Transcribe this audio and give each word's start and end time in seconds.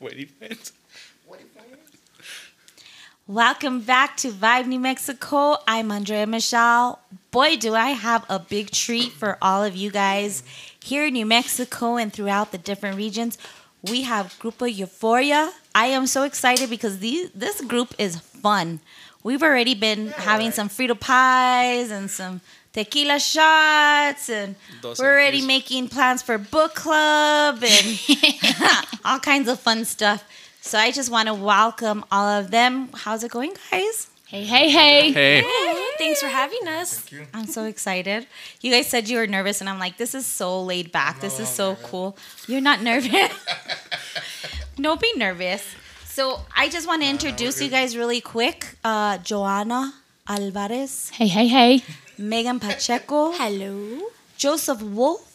Waiting 0.00 0.28
fans. 0.28 0.72
Welcome 3.26 3.82
back 3.82 4.16
to 4.16 4.30
Vibe 4.30 4.66
New 4.66 4.80
Mexico. 4.80 5.58
I'm 5.68 5.92
Andrea 5.92 6.26
Michelle. 6.26 7.00
Boy, 7.30 7.56
do 7.56 7.74
I 7.74 7.90
have 7.90 8.24
a 8.30 8.38
big 8.38 8.70
treat 8.70 9.12
for 9.12 9.36
all 9.42 9.62
of 9.62 9.76
you 9.76 9.90
guys 9.90 10.42
here 10.82 11.04
in 11.04 11.12
New 11.12 11.26
Mexico 11.26 11.98
and 11.98 12.10
throughout 12.10 12.50
the 12.50 12.56
different 12.56 12.96
regions. 12.96 13.36
We 13.82 14.02
have 14.02 14.34
Grupo 14.40 14.74
Euforia. 14.74 15.50
I 15.74 15.88
am 15.88 16.06
so 16.06 16.22
excited 16.22 16.70
because 16.70 17.00
these, 17.00 17.30
this 17.32 17.60
group 17.60 17.94
is 17.98 18.16
fun. 18.16 18.80
We've 19.22 19.42
already 19.42 19.74
been 19.74 20.08
having 20.08 20.50
some 20.50 20.70
Frito 20.70 20.98
pies 20.98 21.90
and 21.90 22.10
some 22.10 22.40
tequila 22.72 23.18
shots, 23.20 24.28
and 24.30 24.54
Dos 24.82 24.98
we're 24.98 25.12
already 25.12 25.38
X's. 25.38 25.46
making 25.46 25.88
plans 25.88 26.22
for 26.22 26.38
book 26.38 26.74
club 26.74 27.62
and 27.62 28.00
all 29.04 29.18
kinds 29.18 29.48
of 29.48 29.58
fun 29.60 29.84
stuff. 29.84 30.24
So 30.60 30.78
I 30.78 30.92
just 30.92 31.10
want 31.10 31.28
to 31.28 31.34
welcome 31.34 32.04
all 32.10 32.28
of 32.28 32.50
them. 32.50 32.90
How's 32.94 33.24
it 33.24 33.30
going, 33.30 33.54
guys? 33.70 34.08
Hey, 34.26 34.44
hey, 34.44 34.70
hey. 34.70 35.10
Hey. 35.10 35.42
Thanks 35.98 36.20
for 36.20 36.28
having 36.28 36.68
us. 36.68 37.04
I'm 37.34 37.46
so 37.46 37.64
excited. 37.64 38.28
You 38.60 38.70
guys 38.70 38.86
said 38.86 39.08
you 39.08 39.16
were 39.18 39.26
nervous, 39.26 39.60
and 39.60 39.68
I'm 39.68 39.80
like, 39.80 39.96
this 39.96 40.14
is 40.14 40.24
so 40.24 40.62
laid 40.62 40.92
back. 40.92 41.20
This 41.20 41.40
is 41.40 41.48
so 41.48 41.74
cool. 41.82 42.16
You're 42.46 42.60
not 42.60 42.80
nervous. 42.80 43.10
Don't 44.80 45.00
be 45.00 45.12
nervous. 45.16 45.64
So 46.04 46.40
I 46.56 46.68
just 46.68 46.86
want 46.86 47.02
to 47.02 47.08
introduce 47.08 47.60
you 47.60 47.68
guys 47.68 47.96
really 47.96 48.20
quick. 48.20 48.76
Uh, 48.84 49.18
Joanna 49.18 49.94
Alvarez, 50.28 51.10
Hey, 51.10 51.26
hey, 51.26 51.48
hey. 51.48 51.82
Megan 52.20 52.60
Pacheco, 52.60 53.32
Hello. 53.32 53.98
Joseph 54.36 54.82
Wolf, 54.82 55.26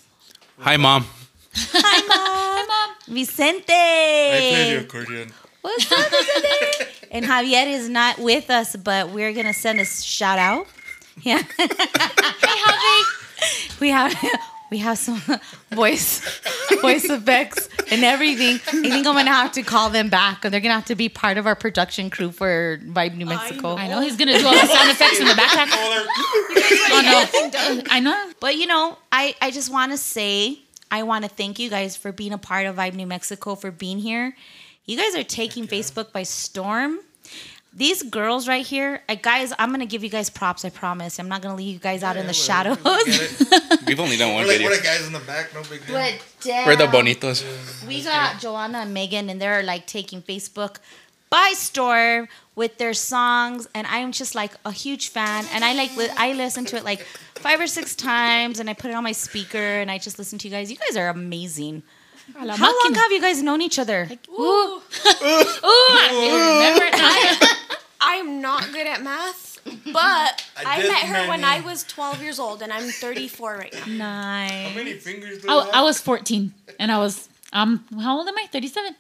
Hi, 0.59 0.77
mom. 0.77 1.03
Hi, 1.55 2.01
Mom. 2.07 2.09
Hi, 2.13 2.65
mom. 2.67 2.95
Vicente. 3.15 3.63
I 3.71 4.37
play 4.53 4.75
the 4.75 4.81
accordion. 4.83 5.31
What's 5.61 5.91
up, 5.91 6.09
Vicente? 6.11 7.07
and 7.11 7.25
Javier 7.25 7.67
is 7.67 7.89
not 7.89 8.19
with 8.19 8.49
us, 8.49 8.75
but 8.75 9.09
we're 9.09 9.33
gonna 9.33 9.53
send 9.53 9.79
a 9.79 9.85
shout 9.85 10.37
out. 10.39 10.67
Yeah. 11.23 11.41
hey, 11.57 11.67
Javi. 11.67 13.03
We 13.81 13.89
have 13.89 14.13
we 14.75 14.79
have 14.79 14.97
some 14.97 15.21
voice 15.71 16.19
voice 16.81 17.05
effects 17.05 17.69
and 17.89 18.03
everything. 18.03 18.55
I 18.67 18.89
think 18.89 19.07
I'm 19.07 19.15
gonna 19.15 19.31
have 19.31 19.53
to 19.53 19.63
call 19.63 19.89
them 19.89 20.09
back, 20.09 20.43
or 20.43 20.49
they're 20.49 20.59
gonna 20.59 20.73
have 20.73 20.85
to 20.85 20.95
be 20.95 21.07
part 21.07 21.37
of 21.37 21.47
our 21.47 21.55
production 21.55 22.09
crew 22.09 22.29
for 22.31 22.77
Vibe 22.83 23.15
New 23.15 23.25
Mexico. 23.25 23.77
I 23.77 23.87
know 23.87 24.01
he's 24.01 24.17
going 24.17 24.27
to 24.27 24.37
do 24.37 24.45
all 24.45 24.53
the 24.53 24.67
sound 24.67 24.89
effects 24.91 25.19
in 25.19 25.27
the 25.27 25.33
backpack. 25.33 25.71
Oh, 26.87 27.01
no. 27.01 27.83
I 27.89 27.99
know. 27.99 28.31
But 28.39 28.55
you 28.55 28.67
know, 28.67 28.97
I, 29.11 29.35
I 29.41 29.51
just 29.51 29.71
want 29.71 29.91
to 29.91 29.97
say, 29.97 30.59
I 30.89 31.03
want 31.03 31.23
to 31.23 31.29
thank 31.29 31.59
you 31.59 31.69
guys 31.69 31.95
for 31.95 32.11
being 32.11 32.31
a 32.31 32.37
part 32.37 32.65
of 32.65 32.75
Vibe 32.75 32.93
New 32.95 33.07
Mexico, 33.07 33.55
for 33.55 33.71
being 33.71 33.99
here. 33.99 34.35
You 34.85 34.97
guys 34.97 35.15
are 35.15 35.23
taking 35.23 35.67
Facebook 35.67 36.11
by 36.11 36.23
storm. 36.23 36.99
These 37.77 38.03
girls 38.03 38.47
right 38.47 38.65
here, 38.65 39.01
uh, 39.09 39.15
guys, 39.15 39.51
I'm 39.59 39.67
going 39.69 39.81
to 39.81 39.85
give 39.85 40.01
you 40.01 40.09
guys 40.09 40.29
props, 40.29 40.63
I 40.63 40.69
promise. 40.69 41.19
I'm 41.19 41.27
not 41.27 41.41
going 41.41 41.51
to 41.53 41.57
leave 41.61 41.73
you 41.73 41.79
guys 41.79 42.03
out 42.03 42.15
in 42.15 42.25
the 42.25 42.31
shadows. 42.33 42.77
We've 43.85 43.99
only 43.99 44.15
done 44.15 44.33
one 44.33 44.43
We're 44.43 44.47
like, 44.47 44.57
video. 44.57 44.69
we're 44.69 44.77
the 44.77 44.83
guys 44.83 45.05
in 45.05 45.11
the 45.11 45.19
back, 45.19 45.53
no 45.53 45.61
big 45.63 45.85
deal. 45.85 45.93
But 45.95 46.23
damn, 46.39 46.65
We're 46.67 46.77
the 46.77 46.85
bonitos. 46.85 47.85
we 47.85 48.01
got 48.01 48.39
Joanna 48.39 48.77
and 48.79 48.93
Megan, 48.93 49.29
and 49.29 49.41
they're 49.41 49.61
like 49.61 49.87
taking 49.87 50.21
Facebook 50.21 50.77
by 51.29 51.51
storm 51.53 52.29
with 52.55 52.77
their 52.77 52.93
songs, 52.93 53.67
and 53.75 53.85
I'm 53.87 54.13
just 54.13 54.35
like 54.35 54.53
a 54.63 54.71
huge 54.71 55.09
fan. 55.09 55.43
And 55.51 55.65
I 55.65 55.73
like 55.73 55.97
li- 55.97 56.07
I 56.15 56.31
listen 56.31 56.63
to 56.65 56.77
it 56.77 56.85
like 56.85 57.01
five 57.35 57.59
or 57.59 57.67
six 57.67 57.93
times, 57.93 58.61
and 58.61 58.69
I 58.69 58.73
put 58.73 58.89
it 58.91 58.93
on 58.93 59.03
my 59.03 59.11
speaker, 59.11 59.57
and 59.57 59.91
I 59.91 59.97
just 59.97 60.17
listen 60.17 60.39
to 60.39 60.47
you 60.47 60.53
guys. 60.53 60.71
You 60.71 60.77
guys 60.77 60.95
are 60.95 61.09
amazing. 61.09 61.83
How 62.35 62.45
long 62.45 62.93
have 62.95 63.11
you 63.11 63.19
guys 63.21 63.43
known 63.43 63.61
each 63.61 63.77
other? 63.77 64.09
Ooh. 64.29 64.33
Ooh, 64.39 64.81
I 65.05 66.61
remember 66.63 66.85
it 66.89 66.97
now. 66.97 67.51
I 68.05 68.15
am 68.15 68.41
not 68.41 68.71
good 68.71 68.87
at 68.87 69.01
math, 69.01 69.59
but 69.91 70.45
I, 70.65 70.81
did 70.81 70.91
met 70.91 71.03
her 71.05 71.27
when 71.27 71.43
I 71.43 71.61
was 71.61 71.83
12 71.83 72.21
years 72.21 72.39
old, 72.39 72.61
and 72.61 72.71
I'm 72.71 72.89
34 72.89 73.57
right 73.57 73.73
now. 73.73 73.85
Nice. 74.05 74.69
How 74.69 74.75
many 74.75 74.93
fingers 74.93 75.41
do 75.41 75.49
I, 75.49 75.63
you 75.65 75.71
I 75.73 75.81
was 75.81 75.99
14 75.99 76.53
and 76.79 76.91
I 76.91 76.97
was, 76.99 77.27
um, 77.51 77.83
how 77.99 78.17
old 78.17 78.27
am 78.27 78.37
I? 78.37 78.47
37? 78.51 78.95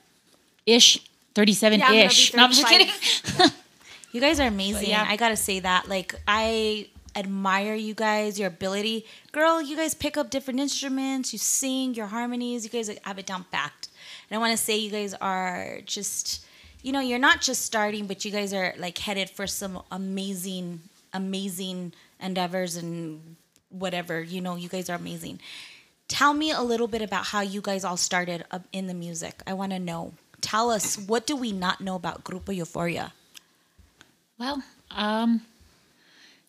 Ish. 0.65 0.99
37 1.35 1.79
Yeah, 1.79 1.85
I'm 1.85 1.91
gonna 1.91 2.05
ish. 2.05 2.31
be 2.31 2.37
No, 2.37 2.43
I'm 2.45 2.51
just 2.51 2.67
kidding. 2.67 2.89
You 4.11 4.21
guys 4.21 4.39
are 4.39 4.47
amazing. 4.47 4.87
yeah. 4.87 5.05
I 5.05 5.17
gotta 5.17 5.35
say 5.35 5.59
that. 5.59 5.89
Like 5.89 6.15
I 6.25 6.87
admire 7.17 7.75
you 7.75 7.93
guys, 7.93 8.39
your 8.39 8.47
ability. 8.47 9.05
Girl, 9.33 9.61
you 9.61 9.75
guys 9.75 9.93
pick 9.93 10.15
up 10.15 10.29
different 10.29 10.61
instruments, 10.61 11.33
you 11.33 11.39
sing, 11.39 11.93
your 11.95 12.07
harmonies, 12.07 12.63
you 12.63 12.69
guys 12.69 12.89
have 13.03 13.19
it 13.19 13.25
down 13.25 13.45
packed. 13.51 13.89
And 14.29 14.37
I 14.37 14.39
wanna 14.39 14.55
say 14.55 14.77
you 14.77 14.89
guys 14.89 15.13
are 15.15 15.79
just 15.85 16.45
you 16.85 16.91
know, 16.91 16.99
you're 16.99 17.17
not 17.17 17.41
just 17.41 17.63
starting, 17.63 18.05
but 18.05 18.23
you 18.25 18.29
guys 18.29 18.53
are 18.53 18.75
like 18.77 18.99
headed 18.99 19.27
for 19.31 19.47
some 19.47 19.81
amazing, 19.91 20.81
amazing 21.15 21.93
endeavors 22.21 22.75
and 22.75 23.37
whatever. 23.69 24.21
You 24.21 24.39
know, 24.39 24.55
you 24.55 24.69
guys 24.69 24.87
are 24.87 24.95
amazing. 24.95 25.39
Tell 26.07 26.35
me 26.35 26.51
a 26.51 26.61
little 26.61 26.87
bit 26.87 27.01
about 27.01 27.25
how 27.25 27.41
you 27.41 27.59
guys 27.59 27.83
all 27.83 27.97
started 27.97 28.45
in 28.71 28.85
the 28.85 28.93
music. 28.93 29.41
I 29.47 29.53
want 29.53 29.71
to 29.71 29.79
know. 29.79 30.13
Tell 30.41 30.69
us 30.69 30.95
what 30.95 31.25
do 31.25 31.35
we 31.35 31.51
not 31.51 31.81
know 31.81 31.95
about 31.95 32.23
Grupo 32.23 32.55
Euforia? 32.55 33.13
Well, 34.37 34.61
um, 34.91 35.41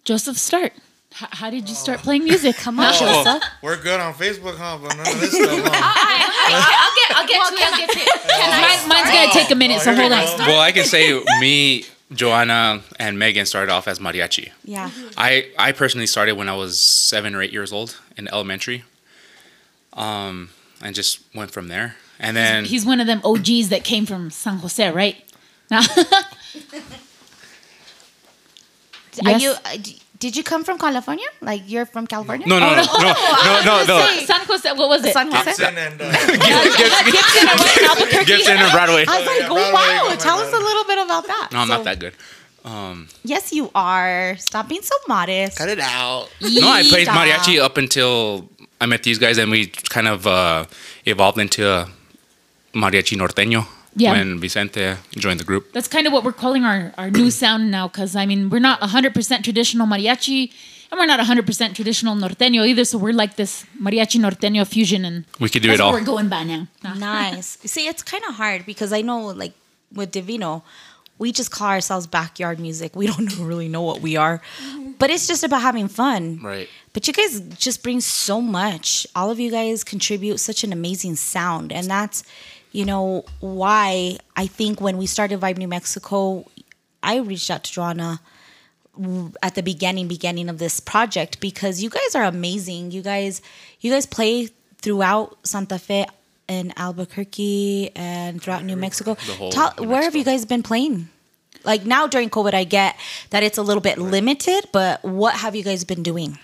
Joseph, 0.05 0.37
start. 0.37 0.75
H- 1.21 1.29
how 1.33 1.51
did 1.51 1.69
you 1.69 1.75
start 1.75 2.01
playing 2.01 2.25
music? 2.25 2.57
Come 2.57 2.79
on, 2.81 2.93
Oh. 2.95 2.99
Joseph. 2.99 3.43
We're 3.63 3.81
good 3.81 4.01
on 4.01 4.13
Facebook, 4.15 4.57
huh? 4.57 4.79
But 4.83 4.97
none 4.97 5.07
of 5.09 5.21
this 5.21 5.33
stuff, 5.33 5.49
huh? 5.65 5.71
I'll 6.49 6.95
get, 6.95 7.17
I'll 7.17 7.27
get 7.27 7.49
to 7.49 7.55
it. 7.55 7.73
I'll 7.73 7.79
get 7.79 7.91
to 7.91 7.99
it. 7.99 8.09
Mine, 8.89 8.89
mine's 8.89 9.11
gonna 9.11 9.33
take 9.33 9.51
a 9.51 9.55
minute, 9.55 9.79
Oh, 9.81 9.85
so 9.85 9.93
here 9.95 10.03
hold 10.03 10.13
on. 10.13 10.39
go. 10.39 10.47
Well, 10.47 10.61
I 10.61 10.73
can 10.73 10.85
say 10.85 11.23
me, 11.41 11.85
Joanna, 12.13 12.83
and 12.99 13.19
Megan 13.19 13.47
started 13.47 13.73
off 13.73 13.89
as 13.89 13.99
mariachi. 13.99 14.51
Yeah. 14.65 14.91
I, 15.17 15.49
I 15.59 15.73
personally 15.73 16.07
started 16.07 16.35
when 16.37 16.49
I 16.49 16.55
was 16.55 16.79
seven 16.79 17.35
or 17.35 17.43
eight 17.43 17.53
years 17.53 17.73
old 17.73 17.99
in 18.17 18.29
elementary. 18.29 18.85
Um, 19.95 20.51
and 20.83 20.95
just 20.95 21.21
went 21.35 21.51
from 21.51 21.69
there. 21.69 21.97
And 22.21 22.37
then 22.37 22.65
He's 22.67 22.85
one 22.85 23.01
of 23.01 23.07
them 23.07 23.21
OGs 23.25 23.71
that 23.71 23.83
came 23.85 24.05
from 24.07 24.31
San 24.31 24.59
Jose, 24.59 24.91
right? 24.93 25.17
Now, 25.71 25.81
Are 29.25 29.31
Yes. 29.39 29.43
you? 29.43 29.95
Uh, 30.17 30.19
d- 30.19 30.27
Did 30.29 30.37
you 30.37 30.43
come 30.43 30.65
from 30.65 30.79
California? 30.79 31.27
Like 31.41 31.63
you're 31.67 31.87
from 31.87 32.07
California? 32.07 32.47
no, 32.47 32.59
no, 32.59 32.69
no, 32.75 32.83
no, 32.83 32.83
no, 33.49 33.63
no, 33.65 33.85
no. 33.87 33.99
San 34.25 34.41
Jose, 34.47 34.73
what 34.73 34.89
was 34.89 35.05
it? 35.05 35.13
San 35.13 35.31
Jose. 35.31 35.45
Gibson 35.45 35.77
and 35.77 36.01
uh, 36.01 36.11
Gibson 37.17 37.49
and 37.49 37.59
what, 37.61 37.83
Albuquerque? 37.91 38.25
Gibson 38.27 38.57
and 38.57 38.73
Broadway. 38.73 39.05
I 39.09 39.19
was 39.19 39.27
like, 39.27 39.43
oh 39.51 39.55
Broadway, 39.55 40.09
wow! 40.09 40.17
Tell 40.19 40.39
us 40.39 40.53
a 40.53 40.59
little 40.69 40.85
bit 40.85 40.99
about 41.05 41.27
that. 41.27 41.49
No, 41.53 41.59
I'm 41.61 41.69
So- 41.69 41.75
not 41.77 41.85
that 41.85 41.99
good. 42.01 42.15
Yes, 43.23 43.53
you 43.53 43.71
are. 43.75 44.37
Stop 44.39 44.69
being 44.69 44.83
so 44.83 44.95
modest. 45.09 45.59
Cut 45.59 45.69
it 45.69 45.79
out. 45.79 46.29
No, 46.41 46.69
I 46.69 46.83
played 46.83 47.07
mariachi 47.07 47.61
up 47.61 47.77
until 47.77 48.49
I 48.81 48.87
met 48.87 49.03
these 49.05 49.19
guys, 49.19 49.39
and 49.39 49.51
we 49.51 49.67
kind 49.69 50.09
of 50.09 50.27
uh, 50.27 50.67
evolved 51.05 51.39
into 51.39 51.63
a 51.69 51.87
mariachi 52.75 53.17
norteño 53.17 53.65
Yeah. 53.99 54.13
when 54.13 54.39
Vicente 54.39 54.97
joined 55.17 55.41
the 55.41 55.45
group. 55.45 55.73
That's 55.73 55.89
kind 55.89 56.07
of 56.07 56.13
what 56.13 56.23
we're 56.23 56.33
calling 56.33 56.65
our, 56.65 56.93
our 56.99 57.11
new 57.11 57.31
sound 57.43 57.71
now, 57.71 57.89
because 57.89 58.15
I 58.15 58.27
mean, 58.27 58.51
we're 58.51 58.59
not 58.71 58.79
100% 58.81 59.43
traditional 59.43 59.87
mariachi, 59.87 60.53
and 60.91 60.99
we're 60.99 61.07
not 61.07 61.19
100% 61.19 61.75
traditional 61.75 62.15
norteño 62.15 62.67
either. 62.67 62.85
So 62.85 62.99
we're 62.99 63.15
like 63.15 63.37
this 63.37 63.65
mariachi 63.81 64.21
norteño 64.21 64.67
fusion, 64.67 65.05
and 65.07 65.25
We 65.41 65.49
could 65.49 65.63
do 65.63 65.69
that's 65.69 65.81
it 65.81 65.83
all. 65.83 65.93
what 65.93 66.01
we're 66.01 66.07
going 66.07 66.29
by 66.29 66.45
now. 66.45 66.69
Nice. 66.99 67.59
See, 67.65 67.87
it's 67.89 68.03
kind 68.03 68.23
of 68.29 68.35
hard 68.35 68.67
because 68.67 68.93
I 68.93 69.01
know, 69.01 69.29
like 69.29 69.55
with 69.95 70.11
Divino, 70.13 70.63
we 71.19 71.33
just 71.33 71.51
call 71.51 71.69
ourselves 71.69 72.07
backyard 72.07 72.61
music. 72.61 72.95
We 72.95 73.07
don't 73.13 73.39
really 73.39 73.69
know 73.69 73.83
what 73.83 74.01
we 74.03 74.17
are, 74.17 74.43
mm-hmm. 74.61 74.93
but 74.99 75.09
it's 75.11 75.27
just 75.27 75.43
about 75.43 75.63
having 75.63 75.89
fun. 75.89 76.41
Right. 76.43 76.69
But 76.93 77.07
you 77.07 77.15
guys 77.15 77.41
just 77.57 77.83
bring 77.83 78.01
so 78.01 78.41
much. 78.41 79.07
All 79.15 79.31
of 79.31 79.41
you 79.41 79.51
guys 79.51 79.85
contribute 79.85 80.39
such 80.39 80.65
an 80.65 80.73
amazing 80.73 81.17
sound, 81.17 81.73
and 81.73 81.87
that's, 81.89 82.23
you 82.77 82.85
know, 82.85 83.25
why 83.41 84.19
I 84.37 84.47
think 84.47 84.83
when 84.83 84.99
we 84.99 85.07
started 85.07 85.41
Vibe 85.41 85.57
New 85.57 85.67
Mexico, 85.67 86.45
I 87.03 87.17
reached 87.17 87.51
out 87.51 87.65
to 87.65 87.73
Joanna 87.73 88.21
at 89.43 89.55
the 89.55 89.63
beginning 89.63 90.09
beginning 90.09 90.51
of 90.51 90.59
this 90.59 90.79
project 90.79 91.41
because 91.41 91.83
you 91.83 91.89
guys 91.89 92.15
are 92.15 92.25
amazing. 92.25 92.91
You 92.91 93.01
guys 93.01 93.41
you 93.81 93.91
guys 93.91 94.05
play 94.05 94.51
throughout 94.77 95.39
Santa 95.43 95.79
Fe 95.79 96.05
and 96.49 96.75
Albuquerque 96.77 97.93
and 97.97 98.43
throughout 98.43 98.63
New 98.63 98.77
Mexico. 98.77 99.17
New 99.27 99.35
where 99.89 100.03
have 100.03 100.15
you 100.15 100.25
guys 100.25 100.45
been 100.45 100.63
playing? 100.63 101.09
Like 101.65 101.87
now 101.87 102.07
during 102.07 102.29
COVID, 102.29 102.53
I 102.53 102.65
get 102.65 102.95
that 103.31 103.43
it's 103.43 103.57
a 103.57 103.63
little 103.63 103.81
bit 103.81 103.97
limited, 103.97 104.69
but 104.73 105.03
what 105.03 105.35
have 105.37 105.57
you 105.57 105.63
guys 105.63 105.83
been 105.85 106.03
doing? 106.03 106.39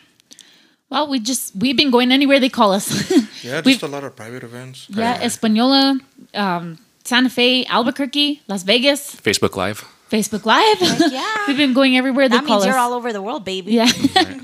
Well, 0.92 1.08
we 1.08 1.20
just 1.20 1.56
we've 1.56 1.76
been 1.76 1.90
going 1.90 2.12
anywhere 2.12 2.38
they 2.38 2.50
call 2.50 2.72
us. 2.72 2.86
yeah, 3.42 3.56
We've- 3.64 3.72
just 3.72 3.82
a 3.82 3.88
lot 3.88 4.04
of 4.04 4.14
private 4.14 4.44
events. 4.44 4.86
yeah, 4.90 5.18
Española, 5.24 5.98
um, 6.34 6.76
Santa 7.04 7.30
Fe, 7.30 7.64
Albuquerque, 7.64 8.42
Las 8.46 8.62
Vegas, 8.62 9.16
Facebook 9.16 9.56
Live. 9.56 9.84
Facebook 10.10 10.44
Live. 10.44 10.76
yeah. 11.10 11.24
we've 11.48 11.56
been 11.56 11.72
going 11.72 11.96
everywhere 11.96 12.28
they 12.28 12.36
call 12.40 12.44
us. 12.44 12.44
That 12.44 12.46
call 12.46 12.56
means 12.58 12.66
us. 12.66 12.72
you're 12.74 12.78
all 12.78 12.92
over 12.92 13.10
the 13.14 13.22
world, 13.22 13.44
baby. 13.44 13.72
yeah. 13.72 13.88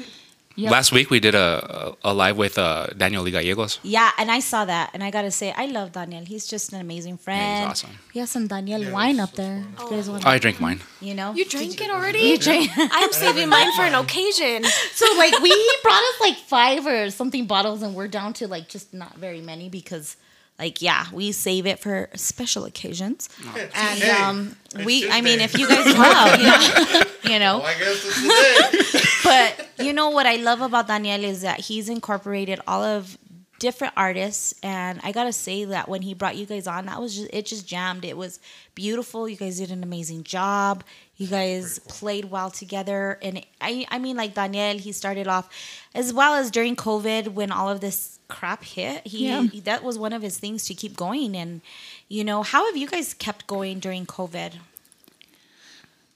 Yep. 0.58 0.72
Last 0.72 0.90
week 0.90 1.08
we 1.08 1.20
did 1.20 1.36
a 1.36 1.94
a, 2.02 2.10
a 2.10 2.12
live 2.12 2.36
with 2.36 2.58
uh, 2.58 2.88
Daniel 2.96 3.22
Lee 3.22 3.30
Gallegos. 3.30 3.78
Yeah, 3.84 4.10
and 4.18 4.28
I 4.28 4.40
saw 4.40 4.64
that, 4.64 4.90
and 4.92 5.04
I 5.04 5.10
gotta 5.12 5.30
say, 5.30 5.52
I 5.56 5.66
love 5.66 5.92
Daniel. 5.92 6.24
He's 6.24 6.46
just 6.48 6.72
an 6.72 6.80
amazing 6.80 7.16
friend. 7.16 7.60
He's 7.62 7.70
awesome. 7.70 7.94
He 8.12 8.18
has 8.18 8.30
some 8.30 8.48
Daniel 8.48 8.82
wine 8.92 9.20
up 9.20 9.32
there. 9.34 9.62
You 9.80 9.90
guys 9.90 10.10
want? 10.10 10.26
I 10.26 10.38
drink 10.38 10.60
mine. 10.60 10.80
You 11.00 11.14
know. 11.14 11.32
You 11.32 11.44
drank 11.44 11.80
it 11.80 11.90
already? 11.90 12.18
You 12.30 12.38
drink. 12.38 12.72
I'm 12.76 13.12
saving 13.12 13.48
mine 13.48 13.70
for 13.76 13.82
an 13.82 13.94
occasion. 13.94 14.64
so 15.00 15.06
like 15.16 15.38
we 15.40 15.50
he 15.50 15.72
brought 15.84 16.02
us 16.10 16.20
like 16.20 16.36
five 16.38 16.86
or 16.86 17.10
something 17.10 17.46
bottles, 17.46 17.80
and 17.82 17.94
we're 17.94 18.08
down 18.08 18.32
to 18.34 18.48
like 18.48 18.68
just 18.68 18.92
not 18.92 19.14
very 19.16 19.40
many 19.40 19.68
because. 19.68 20.16
Like 20.58 20.82
yeah, 20.82 21.06
we 21.12 21.30
save 21.32 21.66
it 21.66 21.78
for 21.78 22.08
special 22.16 22.64
occasions, 22.64 23.28
and 23.54 23.70
Hey, 23.72 24.10
um, 24.10 24.56
we. 24.84 25.02
his 25.02 25.10
I 25.14 25.20
mean, 25.20 25.38
day. 25.38 25.44
if 25.44 25.56
you 25.56 25.68
guys 25.68 25.86
love, 25.96 26.40
you 26.40 26.46
know, 26.46 27.02
you 27.34 27.38
know, 27.38 27.58
Well, 27.58 27.66
I 27.66 27.78
guess 27.78 28.04
it's 28.04 28.92
today. 28.92 29.08
but 29.24 29.84
you 29.86 29.92
know 29.92 30.10
what 30.10 30.26
I 30.26 30.36
love 30.36 30.60
about 30.60 30.88
Daniel 30.88 31.22
is 31.24 31.42
that 31.42 31.60
he's 31.60 31.88
incorporated 31.88 32.58
all 32.66 32.82
of 32.82 33.16
different 33.60 33.92
artists 33.96 34.54
and 34.62 35.00
I 35.02 35.10
gotta 35.10 35.32
say 35.32 35.64
that 35.64 35.88
when 35.88 36.02
he 36.02 36.14
brought 36.14 36.36
you 36.36 36.46
guys 36.46 36.68
on 36.68 36.86
that 36.86 37.00
was 37.00 37.16
just 37.16 37.28
it 37.32 37.44
just 37.44 37.66
jammed 37.66 38.04
it 38.04 38.16
was 38.16 38.38
beautiful 38.76 39.28
you 39.28 39.34
guys 39.36 39.58
did 39.58 39.72
an 39.72 39.82
amazing 39.82 40.22
job 40.22 40.84
you 41.18 41.26
guys 41.26 41.78
played 41.80 42.26
well 42.30 42.50
together 42.50 43.18
and 43.22 43.44
I 43.60 43.84
I 43.90 43.98
mean 43.98 44.16
like 44.16 44.34
Daniel 44.34 44.78
he 44.78 44.92
started 44.92 45.26
off 45.26 45.48
as 45.94 46.12
well 46.14 46.34
as 46.34 46.50
during 46.50 46.76
COVID 46.76 47.28
when 47.34 47.50
all 47.52 47.68
of 47.68 47.80
this 47.80 48.18
crap 48.28 48.62
hit 48.64 49.06
he 49.06 49.26
Yeah. 49.28 49.44
that 49.64 49.82
was 49.82 49.98
one 49.98 50.12
of 50.12 50.22
his 50.22 50.38
things 50.38 50.64
to 50.66 50.74
keep 50.74 50.96
going 50.96 51.36
and 51.36 51.60
you 52.08 52.22
know 52.24 52.42
how 52.42 52.66
have 52.66 52.76
you 52.76 52.86
guys 52.88 53.14
kept 53.14 53.46
going 53.46 53.78
during 53.80 54.06
COVID 54.06 54.52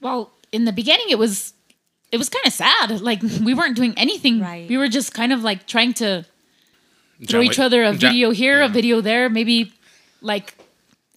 Well, 0.01 0.31
in 0.51 0.65
the 0.65 0.71
beginning, 0.73 1.07
it 1.09 1.17
was 1.17 1.53
it 2.11 2.17
was 2.17 2.29
kind 2.29 2.45
of 2.45 2.53
sad. 2.53 3.01
Like 3.01 3.21
we 3.43 3.53
weren't 3.53 3.75
doing 3.75 3.93
anything. 3.97 4.39
Right. 4.39 4.67
We 4.69 4.77
were 4.77 4.87
just 4.87 5.13
kind 5.13 5.33
of 5.33 5.43
like 5.43 5.65
trying 5.65 5.93
to 5.95 6.25
throw 7.27 7.41
Jam 7.41 7.43
each 7.51 7.59
other 7.59 7.83
a 7.83 7.91
ja- 7.91 7.97
video 7.97 8.31
here, 8.31 8.61
a 8.61 8.69
video 8.69 9.01
there, 9.01 9.29
maybe 9.29 9.73
like 10.21 10.55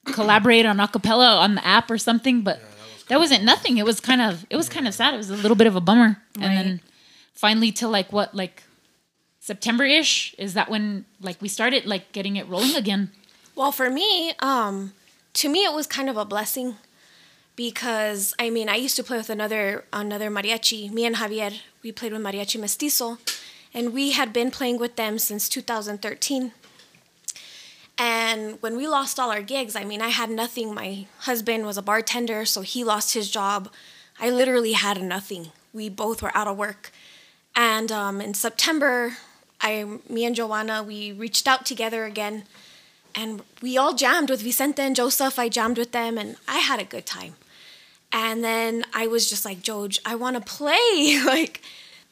collaborate 0.04 0.64
on 0.66 0.78
acapella 0.78 1.38
on 1.38 1.56
the 1.56 1.66
app 1.66 1.90
or 1.90 1.98
something. 1.98 2.42
But 2.42 2.60
that 3.08 3.18
wasn't 3.18 3.44
nothing. 3.44 3.78
It 3.78 3.84
was 3.84 4.00
kind 4.00 4.20
of 4.20 4.46
it 4.50 4.56
was 4.56 4.68
kind 4.68 4.86
of 4.88 4.94
sad. 4.94 5.14
It 5.14 5.18
was 5.18 5.30
a 5.30 5.36
little 5.36 5.56
bit 5.56 5.66
of 5.66 5.76
a 5.76 5.80
bummer. 5.80 6.22
And 6.40 6.56
then 6.56 6.80
finally, 7.32 7.72
till 7.72 7.90
like 7.90 8.12
what 8.12 8.34
like 8.34 8.62
September 9.40 9.84
ish 9.84 10.34
is 10.38 10.54
that 10.54 10.68
when 10.68 11.04
like 11.20 11.40
we 11.40 11.48
started 11.48 11.86
like 11.86 12.12
getting 12.12 12.36
it 12.36 12.48
rolling 12.48 12.74
again. 12.74 13.10
Well, 13.54 13.72
for 13.72 13.88
me, 13.88 14.32
um, 14.40 14.92
to 15.34 15.48
me, 15.48 15.64
it 15.64 15.72
was 15.72 15.86
kind 15.86 16.10
of 16.10 16.16
a 16.16 16.24
blessing 16.24 16.76
because 17.54 18.34
I 18.38 18.50
mean, 18.50 18.68
I 18.68 18.76
used 18.76 18.96
to 18.96 19.04
play 19.04 19.16
with 19.16 19.30
another 19.30 19.84
another 19.92 20.30
mariachi. 20.30 20.90
Me 20.90 21.06
and 21.06 21.16
Javier, 21.16 21.60
we 21.82 21.92
played 21.92 22.12
with 22.12 22.22
Mariachi 22.22 22.60
Mestizo, 22.60 23.18
and 23.72 23.92
we 23.92 24.12
had 24.12 24.32
been 24.32 24.50
playing 24.50 24.78
with 24.78 24.96
them 24.96 25.18
since 25.18 25.48
2013. 25.48 26.52
And 27.98 28.60
when 28.60 28.76
we 28.76 28.86
lost 28.86 29.18
all 29.18 29.30
our 29.30 29.42
gigs, 29.42 29.74
I 29.74 29.84
mean, 29.84 30.02
I 30.02 30.08
had 30.08 30.30
nothing. 30.30 30.74
My 30.74 31.06
husband 31.20 31.64
was 31.64 31.78
a 31.78 31.82
bartender, 31.82 32.44
so 32.44 32.60
he 32.60 32.84
lost 32.84 33.14
his 33.14 33.30
job. 33.30 33.70
I 34.20 34.30
literally 34.30 34.72
had 34.72 35.00
nothing. 35.02 35.52
We 35.72 35.88
both 35.88 36.22
were 36.22 36.36
out 36.36 36.46
of 36.48 36.56
work. 36.56 36.90
And 37.54 37.90
um, 37.90 38.20
in 38.20 38.34
September, 38.34 39.16
I, 39.60 39.98
me 40.08 40.26
and 40.26 40.36
Joanna, 40.36 40.82
we 40.82 41.12
reached 41.12 41.48
out 41.48 41.64
together 41.64 42.04
again 42.04 42.44
and 43.16 43.42
we 43.62 43.78
all 43.78 43.94
jammed 43.94 44.28
with 44.28 44.42
Vicente 44.42 44.82
and 44.82 44.94
Joseph. 44.94 45.38
I 45.38 45.48
jammed 45.48 45.78
with 45.78 45.92
them, 45.92 46.18
and 46.18 46.36
I 46.46 46.58
had 46.58 46.78
a 46.78 46.84
good 46.84 47.06
time. 47.06 47.34
And 48.12 48.44
then 48.44 48.84
I 48.92 49.06
was 49.06 49.28
just 49.28 49.44
like, 49.44 49.62
Joj, 49.62 49.98
I 50.04 50.14
want 50.14 50.36
to 50.36 50.42
play. 50.42 51.20
like, 51.24 51.62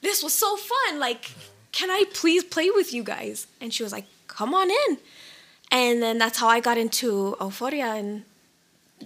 this 0.00 0.22
was 0.22 0.32
so 0.32 0.56
fun. 0.56 0.98
Like, 0.98 1.30
can 1.72 1.90
I 1.90 2.04
please 2.14 2.42
play 2.42 2.70
with 2.70 2.94
you 2.94 3.04
guys? 3.04 3.46
And 3.60 3.72
she 3.72 3.82
was 3.82 3.92
like, 3.92 4.06
come 4.26 4.54
on 4.54 4.70
in. 4.70 4.98
And 5.70 6.02
then 6.02 6.18
that's 6.18 6.38
how 6.38 6.48
I 6.48 6.60
got 6.60 6.78
into 6.78 7.36
Euforia, 7.40 7.98
and 7.98 8.22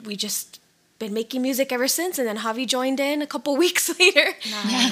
we 0.04 0.16
just 0.16 0.60
been 0.98 1.14
making 1.14 1.40
music 1.42 1.72
ever 1.72 1.88
since. 1.88 2.18
And 2.18 2.26
then 2.28 2.38
Javi 2.38 2.66
joined 2.66 3.00
in 3.00 3.22
a 3.22 3.26
couple 3.26 3.56
weeks 3.64 3.98
later, 3.98 4.34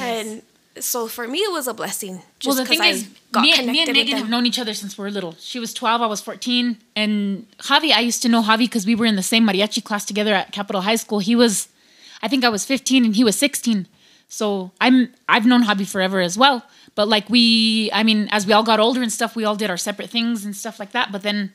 and 0.00 0.42
so 0.78 1.06
for 1.08 1.26
me 1.26 1.38
it 1.38 1.52
was 1.52 1.66
a 1.66 1.74
blessing. 1.74 2.22
Just 2.38 2.46
well, 2.56 2.64
the 2.64 2.68
'cause 2.68 2.68
thing 2.68 2.80
I 2.80 2.88
is, 2.88 3.08
got 3.32 3.40
me, 3.42 3.52
and- 3.56 3.66
me 3.66 3.82
and 3.82 3.92
Megan 3.92 4.16
have 4.18 4.28
known 4.28 4.46
each 4.46 4.58
other 4.58 4.74
since 4.74 4.96
we 4.96 5.02
were 5.04 5.10
little. 5.10 5.34
She 5.38 5.58
was 5.58 5.72
12, 5.74 6.02
I 6.02 6.06
was 6.06 6.20
14. 6.20 6.76
And 6.94 7.46
Javi, 7.58 7.92
I 7.92 8.00
used 8.00 8.22
to 8.22 8.28
know 8.28 8.42
Javi 8.42 8.58
because 8.60 8.84
we 8.86 8.94
were 8.94 9.06
in 9.06 9.16
the 9.16 9.22
same 9.22 9.46
mariachi 9.46 9.82
class 9.82 10.04
together 10.04 10.34
at 10.34 10.52
Capital 10.52 10.82
High 10.82 10.96
School. 10.96 11.18
He 11.18 11.34
was, 11.34 11.68
I 12.22 12.28
think 12.28 12.44
I 12.44 12.48
was 12.50 12.64
15 12.66 13.04
and 13.06 13.16
he 13.16 13.24
was 13.24 13.36
16. 13.38 13.86
So 14.28 14.70
I'm, 14.80 15.12
I've 15.28 15.46
known 15.46 15.64
Javi 15.64 15.86
forever 15.86 16.20
as 16.20 16.36
well. 16.36 16.62
But 16.96 17.06
like 17.08 17.30
we, 17.30 17.90
I 17.92 18.02
mean, 18.02 18.28
as 18.32 18.46
we 18.46 18.52
all 18.52 18.64
got 18.64 18.80
older 18.80 19.00
and 19.02 19.12
stuff, 19.12 19.36
we 19.36 19.44
all 19.44 19.54
did 19.54 19.70
our 19.70 19.76
separate 19.76 20.10
things 20.10 20.44
and 20.44 20.56
stuff 20.56 20.80
like 20.80 20.90
that. 20.92 21.12
But 21.12 21.22
then, 21.22 21.52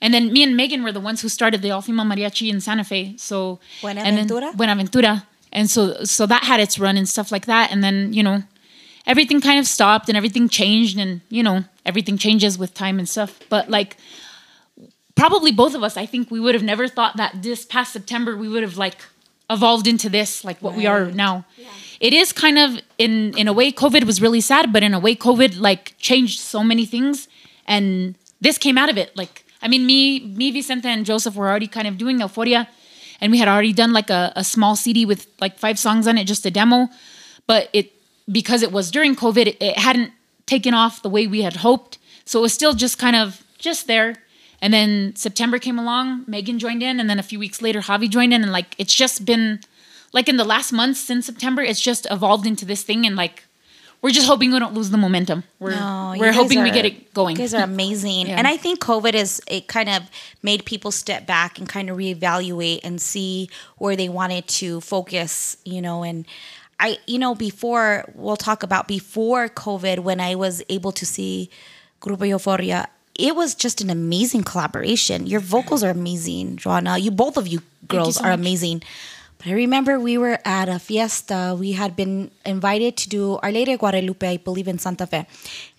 and 0.00 0.14
then 0.14 0.32
me 0.32 0.44
and 0.44 0.56
Megan 0.56 0.84
were 0.84 0.92
the 0.92 1.00
ones 1.00 1.22
who 1.22 1.28
started 1.28 1.62
the 1.62 1.70
All 1.72 1.82
Female 1.82 2.04
Mariachi 2.04 2.48
in 2.50 2.60
Santa 2.60 2.84
Fe. 2.84 3.16
So 3.16 3.58
and 3.82 3.98
then- 3.98 4.04
Buenaventura? 4.28 4.52
Buenaventura. 4.54 5.26
And 5.50 5.70
so 5.70 6.04
so 6.04 6.26
that 6.26 6.44
had 6.44 6.60
its 6.60 6.78
run 6.78 6.96
and 6.98 7.08
stuff 7.08 7.32
like 7.32 7.46
that. 7.46 7.72
And 7.72 7.82
then, 7.82 8.12
you 8.12 8.22
know, 8.22 8.42
everything 9.06 9.40
kind 9.40 9.58
of 9.58 9.66
stopped 9.66 10.08
and 10.08 10.16
everything 10.16 10.48
changed 10.50 10.98
and, 10.98 11.22
you 11.30 11.42
know, 11.42 11.64
everything 11.86 12.18
changes 12.18 12.58
with 12.58 12.74
time 12.74 12.98
and 12.98 13.08
stuff. 13.08 13.40
But 13.48 13.70
like 13.70 13.96
probably 15.16 15.50
both 15.50 15.74
of 15.74 15.82
us, 15.82 15.96
I 15.96 16.04
think 16.04 16.30
we 16.30 16.38
would 16.38 16.54
have 16.54 16.62
never 16.62 16.86
thought 16.86 17.16
that 17.16 17.42
this 17.42 17.64
past 17.64 17.94
September 17.94 18.36
we 18.36 18.48
would 18.48 18.62
have 18.62 18.76
like 18.76 18.98
evolved 19.48 19.86
into 19.86 20.10
this, 20.10 20.44
like 20.44 20.60
what 20.60 20.74
we 20.74 20.86
are 20.86 21.06
now. 21.10 21.46
It 22.00 22.12
is 22.12 22.32
kind 22.32 22.58
of 22.58 22.80
in 22.96 23.36
in 23.36 23.48
a 23.48 23.52
way 23.52 23.72
COVID 23.72 24.04
was 24.04 24.20
really 24.20 24.40
sad, 24.40 24.72
but 24.72 24.82
in 24.82 24.94
a 24.94 25.00
way 25.00 25.14
COVID 25.14 25.58
like 25.60 25.94
changed 25.98 26.40
so 26.40 26.62
many 26.62 26.86
things 26.86 27.28
and 27.66 28.14
this 28.40 28.58
came 28.58 28.78
out 28.78 28.88
of 28.88 28.96
it. 28.96 29.16
Like 29.16 29.44
I 29.60 29.68
mean 29.68 29.84
me 29.86 30.20
me 30.20 30.50
Vicente 30.50 30.88
and 30.88 31.04
Joseph 31.04 31.34
were 31.34 31.48
already 31.48 31.66
kind 31.66 31.88
of 31.88 31.98
doing 31.98 32.20
Euforia 32.20 32.68
and 33.20 33.32
we 33.32 33.38
had 33.38 33.48
already 33.48 33.72
done 33.72 33.92
like 33.92 34.10
a, 34.10 34.32
a 34.36 34.44
small 34.44 34.76
CD 34.76 35.04
with 35.04 35.26
like 35.40 35.58
five 35.58 35.78
songs 35.78 36.06
on 36.06 36.18
it, 36.18 36.24
just 36.24 36.46
a 36.46 36.50
demo. 36.50 36.88
But 37.46 37.68
it 37.72 37.92
because 38.30 38.62
it 38.62 38.72
was 38.72 38.90
during 38.90 39.16
COVID, 39.16 39.46
it, 39.46 39.56
it 39.60 39.78
hadn't 39.78 40.12
taken 40.46 40.74
off 40.74 41.02
the 41.02 41.08
way 41.08 41.26
we 41.26 41.42
had 41.42 41.56
hoped. 41.56 41.98
So 42.24 42.38
it 42.40 42.42
was 42.42 42.52
still 42.52 42.74
just 42.74 42.98
kind 42.98 43.16
of 43.16 43.42
just 43.58 43.86
there. 43.86 44.16
And 44.60 44.74
then 44.74 45.14
September 45.14 45.58
came 45.58 45.78
along, 45.78 46.24
Megan 46.26 46.58
joined 46.58 46.82
in, 46.82 46.98
and 46.98 47.08
then 47.08 47.18
a 47.18 47.22
few 47.22 47.38
weeks 47.38 47.62
later, 47.62 47.80
Javi 47.80 48.08
joined 48.08 48.34
in, 48.34 48.42
and 48.42 48.50
like 48.50 48.74
it's 48.76 48.94
just 48.94 49.24
been 49.24 49.60
like 50.12 50.28
in 50.28 50.36
the 50.36 50.44
last 50.44 50.72
months 50.72 51.00
since 51.00 51.26
September, 51.26 51.62
it's 51.62 51.80
just 51.80 52.06
evolved 52.10 52.46
into 52.46 52.64
this 52.64 52.82
thing, 52.82 53.06
and 53.06 53.16
like 53.16 53.44
we're 54.00 54.10
just 54.10 54.26
hoping 54.26 54.52
we 54.52 54.58
don't 54.58 54.74
lose 54.74 54.90
the 54.90 54.96
momentum. 54.96 55.42
We're 55.58 55.74
No, 55.74 56.14
we're 56.16 56.32
hoping 56.32 56.62
we 56.62 56.70
get 56.70 56.84
it 56.84 57.12
going. 57.14 57.36
You 57.36 57.42
guys 57.42 57.54
are 57.54 57.64
amazing. 57.64 58.08
Yeah. 58.28 58.36
And 58.36 58.46
I 58.46 58.56
think 58.56 58.80
COVID 58.80 59.14
is 59.14 59.40
it 59.48 59.66
kind 59.68 59.88
of 59.88 60.02
made 60.42 60.64
people 60.64 60.90
step 60.90 61.26
back 61.26 61.58
and 61.58 61.68
kind 61.68 61.88
of 61.90 61.96
reevaluate 61.96 62.80
and 62.84 63.00
see 63.00 63.48
where 63.78 63.96
they 63.96 64.08
wanted 64.08 64.46
to 64.48 64.80
focus, 64.80 65.56
you 65.64 65.80
know, 65.82 66.02
and 66.04 66.26
I 66.78 66.98
you 67.06 67.18
know, 67.18 67.34
before 67.34 68.04
we'll 68.14 68.36
talk 68.36 68.62
about 68.62 68.86
before 68.86 69.48
COVID 69.48 70.00
when 70.00 70.20
I 70.20 70.34
was 70.34 70.62
able 70.68 70.92
to 70.92 71.06
see 71.06 71.50
Grupo 72.00 72.28
Euforia, 72.28 72.86
it 73.18 73.34
was 73.34 73.54
just 73.54 73.80
an 73.80 73.90
amazing 73.90 74.44
collaboration. 74.44 75.26
Your 75.26 75.40
vocals 75.40 75.82
are 75.82 75.90
amazing, 75.90 76.56
Joanna. 76.56 76.98
You 76.98 77.10
both 77.10 77.36
of 77.36 77.48
you 77.48 77.62
girls 77.88 78.16
so 78.16 78.24
are 78.24 78.30
much. 78.30 78.40
amazing. 78.40 78.82
I 79.46 79.52
remember 79.52 79.98
we 80.00 80.18
were 80.18 80.38
at 80.44 80.68
a 80.68 80.78
fiesta. 80.78 81.56
We 81.58 81.72
had 81.72 81.94
been 81.96 82.30
invited 82.44 82.96
to 82.98 83.08
do 83.08 83.38
Our 83.42 83.52
Lady 83.52 83.72
of 83.72 83.78
Guadalupe, 83.80 84.26
I 84.28 84.36
believe, 84.36 84.68
in 84.68 84.78
Santa 84.78 85.06
Fe. 85.06 85.26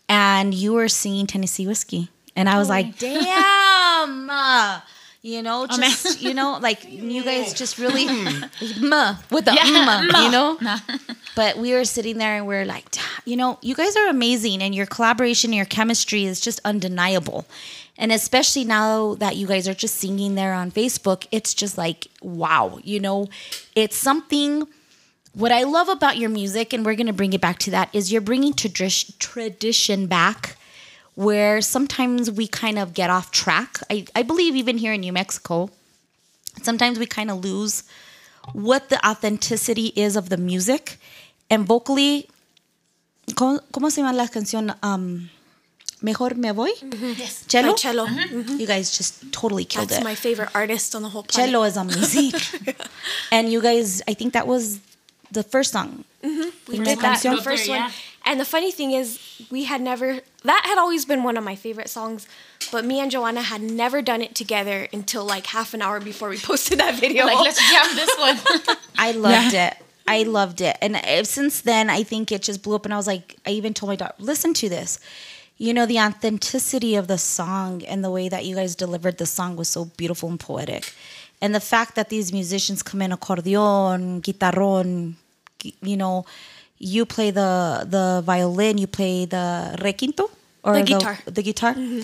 And 0.07 0.53
you 0.53 0.73
were 0.73 0.87
singing 0.87 1.27
Tennessee 1.27 1.67
Whiskey. 1.67 2.09
And 2.35 2.47
I 2.49 2.57
was 2.57 2.69
like, 2.69 2.97
damn. 2.97 4.31
you 5.21 5.41
know, 5.43 5.67
Oh, 5.69 5.77
just, 5.77 6.21
you 6.21 6.33
know, 6.33 6.57
like 6.61 6.85
you 6.89 7.23
guys 7.23 7.53
just 7.61 7.77
really, 7.77 8.05
"Muh," 8.79 9.15
with 9.29 9.45
the, 9.45 9.53
Yeah, 9.53 9.65
"Mm," 10.09 10.23
you 10.23 10.31
know? 10.31 10.57
Nah. 10.61 10.79
But 11.35 11.57
we 11.57 11.73
were 11.73 11.83
sitting 11.85 12.17
there 12.17 12.37
and 12.37 12.47
we 12.47 12.55
are 12.55 12.65
like, 12.65 12.85
you 13.25 13.35
know, 13.35 13.59
you 13.61 13.75
guys 13.75 13.95
are 13.97 14.07
amazing 14.07 14.61
and 14.63 14.73
your 14.73 14.85
collaboration, 14.85 15.51
your 15.53 15.65
chemistry 15.65 16.23
is 16.25 16.39
just 16.39 16.59
undeniable. 16.63 17.45
And 17.99 18.13
especially 18.13 18.63
now 18.63 19.15
that 19.15 19.35
you 19.35 19.45
guys 19.45 19.67
are 19.67 19.73
just 19.73 19.95
singing 19.95 20.35
there 20.35 20.53
on 20.53 20.71
Facebook, 20.71 21.27
it's 21.31 21.53
just 21.53 21.77
like, 21.77 22.07
wow, 22.21 22.79
you 22.81 22.99
know, 22.99 23.27
it's 23.75 23.97
something. 23.97 24.65
What 25.33 25.51
I 25.51 25.63
love 25.63 25.89
about 25.89 26.17
your 26.17 26.29
music, 26.29 26.71
and 26.71 26.85
we're 26.85 26.95
going 26.95 27.07
to 27.07 27.13
bring 27.13 27.33
it 27.33 27.41
back 27.41 27.59
to 27.59 27.71
that, 27.71 27.93
is 27.93 28.09
you're 28.09 28.21
bringing 28.21 28.53
tradi- 28.53 29.17
tradition 29.19 30.07
back 30.07 30.55
where 31.15 31.59
sometimes 31.59 32.31
we 32.31 32.47
kind 32.47 32.79
of 32.79 32.93
get 32.93 33.09
off 33.09 33.31
track. 33.31 33.79
I, 33.91 34.05
I 34.15 34.23
believe 34.23 34.55
even 34.55 34.77
here 34.77 34.93
in 34.93 35.01
New 35.01 35.11
Mexico, 35.11 35.69
sometimes 36.61 36.97
we 36.97 37.05
kind 37.05 37.29
of 37.29 37.43
lose 37.43 37.83
what 38.53 38.87
the 38.87 39.05
authenticity 39.05 39.87
is 39.97 40.15
of 40.15 40.29
the 40.29 40.37
music. 40.37 40.97
And 41.49 41.67
vocally, 41.67 42.29
¿cómo, 43.33 43.91
se 43.91 44.01
llama 44.01 44.13
la 44.13 44.27
canción? 44.27 44.73
Um, 44.81 45.29
Mejor 46.01 46.33
me 46.35 46.51
voy? 46.51 46.69
Yes. 47.17 47.43
Cello? 47.47 47.71
By 47.71 47.77
cello. 47.77 48.05
Mhm. 48.07 48.59
You 48.59 48.65
guys 48.67 48.95
just 48.97 49.31
totally 49.33 49.65
killed 49.65 49.89
That's 49.89 49.99
it. 49.99 50.03
That's 50.03 50.11
my 50.11 50.15
favorite 50.15 50.49
artist 50.55 50.95
on 50.95 51.01
the 51.01 51.09
whole 51.09 51.23
planet. 51.23 51.51
Cello 51.51 51.63
is 51.65 51.75
amazing. 51.83 52.33
and 53.31 53.51
you 53.51 53.61
guys, 53.61 54.01
I 54.07 54.13
think 54.13 54.33
that 54.33 54.47
was 54.47 54.79
the 55.31 55.43
first 55.43 55.71
song. 55.73 56.05
We 56.23 56.79
did 56.79 56.99
that 56.99 57.21
the 57.21 57.41
first 57.41 57.67
Yeah. 57.67 57.83
one, 57.83 57.91
And 58.25 58.39
the 58.39 58.45
funny 58.45 58.71
thing 58.71 58.91
is, 58.91 59.19
we 59.49 59.63
had 59.65 59.81
never, 59.81 60.19
that 60.43 60.63
had 60.65 60.77
always 60.77 61.03
been 61.05 61.23
one 61.23 61.35
of 61.37 61.43
my 61.43 61.55
favorite 61.55 61.89
songs, 61.89 62.27
but 62.71 62.83
me 62.85 62.99
and 62.99 63.09
Joanna 63.11 63.41
had 63.41 63.61
never 63.61 64.01
done 64.01 64.21
it 64.21 64.35
together 64.35 64.87
until 64.93 65.23
like 65.25 65.47
half 65.47 65.73
an 65.73 65.81
hour 65.81 65.99
before 65.99 66.29
we 66.29 66.37
posted 66.51 66.79
that 66.79 66.95
video. 66.95 67.25
Like, 67.25 67.39
let's 67.39 67.59
jam 67.71 67.95
this 67.95 68.11
one. 68.17 68.77
I 68.97 69.11
loved 69.11 69.53
it. 69.53 69.73
I 70.07 70.23
loved 70.23 70.59
it. 70.61 70.75
And 70.81 70.95
uh, 70.95 71.23
since 71.23 71.61
then, 71.61 71.89
I 71.89 72.03
think 72.03 72.31
it 72.31 72.41
just 72.41 72.63
blew 72.63 72.75
up. 72.75 72.85
And 72.85 72.93
I 72.93 72.97
was 72.97 73.05
like, 73.07 73.35
I 73.45 73.51
even 73.51 73.73
told 73.73 73.89
my 73.89 73.95
daughter, 73.95 74.15
listen 74.17 74.53
to 74.55 74.67
this. 74.69 74.99
You 75.59 75.73
know, 75.73 75.85
the 75.85 75.99
authenticity 75.99 76.95
of 76.95 77.07
the 77.07 77.17
song 77.17 77.83
and 77.83 78.01
the 78.03 78.09
way 78.09 78.29
that 78.29 78.45
you 78.45 78.55
guys 78.55 78.75
delivered 78.75 79.17
the 79.17 79.25
song 79.25 79.57
was 79.57 79.67
so 79.67 79.85
beautiful 79.97 80.29
and 80.29 80.39
poetic. 80.39 80.93
And 81.41 81.53
the 81.53 81.59
fact 81.59 81.95
that 81.95 82.07
these 82.09 82.31
musicians 82.33 82.81
come 82.81 83.01
in 83.01 83.11
accordion, 83.11 84.21
guitarron, 84.21 85.15
gu- 85.61 85.75
you 85.81 85.97
know, 85.97 86.25
you 86.79 87.05
play 87.05 87.29
the 87.31 87.51
the 87.95 88.21
violin, 88.25 88.77
you 88.77 88.87
play 88.87 89.25
the 89.25 89.75
requinto 89.79 90.29
or 90.63 90.73
The 90.79 90.83
guitar. 90.83 91.17
the 91.25 91.43
guitar 91.43 91.73
mm-hmm. 91.75 92.01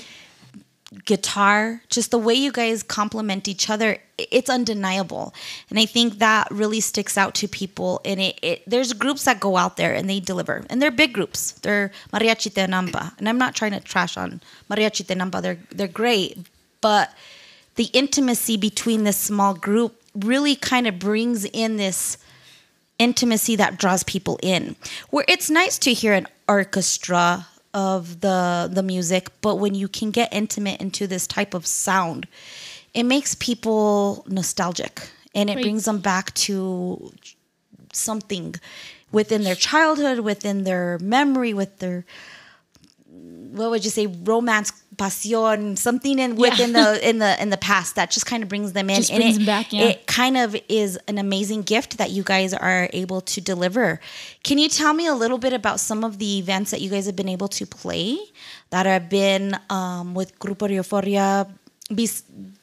Guitar, 1.03 1.81
just 1.89 2.11
the 2.11 2.17
way 2.17 2.33
you 2.33 2.51
guys 2.51 2.83
complement 2.83 3.47
each 3.47 3.69
other, 3.69 3.97
it's 4.17 4.49
undeniable. 4.49 5.33
And 5.69 5.77
I 5.77 5.85
think 5.85 6.19
that 6.19 6.47
really 6.49 6.79
sticks 6.79 7.17
out 7.17 7.35
to 7.35 7.47
people. 7.47 7.99
And 8.05 8.21
it, 8.21 8.39
it 8.41 8.63
there's 8.65 8.93
groups 8.93 9.25
that 9.25 9.39
go 9.39 9.57
out 9.57 9.77
there 9.77 9.93
and 9.93 10.09
they 10.09 10.19
deliver, 10.19 10.65
and 10.69 10.81
they're 10.81 10.91
big 10.91 11.13
groups. 11.13 11.51
They're 11.51 11.91
mariachi 12.13 12.53
Tenampa, 12.53 13.17
and 13.17 13.27
I'm 13.27 13.37
not 13.37 13.55
trying 13.55 13.71
to 13.71 13.79
trash 13.79 14.15
on 14.15 14.41
mariachi 14.69 15.05
Tenampa. 15.05 15.41
They're 15.41 15.59
they're 15.71 15.87
great, 15.87 16.37
but 16.81 17.13
the 17.75 17.89
intimacy 17.93 18.55
between 18.55 19.03
this 19.03 19.17
small 19.17 19.53
group 19.53 20.01
really 20.15 20.55
kind 20.55 20.87
of 20.87 20.97
brings 20.97 21.43
in 21.45 21.75
this 21.75 22.17
intimacy 22.99 23.55
that 23.57 23.77
draws 23.77 24.03
people 24.03 24.39
in. 24.41 24.75
Where 25.09 25.25
it's 25.27 25.49
nice 25.49 25.77
to 25.79 25.93
hear 25.93 26.13
an 26.13 26.27
orchestra 26.47 27.47
of 27.75 28.21
the 28.21 28.69
the 28.71 28.81
music, 28.81 29.29
but 29.41 29.55
when 29.57 29.75
you 29.75 29.87
can 29.87 30.09
get 30.11 30.33
intimate 30.33 30.81
into 30.81 31.05
this 31.07 31.27
type 31.27 31.53
of 31.53 31.67
sound, 31.67 32.25
it 32.93 33.03
makes 33.03 33.35
people 33.35 34.23
nostalgic 34.27 35.01
and 35.35 35.49
it 35.49 35.55
Right. 35.55 35.63
brings 35.63 35.83
them 35.85 35.99
back 35.99 36.33
to 36.47 37.11
something 37.93 38.55
within 39.11 39.43
their 39.43 39.55
childhood, 39.55 40.19
within 40.21 40.63
their 40.63 40.97
memory, 40.99 41.53
with 41.53 41.79
their 41.79 42.05
what 43.57 43.69
would 43.71 43.83
you 43.85 43.91
say 43.91 44.07
romance 44.07 44.71
passion 44.97 45.75
something 45.75 46.19
in 46.19 46.35
within 46.35 46.73
the 46.73 46.99
in 47.09 47.19
the 47.19 47.41
in 47.41 47.49
the 47.49 47.57
past 47.57 47.95
that 47.95 48.11
just 48.11 48.25
kind 48.25 48.43
of 48.43 48.49
brings 48.49 48.73
them 48.73 48.89
in. 48.89 48.97
Just 48.97 49.11
and 49.11 49.19
brings 49.21 49.35
it, 49.35 49.39
them 49.39 49.45
back, 49.45 49.71
yeah. 49.71 49.85
it 49.85 50.07
kind 50.07 50.37
of 50.37 50.55
is 50.69 50.97
an 51.07 51.17
amazing 51.17 51.63
gift 51.63 51.97
that 51.97 52.11
you 52.11 52.23
guys 52.23 52.53
are 52.53 52.89
able 52.93 53.21
to 53.21 53.41
deliver. 53.41 53.99
Can 54.43 54.57
you 54.57 54.69
tell 54.69 54.93
me 54.93 55.07
a 55.07 55.13
little 55.13 55.37
bit 55.37 55.53
about 55.53 55.79
some 55.79 56.03
of 56.03 56.17
the 56.19 56.37
events 56.39 56.71
that 56.71 56.81
you 56.81 56.89
guys 56.89 57.05
have 57.05 57.15
been 57.15 57.29
able 57.29 57.47
to 57.49 57.65
play 57.65 58.17
that 58.69 58.85
have 58.85 59.09
been 59.09 59.57
um, 59.69 60.13
with 60.13 60.37
grupo 60.39 60.69
euforia 60.69 61.47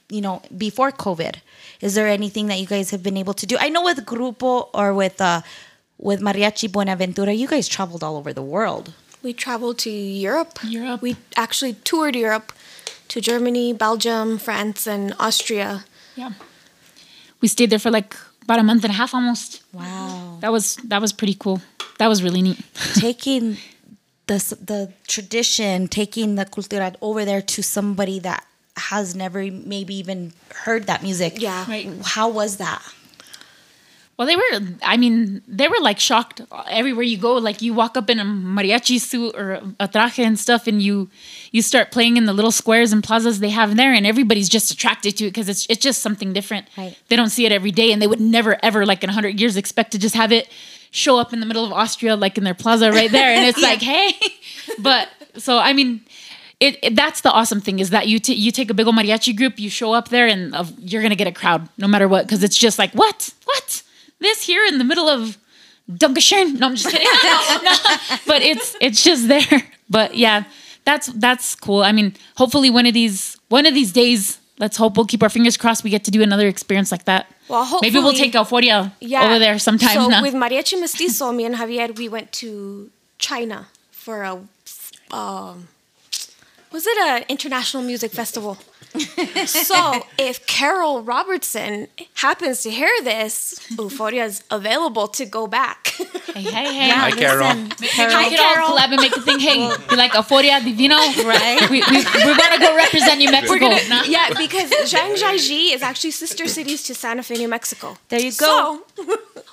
you 0.08 0.20
know 0.20 0.42
before 0.56 0.92
covid? 0.92 1.36
Is 1.80 1.94
there 1.94 2.06
anything 2.06 2.46
that 2.46 2.58
you 2.60 2.66
guys 2.66 2.90
have 2.90 3.02
been 3.02 3.16
able 3.16 3.34
to 3.34 3.46
do? 3.46 3.56
I 3.58 3.68
know 3.68 3.82
with 3.82 4.04
grupo 4.04 4.68
or 4.74 4.94
with 4.94 5.20
uh 5.20 5.42
with 5.98 6.20
mariachi 6.20 6.70
buenaventura 6.70 7.32
you 7.32 7.46
guys 7.46 7.68
traveled 7.68 8.02
all 8.02 8.16
over 8.16 8.32
the 8.32 8.42
world 8.42 8.92
We 9.22 9.32
traveled 9.32 9.78
to 9.78 9.90
Europe. 9.90 10.58
Europe. 10.64 11.00
We 11.02 11.16
actually 11.36 11.74
toured 11.84 12.16
Europe 12.16 12.52
to 13.08 13.20
Germany, 13.20 13.72
Belgium, 13.72 14.38
France, 14.38 14.86
and 14.86 15.14
Austria. 15.18 15.84
yeah. 16.16 16.32
We 17.40 17.48
stayed 17.48 17.70
there 17.70 17.80
for 17.80 17.90
like 17.90 18.14
about 18.42 18.60
a 18.60 18.62
month 18.62 18.84
and 18.84 18.92
a 18.92 18.96
half 18.96 19.14
almost. 19.14 19.62
wow 19.72 20.38
That 20.40 20.52
was 20.52 20.76
that 20.88 21.00
was 21.00 21.12
pretty 21.12 21.34
cool. 21.34 21.60
That 21.98 22.08
was 22.08 22.22
really 22.22 22.42
neat. 22.42 22.60
taking 22.94 23.56
the 24.26 24.38
the 24.64 24.92
tradition, 25.08 25.88
taking 25.88 26.36
the 26.36 26.44
cultura 26.44 26.94
over 27.00 27.24
there 27.24 27.42
to 27.42 27.62
somebody 27.62 28.20
that 28.20 28.46
has 28.76 29.14
never 29.14 29.42
maybe 29.50 29.94
even 29.94 30.32
heard 30.64 30.86
that 30.86 31.02
music. 31.02 31.40
Yeah. 31.40 31.64
Right. 31.68 31.90
How 32.04 32.28
was 32.28 32.56
that? 32.56 32.80
Well, 34.22 34.26
they 34.28 34.36
were. 34.36 34.76
I 34.84 34.96
mean, 34.96 35.42
they 35.48 35.66
were 35.66 35.80
like 35.80 35.98
shocked 35.98 36.42
everywhere 36.70 37.02
you 37.02 37.18
go. 37.18 37.34
Like 37.34 37.60
you 37.60 37.74
walk 37.74 37.96
up 37.96 38.08
in 38.08 38.20
a 38.20 38.24
mariachi 38.24 39.00
suit 39.00 39.34
or 39.34 39.54
a 39.80 39.88
traje 39.88 40.24
and 40.24 40.38
stuff, 40.38 40.68
and 40.68 40.80
you 40.80 41.10
you 41.50 41.60
start 41.60 41.90
playing 41.90 42.16
in 42.16 42.26
the 42.26 42.32
little 42.32 42.52
squares 42.52 42.92
and 42.92 43.02
plazas 43.02 43.40
they 43.40 43.50
have 43.50 43.74
there, 43.76 43.92
and 43.92 44.06
everybody's 44.06 44.48
just 44.48 44.70
attracted 44.70 45.16
to 45.16 45.24
it 45.26 45.30
because 45.30 45.48
it's 45.48 45.66
it's 45.68 45.80
just 45.82 46.02
something 46.02 46.32
different. 46.32 46.68
Right. 46.78 46.96
They 47.08 47.16
don't 47.16 47.30
see 47.30 47.46
it 47.46 47.50
every 47.50 47.72
day, 47.72 47.90
and 47.92 48.00
they 48.00 48.06
would 48.06 48.20
never 48.20 48.56
ever 48.62 48.86
like 48.86 49.02
in 49.02 49.10
a 49.10 49.12
hundred 49.12 49.40
years 49.40 49.56
expect 49.56 49.90
to 49.92 49.98
just 49.98 50.14
have 50.14 50.30
it 50.30 50.48
show 50.92 51.18
up 51.18 51.32
in 51.32 51.40
the 51.40 51.46
middle 51.46 51.64
of 51.64 51.72
Austria, 51.72 52.14
like 52.14 52.38
in 52.38 52.44
their 52.44 52.54
plaza 52.54 52.92
right 52.92 53.10
there, 53.10 53.34
and 53.34 53.44
it's 53.48 53.60
like, 53.70 53.82
hey, 53.82 54.12
but 54.78 55.08
so 55.36 55.58
I 55.58 55.72
mean. 55.72 56.02
It, 56.60 56.78
it- 56.80 56.94
that's 56.94 57.22
the 57.22 57.30
awesome 57.32 57.60
thing 57.60 57.80
is 57.80 57.90
that 57.90 58.06
you 58.06 58.20
t- 58.20 58.34
you 58.34 58.52
take 58.52 58.70
a 58.70 58.74
big 58.74 58.86
old 58.86 58.94
mariachi 58.94 59.36
group, 59.36 59.58
you 59.58 59.68
show 59.68 59.94
up 59.94 60.10
there, 60.10 60.28
and 60.28 60.54
uh, 60.54 60.62
you're 60.78 61.02
gonna 61.02 61.16
get 61.16 61.26
a 61.26 61.32
crowd 61.32 61.68
no 61.76 61.88
matter 61.88 62.06
what 62.06 62.24
because 62.24 62.44
it's 62.44 62.56
just 62.56 62.78
like 62.78 62.92
what 62.92 63.30
this 64.22 64.42
here 64.42 64.64
in 64.66 64.78
the 64.78 64.84
middle 64.84 65.08
of 65.08 65.36
Dunkershire. 65.90 66.58
No, 66.58 66.68
I'm 66.68 66.76
just 66.76 66.88
kidding. 66.90 67.06
No, 67.62 67.74
but 68.26 68.42
it's 68.42 68.76
it's 68.80 69.02
just 69.04 69.28
there. 69.28 69.62
But 69.90 70.16
yeah, 70.16 70.44
that's 70.84 71.08
that's 71.08 71.54
cool. 71.54 71.82
I 71.82 71.92
mean, 71.92 72.14
hopefully 72.36 72.70
one 72.70 72.86
of 72.86 72.94
these 72.94 73.36
one 73.48 73.66
of 73.66 73.74
these 73.74 73.92
days, 73.92 74.38
let's 74.58 74.76
hope 74.76 74.96
we'll 74.96 75.06
keep 75.06 75.22
our 75.22 75.28
fingers 75.28 75.56
crossed. 75.56 75.84
We 75.84 75.90
get 75.90 76.04
to 76.04 76.10
do 76.10 76.22
another 76.22 76.46
experience 76.48 76.90
like 76.90 77.04
that. 77.04 77.26
Well, 77.48 77.80
maybe 77.82 77.98
we'll 77.98 78.14
take 78.14 78.32
Euforia 78.32 78.92
Yeah. 79.00 79.24
over 79.24 79.38
there 79.38 79.58
sometime. 79.58 79.94
So 79.94 80.08
nah. 80.08 80.22
with 80.22 80.34
Mariachi 80.34 80.80
Mestizo, 80.80 81.32
me 81.32 81.44
and 81.44 81.56
Javier, 81.56 81.94
we 81.96 82.08
went 82.08 82.32
to 82.40 82.90
China 83.18 83.66
for 83.90 84.22
a, 84.22 84.34
um, 85.14 85.68
was 86.72 86.86
it 86.86 86.96
an 86.98 87.24
international 87.28 87.82
music 87.82 88.12
festival? 88.12 88.56
So 89.46 90.04
if 90.18 90.46
Carol 90.46 91.02
Robertson 91.02 91.88
happens 92.14 92.62
to 92.62 92.70
hear 92.70 92.90
this, 93.02 93.54
Euforia 93.72 94.24
is 94.26 94.44
available 94.50 95.08
to 95.08 95.24
go 95.24 95.46
back. 95.46 95.88
hey, 96.34 96.42
hey, 96.42 96.74
hey. 96.74 96.90
Hi, 96.90 97.10
Carol. 97.10 97.46
Hi, 97.46 97.64
we 97.80 98.30
could 98.30 98.38
all 98.38 98.52
Carol. 98.54 98.68
collab 98.68 98.92
and 98.92 99.00
make 99.00 99.16
a 99.16 99.20
thing. 99.20 99.38
Hey, 99.40 99.58
be 99.88 99.96
like 99.96 100.12
Euforia 100.12 100.62
Divino, 100.62 100.96
Right. 101.24 101.60
We, 101.70 101.80
we, 101.90 101.96
we're 102.24 102.36
gonna 102.36 102.58
go 102.58 102.76
represent 102.76 103.18
New 103.18 103.30
Mexico. 103.30 103.68
nah? 103.88 104.02
yeah, 104.04 104.28
because 104.36 104.70
Zhangjiajie 104.92 105.74
is 105.74 105.82
actually 105.82 106.10
sister 106.12 106.46
cities 106.46 106.82
to 106.84 106.94
Santa 106.94 107.22
Fe, 107.22 107.34
New 107.36 107.48
Mexico. 107.48 107.96
There 108.08 108.20
you 108.20 108.32
go. 108.32 108.82
So, 108.96 109.04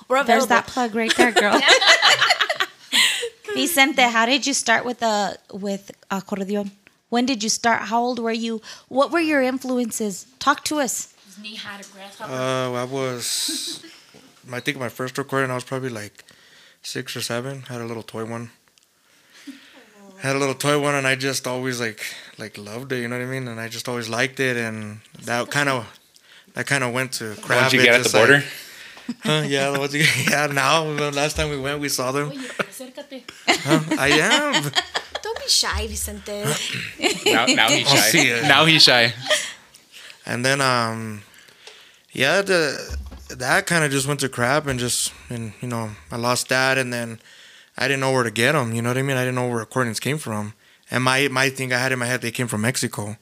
we're 0.08 0.18
available. 0.18 0.24
There's 0.26 0.46
that 0.48 0.66
plug 0.66 0.94
right 0.94 1.14
there, 1.16 1.32
girl. 1.32 1.58
Vicente, 3.54 4.02
how 4.02 4.26
did 4.26 4.46
you 4.46 4.54
start 4.54 4.84
with 4.84 5.00
the 5.00 5.38
with 5.52 5.90
accordion? 6.10 6.70
When 7.10 7.26
did 7.26 7.42
you 7.42 7.48
start? 7.50 7.82
How 7.82 8.00
old 8.00 8.18
were 8.18 8.32
you? 8.32 8.62
What 8.88 9.10
were 9.12 9.20
your 9.20 9.42
influences? 9.42 10.26
Talk 10.38 10.64
to 10.64 10.78
us. 10.80 11.12
Uh, 12.30 12.72
I 12.72 12.84
was, 12.84 13.84
I 14.52 14.60
think 14.60 14.78
my 14.78 14.88
first 14.88 15.18
recording, 15.18 15.50
I 15.50 15.54
was 15.54 15.64
probably 15.64 15.88
like 15.90 16.24
six 16.82 17.14
or 17.16 17.20
seven. 17.20 17.62
Had 17.62 17.80
a 17.80 17.84
little 17.84 18.02
toy 18.02 18.24
one. 18.24 18.50
Had 20.20 20.36
a 20.36 20.38
little 20.38 20.54
toy 20.54 20.78
one, 20.78 20.94
and 20.94 21.06
I 21.06 21.14
just 21.16 21.46
always 21.46 21.80
like 21.80 22.02
like 22.38 22.56
loved 22.58 22.92
it. 22.92 23.00
You 23.00 23.08
know 23.08 23.18
what 23.18 23.24
I 23.24 23.30
mean? 23.30 23.48
And 23.48 23.58
I 23.58 23.68
just 23.68 23.88
always 23.88 24.08
liked 24.08 24.38
it, 24.38 24.56
and 24.56 25.00
that 25.24 25.50
kind 25.50 25.68
of 25.68 25.86
that 26.54 26.66
kind 26.66 26.84
of 26.84 26.92
went 26.92 27.12
to 27.14 27.34
crap. 27.40 27.62
Once 27.62 27.72
you 27.72 27.82
get 27.82 27.94
at 27.94 27.98
the 27.98 28.02
just 28.04 28.14
like- 28.14 28.26
border, 28.28 28.44
huh, 29.24 29.42
yeah, 29.48 29.70
the 29.70 29.78
ones 29.80 29.94
you, 29.94 30.04
yeah. 30.30 30.46
Now, 30.46 30.84
the 30.94 31.10
last 31.10 31.36
time 31.36 31.48
we 31.48 31.58
went, 31.58 31.80
we 31.80 31.88
saw 31.88 32.12
them. 32.12 32.30
Huh, 33.48 33.80
I 33.98 34.08
am. 34.10 34.70
Don't 35.40 35.46
be 35.46 35.50
shy, 35.50 35.86
Vicente. 35.86 36.44
now, 37.32 37.46
now 37.46 37.68
he's 37.68 37.88
I'll 37.88 37.96
shy. 37.96 38.00
see. 38.10 38.40
Now 38.42 38.64
he's 38.64 38.82
shy. 38.82 39.12
And 40.26 40.44
then 40.44 40.60
um 40.60 41.22
yeah, 42.12 42.42
the 42.42 42.96
that 43.30 43.66
kind 43.66 43.84
of 43.84 43.90
just 43.90 44.06
went 44.06 44.20
to 44.20 44.28
crap 44.28 44.66
and 44.66 44.78
just 44.78 45.12
and 45.28 45.52
you 45.60 45.68
know, 45.68 45.90
I 46.10 46.16
lost 46.16 46.48
that 46.48 46.78
and 46.78 46.92
then 46.92 47.20
I 47.78 47.88
didn't 47.88 48.00
know 48.00 48.12
where 48.12 48.24
to 48.24 48.30
get 48.30 48.52
them, 48.52 48.74
you 48.74 48.82
know 48.82 48.90
what 48.90 48.98
I 48.98 49.02
mean? 49.02 49.16
I 49.16 49.20
didn't 49.24 49.36
know 49.36 49.48
where 49.48 49.58
recordings 49.58 50.00
came 50.00 50.18
from. 50.18 50.54
And 50.90 51.02
my 51.04 51.28
my 51.28 51.48
thing 51.50 51.72
I 51.72 51.78
had 51.78 51.92
in 51.92 51.98
my 51.98 52.06
head 52.06 52.20
they 52.20 52.30
came 52.30 52.48
from 52.48 52.60
Mexico. 52.62 53.16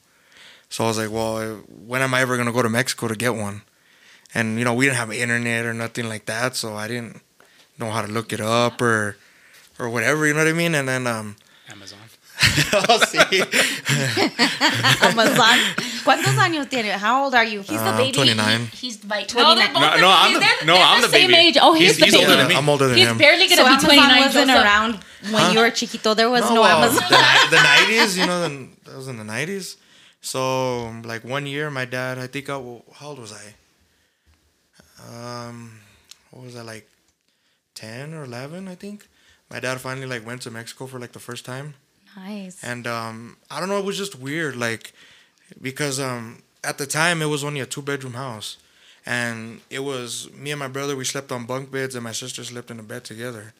So 0.69 0.83
I 0.83 0.87
was 0.87 0.97
like, 0.99 1.11
well, 1.11 1.61
when 1.67 2.01
am 2.03 2.13
I 2.13 2.21
ever 2.21 2.35
going 2.35 2.45
to 2.47 2.53
go 2.53 2.61
to 2.61 2.69
Mexico 2.69 3.07
to 3.07 3.15
get 3.15 3.33
one? 3.33 3.63
And 4.35 4.59
you 4.59 4.65
know, 4.65 4.73
we 4.73 4.85
didn't 4.85 4.97
have 4.97 5.11
internet 5.11 5.65
or 5.65 5.73
nothing 5.73 6.07
like 6.07 6.25
that, 6.25 6.55
so 6.55 6.75
I 6.75 6.87
didn't 6.87 7.21
know 7.79 7.89
how 7.89 8.03
to 8.03 8.11
look 8.11 8.31
it 8.33 8.39
up 8.41 8.79
or 8.81 9.15
or 9.79 9.89
whatever, 9.89 10.27
you 10.27 10.33
know 10.33 10.39
what 10.43 10.47
I 10.49 10.53
mean? 10.53 10.75
And 10.75 10.87
then 10.87 11.07
um 11.07 11.35
Amazon. 11.69 11.98
I'll 12.73 12.99
see. 13.01 13.19
Amazon. 15.01 15.57
¿Cuántos 16.03 16.37
años 16.37 16.69
tiene? 16.69 16.91
How 16.97 17.25
old 17.25 17.35
are 17.35 17.43
you? 17.45 17.59
He's 17.59 17.67
the 17.79 17.89
I'm 17.89 17.97
baby. 17.97 18.11
29. 18.13 18.67
He's 18.73 19.03
like 19.05 19.27
29. 19.27 19.73
No, 19.73 19.79
No, 19.79 19.97
no, 19.97 20.09
I'm 20.09 20.33
the, 20.33 20.65
no, 20.65 20.75
I'm 20.79 21.01
the 21.01 21.09
same 21.09 21.31
baby. 21.31 21.47
age. 21.49 21.57
Oh, 21.61 21.73
he's, 21.73 21.97
the 21.97 22.05
he's 22.05 22.13
baby. 22.13 22.25
older 22.25 22.37
than 22.37 22.47
me. 22.47 22.55
I'm 22.55 22.69
older 22.69 22.87
than 22.87 22.97
He's 22.97 23.07
him. 23.07 23.15
He's 23.17 23.21
barely 23.25 23.47
gonna 23.49 23.55
So 23.57 23.63
be 23.65 23.69
Amazon 23.71 23.89
29. 23.89 24.21
wasn't 24.21 24.47
Joseph. 24.47 24.63
around 24.65 24.99
when 25.31 25.53
you 25.53 25.59
were 25.59 25.71
chiquito. 25.71 26.13
There 26.13 26.29
was 26.29 26.49
no, 26.49 26.61
well, 26.61 26.83
Amazon. 26.83 27.03
The, 27.09 27.17
the 27.51 27.57
90s, 27.57 28.17
you 28.17 28.25
know, 28.25 28.41
the, 28.47 28.67
that 28.85 28.95
was 28.97 29.07
in 29.07 29.17
the 29.17 29.23
90s. 29.25 29.75
So, 30.21 30.89
like 31.03 31.23
one 31.23 31.45
year, 31.45 31.69
my 31.69 31.85
dad, 31.85 32.17
I 32.19 32.27
think, 32.27 32.49
I, 32.49 32.57
wa- 32.57 32.81
how 32.95 33.07
old 33.09 33.19
was 33.19 33.33
I? 33.33 33.55
Um, 35.47 35.79
what 36.31 36.45
was 36.45 36.55
I, 36.55 36.61
like 36.61 36.87
10 37.75 38.13
or 38.13 38.23
11, 38.23 38.67
I 38.67 38.75
think? 38.75 39.07
my 39.51 39.59
dad 39.59 39.79
finally 39.81 40.05
like 40.05 40.23
went 40.27 40.43
to 40.43 40.51
Mexico 40.51 40.85
for 40.85 40.99
like 40.99 41.11
the 41.11 41.19
first 41.19 41.43
time, 41.43 41.73
Nice. 42.15 42.63
and 42.63 42.87
um, 42.87 43.37
I 43.49 43.59
don't 43.59 43.69
know, 43.69 43.77
it 43.79 43.85
was 43.85 43.97
just 43.97 44.19
weird, 44.19 44.55
like 44.55 44.93
because 45.61 45.99
um, 45.99 46.41
at 46.63 46.77
the 46.77 46.85
time 46.85 47.21
it 47.21 47.25
was 47.27 47.43
only 47.43 47.59
a 47.59 47.65
two 47.65 47.81
bedroom 47.81 48.13
house, 48.13 48.57
and 49.05 49.61
it 49.69 49.79
was 49.79 50.29
me 50.33 50.51
and 50.51 50.59
my 50.59 50.67
brother 50.67 50.95
we 50.95 51.05
slept 51.05 51.31
on 51.31 51.45
bunk 51.45 51.71
beds, 51.71 51.95
and 51.95 52.03
my 52.03 52.11
sister 52.11 52.43
slept 52.43 52.71
in 52.71 52.79
a 52.79 52.83
bed 52.83 53.03
together, 53.03 53.53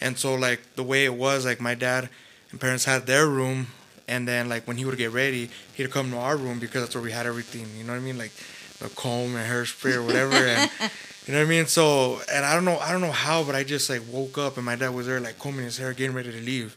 and 0.00 0.18
so 0.18 0.34
like 0.34 0.60
the 0.74 0.82
way 0.82 1.04
it 1.04 1.14
was, 1.14 1.44
like 1.44 1.60
my 1.60 1.74
dad 1.74 2.08
and 2.50 2.60
parents 2.60 2.84
had 2.84 3.06
their 3.06 3.26
room, 3.28 3.68
and 4.08 4.26
then 4.26 4.48
like 4.48 4.66
when 4.66 4.76
he 4.76 4.84
would 4.84 4.98
get 4.98 5.12
ready, 5.12 5.50
he'd 5.74 5.90
come 5.90 6.10
to 6.10 6.16
our 6.18 6.36
room 6.36 6.58
because 6.58 6.82
that's 6.82 6.94
where 6.94 7.04
we 7.04 7.12
had 7.12 7.26
everything. 7.26 7.66
You 7.76 7.84
know 7.84 7.92
what 7.92 7.98
I 8.00 8.02
mean? 8.02 8.18
Like 8.18 8.32
the 8.78 8.88
comb 8.90 9.36
and 9.36 9.48
hairspray 9.50 9.94
or 9.96 10.02
whatever, 10.02 10.34
and 10.34 10.70
you 11.26 11.32
know 11.34 11.40
what 11.40 11.46
I 11.46 11.50
mean. 11.50 11.66
So 11.66 12.20
and 12.32 12.44
I 12.44 12.54
don't 12.54 12.64
know, 12.64 12.78
I 12.78 12.90
don't 12.92 13.00
know 13.00 13.12
how, 13.12 13.44
but 13.44 13.54
I 13.54 13.64
just 13.64 13.88
like 13.90 14.02
woke 14.10 14.38
up 14.38 14.56
and 14.56 14.66
my 14.66 14.76
dad 14.76 14.90
was 14.90 15.06
there 15.06 15.20
like 15.20 15.38
combing 15.38 15.64
his 15.64 15.78
hair, 15.78 15.92
getting 15.92 16.14
ready 16.16 16.32
to 16.32 16.40
leave, 16.40 16.76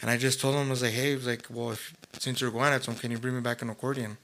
and 0.00 0.10
I 0.10 0.16
just 0.16 0.40
told 0.40 0.54
him 0.54 0.66
I 0.66 0.70
was 0.70 0.82
like, 0.82 0.92
hey, 0.92 1.12
I 1.12 1.14
was 1.16 1.26
like, 1.26 1.46
well, 1.50 1.72
if, 1.72 1.94
since 2.18 2.40
you're 2.40 2.50
going 2.50 2.72
at 2.72 2.84
some, 2.84 2.94
can 2.94 3.10
you 3.10 3.18
bring 3.18 3.34
me 3.34 3.40
back 3.40 3.62
an 3.62 3.70
accordion? 3.70 4.16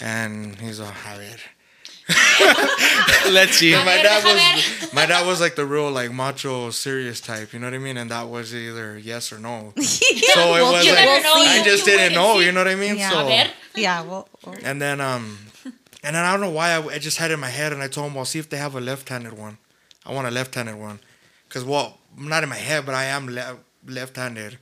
And 0.00 0.56
he's 0.56 0.80
like, 0.80 0.94
a 0.94 1.16
ver. 1.18 1.36
Let's 3.30 3.52
see. 3.56 3.72
And 3.74 3.84
my 3.84 4.02
dad 4.02 4.24
was 4.24 4.92
my 4.94 5.06
dad 5.06 5.26
was 5.26 5.40
like 5.40 5.54
the 5.54 5.64
real 5.64 5.90
like 5.90 6.12
macho 6.12 6.70
serious 6.70 7.20
type, 7.20 7.52
you 7.52 7.58
know 7.58 7.66
what 7.68 7.74
I 7.74 7.78
mean? 7.78 7.96
And 7.96 8.10
that 8.10 8.28
was 8.28 8.54
either 8.54 8.98
yes 8.98 9.32
or 9.32 9.38
no. 9.38 9.72
So 9.76 9.82
it 9.82 10.36
Well, 10.36 10.72
was 10.72 10.84
you 10.84 10.92
like 10.92 11.04
never 11.04 11.22
know. 11.22 11.32
I 11.34 11.62
just 11.64 11.84
do 11.84 11.90
didn't 11.92 12.06
and 12.06 12.14
know, 12.14 12.38
see. 12.38 12.46
you 12.46 12.52
know 12.52 12.60
what 12.60 12.68
I 12.68 12.74
mean? 12.74 12.96
Yeah. 12.96 13.10
So 13.10 13.28
A 13.28 13.50
yeah. 13.76 14.02
Well, 14.02 14.28
well, 14.44 14.56
and 14.62 14.80
then 14.82 15.00
um 15.00 15.38
and 16.02 16.16
then 16.16 16.24
I 16.24 16.32
don't 16.32 16.40
know 16.40 16.50
why 16.50 16.70
I, 16.72 16.84
I 16.94 16.98
just 16.98 17.18
had 17.18 17.30
it 17.30 17.34
in 17.34 17.40
my 17.40 17.48
head 17.50 17.72
and 17.72 17.80
I 17.82 17.88
told 17.88 18.08
him, 18.08 18.14
well, 18.14 18.24
see 18.24 18.38
if 18.40 18.48
they 18.50 18.56
have 18.58 18.74
a 18.74 18.80
left-handed 18.80 19.34
one. 19.38 19.58
I 20.04 20.12
want 20.12 20.26
a 20.26 20.30
left-handed 20.32 20.74
one, 20.76 20.98
cause 21.48 21.64
well, 21.64 21.98
not 22.18 22.42
in 22.42 22.48
my 22.48 22.56
head, 22.56 22.84
but 22.84 22.94
I 22.96 23.04
am 23.04 23.28
le- 23.28 23.58
left-handed. 23.86 24.58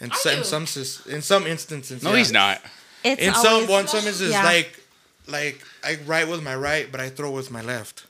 In, 0.00 0.10
so, 0.12 0.30
in 0.30 0.44
some 0.44 0.66
in 1.12 1.20
some 1.22 1.46
instances, 1.46 2.02
No, 2.02 2.12
yeah. 2.12 2.18
he's 2.18 2.32
not. 2.32 2.60
it's 3.04 3.20
In 3.20 3.34
some 3.34 3.66
one 3.66 3.86
some 3.86 3.98
instances, 4.06 4.30
Yeah. 4.30 4.44
like 4.44 4.80
like 5.26 5.60
I 5.84 5.98
write 6.06 6.28
with 6.28 6.42
my 6.42 6.54
right, 6.56 6.90
but 6.90 7.00
I 7.00 7.10
throw 7.10 7.30
with 7.30 7.50
my 7.50 7.60
left. 7.60 8.04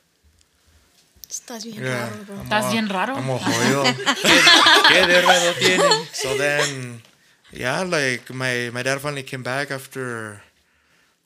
Estás 1.29 1.64
bien 1.64 1.83
Yeah. 1.85 2.09
raro, 2.11 2.25
bro. 2.25 2.37
Estás 2.45 2.64
all- 2.64 2.73
bien 2.73 2.88
raro. 2.88 3.14
I'm 3.17 3.31
all 3.31 3.38
jodido. 3.38 3.85
¿Qué 4.88 5.07
de 5.07 5.23
raro 5.23 5.52
tiene? 5.59 6.07
So 6.12 6.37
then, 6.37 7.02
yeah, 7.52 7.83
like 7.83 8.31
my 8.33 8.71
my 8.73 8.83
dad 8.83 9.00
finally 9.00 9.23
came 9.23 9.43
back 9.43 9.71
after 9.71 10.43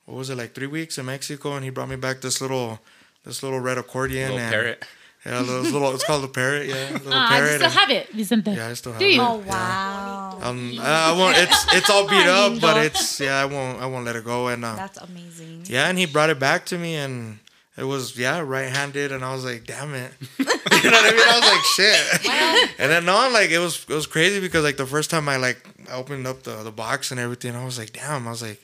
what 0.05 0.17
was 0.17 0.29
it 0.29 0.35
like 0.37 0.53
three 0.53 0.67
weeks 0.67 0.97
in 0.97 1.05
Mexico, 1.05 1.55
and 1.55 1.63
he 1.63 1.69
brought 1.71 1.89
me 1.89 1.95
back 1.95 2.21
this 2.21 2.39
little 2.41 2.79
this 3.23 3.41
little 3.41 3.59
red 3.59 3.77
accordion 3.79 4.31
Little 4.31 4.39
and 4.39 4.51
parrot. 4.51 4.83
Yeah, 5.25 5.41
this 5.41 5.71
little 5.71 5.93
it's 5.95 6.03
called 6.03 6.23
a 6.23 6.27
parrot, 6.27 6.67
yeah, 6.67 6.91
little 6.91 7.05
you 7.11 7.27
parrot. 7.27 7.53
still 7.55 7.63
and- 7.65 7.73
have 7.73 7.89
it, 7.89 8.09
Vicente. 8.11 8.51
yeah, 8.51 8.67
I 8.69 8.73
still 8.73 8.91
have 8.93 8.99
Do 8.99 9.05
you? 9.07 9.21
it. 9.21 9.25
Oh 9.25 9.37
wow, 9.37 10.39
Um, 10.43 10.77
I, 10.79 11.11
I 11.11 11.17
won't. 11.17 11.35
It's 11.37 11.73
it's 11.73 11.89
all 11.89 12.07
beat 12.07 12.27
up, 12.27 12.59
but 12.61 12.85
it's 12.85 13.19
yeah. 13.19 13.41
I 13.41 13.45
won't. 13.45 13.81
I 13.81 13.85
won't 13.87 14.05
let 14.05 14.15
it 14.15 14.23
go. 14.23 14.47
And 14.49 14.63
uh, 14.63 14.75
that's 14.75 14.97
amazing. 14.99 15.63
yeah, 15.65 15.87
and 15.89 15.97
he 15.97 16.05
brought 16.05 16.29
it 16.29 16.37
back 16.39 16.65
to 16.67 16.77
me, 16.77 16.95
and 16.95 17.39
it 17.77 17.83
was 17.85 18.17
yeah 18.17 18.39
right-handed, 18.39 19.11
and 19.11 19.25
I 19.25 19.33
was 19.33 19.43
like, 19.43 19.65
damn 19.65 19.93
it, 19.95 20.11
you 20.37 20.45
know 20.45 20.51
what 20.51 20.73
I 20.73 21.11
mean? 21.11 21.27
I 21.27 21.39
was 21.39 21.49
like, 21.49 21.65
shit. 21.75 22.25
Wow. 22.27 22.63
and 22.79 22.91
then 22.91 23.05
no, 23.05 23.29
like 23.33 23.49
it 23.49 23.59
was 23.59 23.83
it 23.89 23.93
was 23.95 24.05
crazy 24.07 24.39
because 24.39 24.63
like 24.63 24.77
the 24.77 24.85
first 24.85 25.09
time 25.09 25.27
I 25.27 25.37
like 25.37 25.57
opened 25.91 26.27
up 26.27 26.43
the 26.43 26.61
the 26.63 26.71
box 26.71 27.09
and 27.11 27.19
everything, 27.19 27.55
I 27.55 27.65
was 27.65 27.79
like, 27.79 27.93
damn, 27.93 28.27
I 28.27 28.29
was 28.31 28.41
like, 28.43 28.63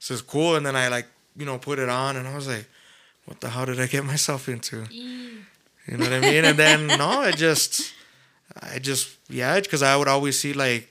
this 0.00 0.10
is 0.10 0.22
cool, 0.22 0.56
and 0.56 0.66
then 0.66 0.74
I 0.74 0.88
like 0.88 1.06
you 1.36 1.46
know 1.46 1.56
put 1.58 1.78
it 1.78 1.88
on, 1.88 2.16
and 2.16 2.26
I 2.26 2.34
was 2.34 2.48
like, 2.48 2.66
what 3.26 3.40
the 3.40 3.50
hell 3.50 3.66
did 3.66 3.80
I 3.80 3.86
get 3.86 4.04
myself 4.04 4.48
into? 4.48 4.86
You 5.86 5.96
know 5.96 6.04
what 6.04 6.12
I 6.12 6.20
mean? 6.20 6.44
And 6.44 6.58
then 6.58 6.86
no, 6.86 7.22
it 7.22 7.36
just, 7.36 7.92
I 8.60 8.78
just 8.78 9.16
yeah, 9.28 9.58
because 9.60 9.82
I 9.82 9.96
would 9.96 10.08
always 10.08 10.38
see 10.38 10.52
like, 10.52 10.88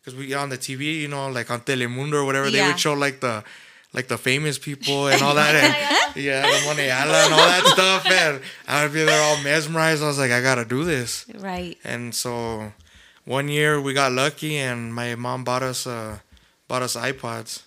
because 0.00 0.14
we 0.18 0.32
on 0.34 0.48
the 0.50 0.58
TV, 0.58 1.00
you 1.00 1.08
know, 1.08 1.28
like 1.30 1.50
on 1.50 1.60
Telemundo 1.62 2.14
or 2.14 2.24
whatever, 2.24 2.50
they 2.50 2.66
would 2.66 2.78
show 2.78 2.94
like 2.94 3.20
the, 3.20 3.42
like 3.92 4.08
the 4.08 4.18
famous 4.18 4.58
people 4.58 5.08
and 5.08 5.20
all 5.22 5.34
that, 5.34 5.54
and 6.14 6.22
yeah, 6.24 6.42
the 6.42 6.58
Moneyala 6.68 7.24
and 7.24 7.32
all 7.32 7.46
that 7.46 7.64
stuff, 7.72 8.06
and 8.06 8.40
I 8.68 8.84
would 8.84 8.92
be 8.92 9.04
there 9.04 9.20
all 9.22 9.42
mesmerized. 9.42 10.02
I 10.02 10.06
was 10.06 10.18
like, 10.18 10.30
I 10.30 10.40
gotta 10.42 10.64
do 10.64 10.84
this, 10.84 11.24
Right. 11.34 11.78
and 11.82 12.14
so, 12.14 12.72
one 13.24 13.48
year 13.48 13.80
we 13.80 13.94
got 13.94 14.12
lucky, 14.12 14.58
and 14.58 14.94
my 14.94 15.14
mom 15.16 15.42
bought 15.44 15.62
us 15.62 15.86
uh, 15.86 16.18
bought 16.68 16.82
us 16.82 16.94
iPods. 16.94 17.62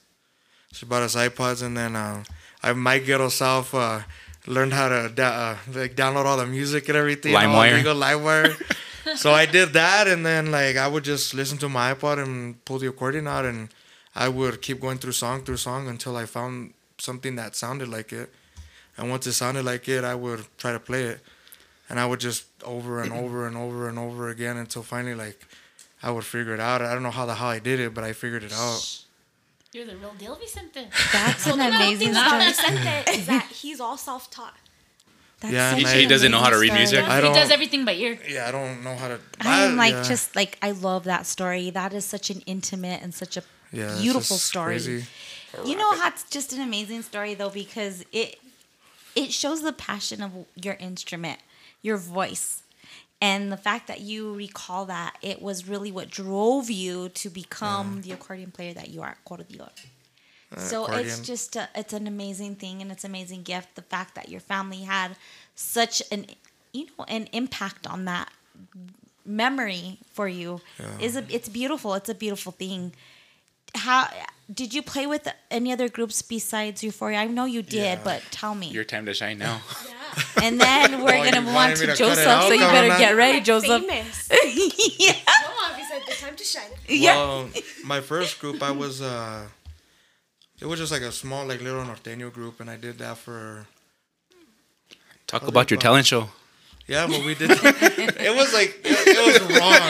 She 0.71 0.85
bought 0.85 1.01
us 1.01 1.15
iPods, 1.15 1.63
and 1.63 1.75
then 1.75 1.95
uh, 1.95 2.23
I 2.63 2.73
my 2.73 2.99
ghetto 2.99 3.29
self 3.29 3.73
uh, 3.73 4.01
learned 4.49 4.73
how 4.73 4.89
to 4.89 5.09
da- 5.13 5.51
uh, 5.51 5.57
like 5.73 5.95
download 5.95 6.25
all 6.25 6.35
the 6.37 6.45
music 6.47 6.89
and 6.89 6.97
everything. 6.97 7.33
LimeWire. 7.33 7.83
LimeWire. 7.83 9.15
so 9.15 9.31
I 9.31 9.45
did 9.45 9.73
that, 9.73 10.07
and 10.07 10.25
then 10.25 10.51
like 10.51 10.75
I 10.75 10.87
would 10.87 11.03
just 11.05 11.33
listen 11.33 11.57
to 11.59 11.69
my 11.69 11.93
iPod 11.93 12.21
and 12.21 12.63
pull 12.65 12.79
the 12.79 12.87
accordion 12.87 13.27
out, 13.27 13.45
and 13.45 13.69
I 14.15 14.27
would 14.27 14.61
keep 14.61 14.81
going 14.81 14.97
through 14.97 15.13
song 15.13 15.43
through 15.45 15.57
song 15.57 15.87
until 15.87 16.17
I 16.17 16.25
found 16.25 16.73
something 16.97 17.35
that 17.35 17.55
sounded 17.55 17.87
like 17.87 18.11
it. 18.11 18.33
And 18.97 19.09
once 19.09 19.25
it 19.27 19.33
sounded 19.33 19.63
like 19.63 19.87
it, 19.87 20.03
I 20.03 20.15
would 20.15 20.45
try 20.57 20.73
to 20.73 20.79
play 20.79 21.03
it, 21.03 21.19
and 21.89 21.99
I 21.99 22.05
would 22.05 22.19
just 22.19 22.45
over 22.65 23.01
and 23.01 23.13
over 23.23 23.47
and 23.47 23.55
over 23.55 23.87
and 23.87 23.97
over 23.97 24.29
again 24.29 24.57
until 24.57 24.83
finally 24.83 25.15
like 25.15 25.45
I 26.01 26.11
would 26.11 26.25
figure 26.25 26.53
it 26.53 26.59
out. 26.59 26.81
I 26.81 26.93
don't 26.93 27.03
know 27.03 27.11
how 27.11 27.25
the 27.27 27.35
hell 27.35 27.49
I 27.49 27.59
did 27.59 27.79
it, 27.79 27.93
but 27.93 28.03
I 28.03 28.13
figured 28.13 28.43
it 28.43 28.53
out. 28.53 29.03
You're 29.73 29.85
the 29.85 29.97
real 29.97 30.13
deal, 30.17 30.35
Vicente. 30.35 30.87
That's 31.13 31.45
an 31.45 31.59
amazing 31.59 31.99
thing 31.99 32.09
about 32.11 32.53
story. 32.55 32.71
Vicente 32.77 33.11
is 33.19 33.27
that 33.27 33.45
he's 33.51 33.79
all 33.79 33.97
self-taught. 33.97 34.55
That's 35.41 35.53
Yeah, 35.53 35.71
such 35.75 35.83
and 35.85 35.99
He 35.99 36.05
doesn't 36.07 36.31
know 36.31 36.39
how 36.39 36.49
to 36.49 36.57
read 36.57 36.67
story. 36.69 36.79
music. 36.79 37.03
I 37.05 37.15
he 37.17 37.21
don't- 37.21 37.33
he 37.35 37.39
does 37.39 37.51
everything 37.51 37.85
by 37.85 37.93
ear. 37.93 38.19
Yeah, 38.27 38.47
I 38.47 38.51
don't 38.51 38.83
know 38.83 38.95
how 38.95 39.07
to. 39.09 39.19
I 39.41 39.65
am 39.65 39.77
like 39.77 39.93
yeah. 39.93 40.03
just 40.03 40.35
like 40.35 40.57
I 40.61 40.71
love 40.71 41.03
that 41.05 41.25
story. 41.27 41.69
That 41.69 41.93
is 41.93 42.03
such 42.03 42.29
an 42.31 42.41
intimate 42.47 43.01
and 43.03 43.13
such 43.13 43.37
a 43.37 43.43
Yeah, 43.71 43.91
it's 43.91 44.01
beautiful 44.01 44.37
just 44.37 44.45
story. 44.47 44.73
crazy. 44.75 45.05
You 45.65 45.75
know 45.77 45.93
how 45.95 46.07
it's 46.09 46.23
just 46.29 46.51
an 46.53 46.61
amazing 46.61 47.03
story 47.03 47.35
though 47.35 47.49
because 47.49 48.03
it 48.11 48.39
it 49.15 49.31
shows 49.31 49.61
the 49.61 49.71
passion 49.73 50.21
of 50.23 50.31
your 50.55 50.75
instrument, 50.75 51.39
your 51.83 51.97
voice. 51.97 52.63
And 53.21 53.51
the 53.51 53.57
fact 53.57 53.87
that 53.87 53.99
you 53.99 54.33
recall 54.33 54.85
that 54.85 55.17
it 55.21 55.41
was 55.41 55.67
really 55.67 55.91
what 55.91 56.09
drove 56.09 56.69
you 56.69 57.09
to 57.09 57.29
become 57.29 58.01
the 58.01 58.11
accordion 58.13 58.51
player 58.51 58.73
that 58.73 58.89
you 58.89 59.01
are, 59.01 59.17
accordion. 59.25 59.61
Uh, 60.55 60.59
so 60.59 60.85
it's 60.87 61.19
just 61.19 61.55
a, 61.57 61.67
it's 61.75 61.93
an 61.93 62.07
amazing 62.07 62.55
thing 62.55 62.81
and 62.81 62.91
it's 62.91 63.03
an 63.03 63.11
amazing 63.11 63.43
gift. 63.43 63.75
The 63.75 63.81
fact 63.81 64.15
that 64.15 64.29
your 64.29 64.39
family 64.39 64.83
had 64.83 65.17
such 65.53 66.01
an 66.11 66.27
you 66.71 66.85
know 66.97 67.05
an 67.07 67.27
impact 67.33 67.85
on 67.85 68.05
that 68.05 68.31
memory 69.25 69.99
for 70.13 70.27
you 70.27 70.61
is 70.99 71.15
a 71.17 71.23
it's 71.29 71.49
beautiful. 71.49 71.93
It's 71.95 72.09
a 72.09 72.15
beautiful 72.15 72.51
thing. 72.53 72.93
How 73.75 74.07
did 74.51 74.73
you 74.73 74.81
play 74.81 75.05
with 75.05 75.27
any 75.51 75.71
other 75.71 75.89
groups 75.89 76.21
besides 76.21 76.81
Euforia? 76.81 77.17
I 77.19 77.25
know 77.27 77.45
you 77.45 77.61
did, 77.61 77.99
Yeah. 77.99 77.99
but 78.03 78.23
tell 78.31 78.55
me. 78.55 78.67
Your 78.67 78.83
time 78.83 79.05
to 79.05 79.13
shine 79.13 79.37
now. 79.37 79.61
yeah. 79.87 80.43
and 80.43 80.59
then 80.59 81.03
we're 81.03 81.13
Oh, 81.15 81.23
gonna 81.23 81.41
move 81.41 81.55
on 81.55 81.69
to 81.75 81.85
to 81.85 81.95
Joseph, 81.95 82.25
out, 82.27 82.47
so 82.47 82.53
you 82.53 82.59
better 82.61 82.97
get 82.97 83.15
ready, 83.15 83.41
Joseph. 83.41 83.83
Famous. 83.85 84.29
yeah. 84.99 85.13
Come 85.43 85.53
on, 85.63 85.77
Vicente, 85.77 86.05
the 86.07 86.15
time 86.15 86.35
to 86.35 86.43
shine. 86.43 86.71
yeah. 86.87 87.15
Well, 87.15 87.49
my 87.85 88.01
first 88.01 88.39
group, 88.39 88.61
I 88.63 88.71
was 88.71 89.01
uh, 89.01 89.45
it 90.59 90.65
was 90.65 90.79
just 90.79 90.91
like 90.91 91.03
a 91.03 91.11
small, 91.11 91.45
like 91.45 91.61
little 91.61 91.83
norteño 91.85 92.33
group, 92.33 92.59
and 92.59 92.69
I 92.69 92.75
did 92.77 92.97
that 92.99 93.17
for 93.17 93.67
Talk 95.27 95.47
about 95.47 95.69
your 95.69 95.79
talent 95.79 96.07
show. 96.07 96.29
yeah, 96.87 97.05
but 97.05 97.23
we 97.23 97.35
did. 97.35 97.51
it 97.53 98.35
was 98.35 98.51
like 98.51 98.81
it, 98.83 98.97
it 99.05 99.47
was 99.47 99.59
wrong. 99.59 99.89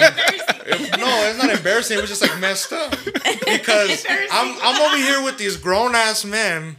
It- 1.30 1.38
no, 1.38 1.38
it's 1.38 1.44
not 1.44 1.56
embarrassing. 1.58 1.98
It 1.98 2.02
was 2.02 2.10
just 2.10 2.22
like 2.22 2.38
messed 2.40 2.72
up 2.74 2.92
because 3.46 4.06
I'm 4.32 4.56
I'm 4.62 4.82
over 4.82 4.98
here 4.98 5.22
with 5.24 5.38
these 5.38 5.56
grown 5.58 5.96
ass 5.96 6.24
men 6.26 6.76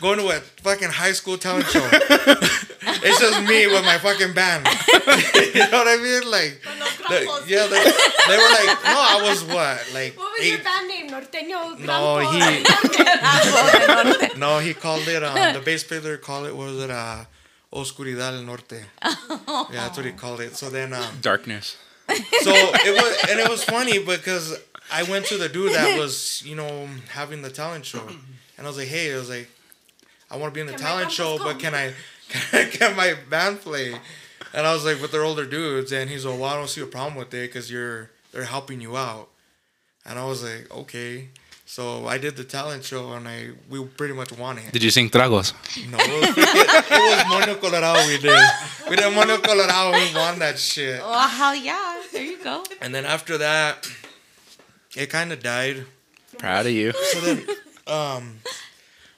going 0.00 0.18
to 0.18 0.28
a 0.28 0.40
fucking 0.62 0.90
high 0.90 1.12
school 1.12 1.38
talent 1.38 1.66
show. 1.66 1.86
it's 1.92 3.18
just 3.20 3.42
me 3.48 3.66
with 3.66 3.84
my 3.84 3.98
fucking 3.98 4.32
band. 4.34 4.66
you 4.66 5.60
know 5.70 5.78
what 5.78 5.88
I 5.88 5.96
mean? 6.02 6.30
Like, 6.30 6.60
the- 7.08 7.42
yeah, 7.46 7.66
they, 7.66 7.82
they 8.28 8.36
were 8.36 8.50
like, 8.52 8.84
no, 8.84 9.00
I 9.00 9.20
was 9.28 9.42
what, 9.44 9.86
like 9.94 10.16
What 10.18 10.30
was 10.32 10.40
eight, 10.42 10.50
your 10.52 10.62
band 10.62 10.88
name? 10.88 11.08
Norteño 11.08 11.78
No, 11.80 12.18
Grampo? 12.20 14.32
he 14.34 14.38
no, 14.38 14.58
he 14.58 14.74
called 14.74 15.08
it. 15.08 15.22
Um, 15.22 15.52
the 15.54 15.60
bass 15.64 15.84
player 15.84 16.16
called 16.18 16.46
it. 16.46 16.54
What 16.56 16.66
was 16.66 16.78
it? 16.82 16.90
Uh, 16.90 17.24
Oscuridad 17.72 18.32
del 18.32 18.42
Norte. 18.42 18.84
Yeah, 19.02 19.64
that's 19.70 19.96
what 19.96 20.06
he 20.06 20.12
called 20.12 20.40
it. 20.40 20.56
So 20.56 20.68
then, 20.70 20.92
um, 20.92 21.18
Darkness. 21.20 21.76
So 22.08 22.52
it 22.54 23.02
was, 23.02 23.30
and 23.30 23.40
it 23.40 23.48
was 23.48 23.64
funny 23.64 23.98
because 23.98 24.58
I 24.92 25.02
went 25.04 25.26
to 25.26 25.38
the 25.38 25.48
dude 25.48 25.72
that 25.72 25.98
was, 25.98 26.42
you 26.44 26.54
know, 26.54 26.88
having 27.10 27.42
the 27.42 27.50
talent 27.50 27.84
show, 27.84 28.06
and 28.56 28.66
I 28.66 28.68
was 28.68 28.78
like, 28.78 28.88
hey, 28.88 29.12
I 29.12 29.16
was 29.16 29.28
like, 29.28 29.48
I 30.30 30.36
want 30.36 30.52
to 30.52 30.54
be 30.54 30.60
in 30.60 30.66
the 30.66 30.72
Can 30.72 30.82
talent 30.82 31.12
show, 31.12 31.38
but 31.38 31.58
can 31.58 31.74
I, 31.74 31.92
can 32.28 32.66
I 32.66 32.70
get 32.70 32.96
my 32.96 33.14
band 33.28 33.60
play? 33.60 33.94
And 34.54 34.66
I 34.66 34.72
was 34.72 34.84
like, 34.84 35.00
but 35.00 35.12
they're 35.12 35.24
older 35.24 35.46
dudes, 35.46 35.92
and 35.92 36.08
he's 36.08 36.24
like, 36.24 36.38
well, 36.38 36.50
I 36.50 36.56
don't 36.56 36.68
see 36.68 36.80
a 36.80 36.86
problem 36.86 37.16
with 37.16 37.34
it 37.34 37.48
because 37.48 37.70
you're 37.70 38.10
they're 38.32 38.44
helping 38.44 38.80
you 38.80 38.96
out, 38.96 39.28
and 40.04 40.18
I 40.18 40.24
was 40.24 40.44
like, 40.44 40.70
okay. 40.70 41.28
So 41.68 42.06
I 42.06 42.16
did 42.18 42.36
the 42.36 42.44
talent 42.44 42.84
show, 42.84 43.12
and 43.14 43.26
I 43.26 43.50
we 43.68 43.84
pretty 43.84 44.14
much 44.14 44.30
won 44.38 44.56
it. 44.58 44.70
Did 44.72 44.84
you 44.84 44.90
sing 44.90 45.10
tragos? 45.10 45.52
No, 45.90 45.98
it 45.98 46.20
was, 46.20 46.30
freaking- 46.30 46.96
it 46.96 47.16
was 47.16 47.24
Mono 47.28 47.54
Colorado. 47.60 48.06
We 48.06 48.18
did. 48.18 48.40
We 48.88 48.94
did 48.96 49.12
Mono 49.12 49.38
Colorado. 49.38 49.90
We 49.98 50.14
won 50.14 50.38
that 50.38 50.58
shit. 50.58 51.00
Oh 51.02 51.26
hell 51.28 51.56
yeah. 51.56 52.00
there 52.12 52.22
you 52.24 52.38
go. 52.42 52.62
And 52.80 52.94
then 52.94 53.04
after 53.04 53.36
that, 53.38 53.86
it 54.96 55.10
kind 55.10 55.32
of 55.32 55.42
died. 55.42 55.84
Proud 56.38 56.66
of 56.66 56.72
you. 56.72 56.92
So 56.92 57.20
then, 57.20 57.46
um, 57.88 58.38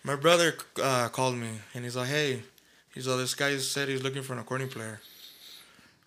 my 0.02 0.16
brother 0.16 0.54
uh, 0.82 1.08
called 1.10 1.36
me 1.36 1.50
and 1.74 1.84
he's 1.84 1.96
like, 1.96 2.08
"Hey, 2.08 2.42
he's 2.94 3.06
like, 3.06 3.18
this 3.18 3.34
guy 3.34 3.56
said 3.58 3.88
he's 3.90 4.02
looking 4.02 4.22
for 4.22 4.32
an 4.32 4.38
accordion 4.38 4.70
player." 4.70 5.00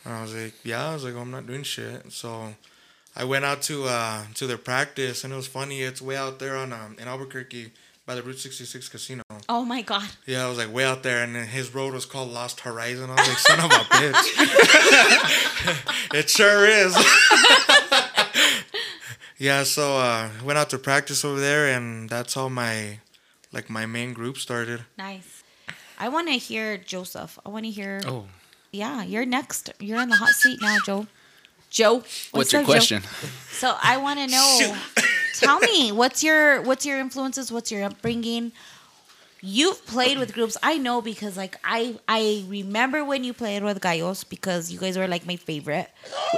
And 0.05 0.13
I 0.15 0.21
was 0.23 0.33
like, 0.33 0.53
"Yeah." 0.63 0.89
I 0.89 0.93
was 0.95 1.03
like, 1.03 1.15
"I'm 1.15 1.29
not 1.29 1.45
doing 1.45 1.61
shit." 1.61 2.11
So 2.11 2.55
I 3.15 3.23
went 3.25 3.43
out 3.45 3.61
to 3.63 3.85
uh, 3.85 4.23
to 4.35 4.47
their 4.47 4.57
practice, 4.57 5.23
and 5.23 5.33
it 5.33 5.35
was 5.35 5.47
funny. 5.47 5.81
It's 5.81 6.01
way 6.01 6.15
out 6.15 6.39
there 6.39 6.55
on 6.55 6.71
um, 6.73 6.95
in 6.99 7.07
Albuquerque 7.07 7.71
by 8.05 8.15
the 8.15 8.23
Route 8.23 8.39
66 8.39 8.89
casino. 8.89 9.23
Oh 9.47 9.63
my 9.65 9.81
god. 9.81 10.09
Yeah, 10.25 10.45
I 10.45 10.49
was 10.49 10.57
like 10.57 10.73
way 10.73 10.85
out 10.85 11.03
there, 11.03 11.23
and 11.23 11.35
then 11.35 11.47
his 11.47 11.73
road 11.73 11.93
was 11.93 12.05
called 12.05 12.29
Lost 12.29 12.61
Horizon. 12.61 13.09
I 13.09 13.15
was 13.15 13.27
like, 13.27 13.37
son 13.37 13.59
of 13.59 13.71
a 13.71 13.83
bitch. 13.85 14.23
it 16.19 16.29
sure 16.29 16.65
is. 16.65 16.95
yeah, 19.37 19.63
so 19.63 19.97
uh, 19.97 20.29
went 20.43 20.57
out 20.57 20.69
to 20.71 20.77
practice 20.77 21.23
over 21.25 21.39
there, 21.39 21.67
and 21.75 22.09
that's 22.09 22.33
how 22.33 22.49
my 22.49 22.99
like 23.51 23.69
my 23.69 23.85
main 23.85 24.13
group 24.13 24.37
started. 24.37 24.81
Nice. 24.97 25.43
I 25.99 26.09
want 26.09 26.27
to 26.29 26.33
hear 26.33 26.77
Joseph. 26.77 27.37
I 27.45 27.49
want 27.49 27.65
to 27.65 27.71
hear. 27.71 28.01
Oh, 28.05 28.25
Yeah, 28.71 29.03
you're 29.03 29.25
next. 29.25 29.71
You're 29.79 30.01
in 30.01 30.09
the 30.09 30.15
hot 30.15 30.29
seat 30.29 30.59
now, 30.61 30.77
Joe. 30.85 31.07
Joe. 31.71 32.03
what's 32.31 32.53
your 32.53 32.61
up, 32.61 32.67
Joe? 32.67 32.73
question? 32.73 33.01
So 33.51 33.75
I 33.81 33.97
want 33.97 34.19
to 34.19 34.27
know. 34.27 34.75
tell 35.39 35.59
me, 35.59 35.91
what's 35.91 36.23
your 36.23 36.61
what's 36.61 36.85
your 36.85 36.99
influences? 36.99 37.51
What's 37.51 37.71
your 37.71 37.83
upbringing? 37.83 38.51
You've 39.43 39.83
played 39.87 40.19
with 40.19 40.35
groups. 40.35 40.55
I 40.61 40.77
know 40.77 41.01
because 41.01 41.35
like 41.35 41.57
I 41.63 41.97
I 42.07 42.45
remember 42.47 43.03
when 43.03 43.23
you 43.23 43.33
played 43.33 43.63
with 43.63 43.81
Gallos 43.81 44.23
because 44.23 44.71
you 44.71 44.77
guys 44.79 44.97
were 44.97 45.07
like 45.07 45.25
my 45.25 45.37
favorite. 45.37 45.89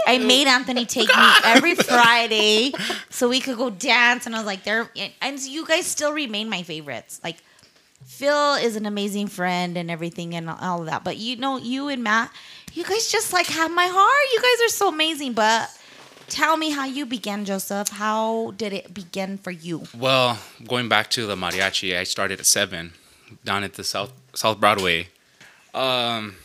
I 0.08 0.19
made 0.19 0.48
Anthony 0.48 0.86
take 0.86 1.10
me 1.10 1.32
every 1.43 1.76
Friday 1.76 2.72
so 3.10 3.28
we 3.28 3.41
could 3.41 3.58
go 3.58 3.69
dance, 3.69 4.26
and 4.26 4.34
I 4.34 4.38
was 4.38 4.46
like, 4.46 4.63
there. 4.63 4.89
And 5.22 5.39
you 5.41 5.65
guys 5.65 5.86
still 5.86 6.13
remain 6.13 6.48
my 6.50 6.63
favorites. 6.63 7.19
Like 7.24 7.38
Phil 8.06 8.54
is 8.56 8.76
an 8.76 8.86
amazing 8.86 9.28
friend 9.28 9.78
and 9.78 9.91
everything 9.91 10.36
and 10.36 10.50
all 10.50 10.82
of 10.82 10.86
that. 10.86 11.04
But 11.04 11.17
you 11.17 11.36
know, 11.36 11.58
you 11.58 11.89
and 11.89 12.04
Matt, 12.04 12.32
you 12.73 12.83
guys 12.83 13.12
just 13.12 13.31
like 13.33 13.47
have 13.47 13.71
my 13.71 13.88
heart. 13.88 14.23
You 14.33 14.41
guys 14.41 14.67
are 14.67 14.69
so 14.69 14.89
amazing. 14.89 15.33
But 15.33 15.69
tell 16.27 16.57
me 16.57 16.71
how 16.71 16.86
you 16.86 17.05
began, 17.05 17.45
Joseph. 17.45 17.89
How 17.89 18.51
did 18.57 18.73
it 18.73 18.93
begin 18.93 19.38
for 19.38 19.51
you? 19.51 19.83
Well, 19.97 20.39
going 20.67 20.89
back 20.89 21.09
to 21.12 21.25
the 21.25 21.36
mariachi, 21.36 21.97
I 21.97 22.03
started 22.03 22.39
at 22.39 22.45
seven, 22.45 22.93
down 23.43 23.63
at 23.63 23.73
the 23.73 23.83
South 23.83 24.12
South 24.33 24.59
Broadway. 24.59 25.07
Um, 25.73 26.36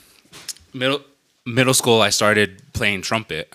middle 0.75 1.01
middle 1.45 1.75
school, 1.75 2.01
I 2.03 2.11
started 2.11 2.63
playing 2.73 3.03
trumpet. 3.03 3.53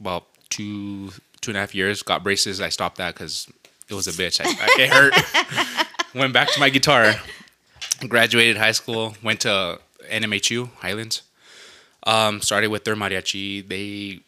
About 0.00 0.26
two 0.50 1.10
two 1.40 1.50
and 1.50 1.56
a 1.56 1.60
half 1.60 1.74
years. 1.74 2.02
Got 2.02 2.22
braces. 2.22 2.60
I 2.60 2.68
stopped 2.68 2.98
that 2.98 3.14
because 3.14 3.48
it 3.88 3.94
was 3.94 4.06
a 4.06 4.12
bitch. 4.12 4.40
I, 4.40 4.48
I, 4.48 4.82
it 4.82 4.90
hurt. 4.90 5.84
Went 6.14 6.32
back 6.32 6.48
to 6.52 6.60
my 6.60 6.70
guitar. 6.70 7.14
Graduated 8.08 8.56
high 8.56 8.72
school. 8.72 9.16
Went 9.22 9.40
to 9.40 9.80
NMHU 10.10 10.70
Highlands. 10.76 11.22
Um, 12.06 12.40
started 12.42 12.68
with 12.68 12.84
their 12.84 12.96
mariachi. 12.96 13.66
They 13.66 14.20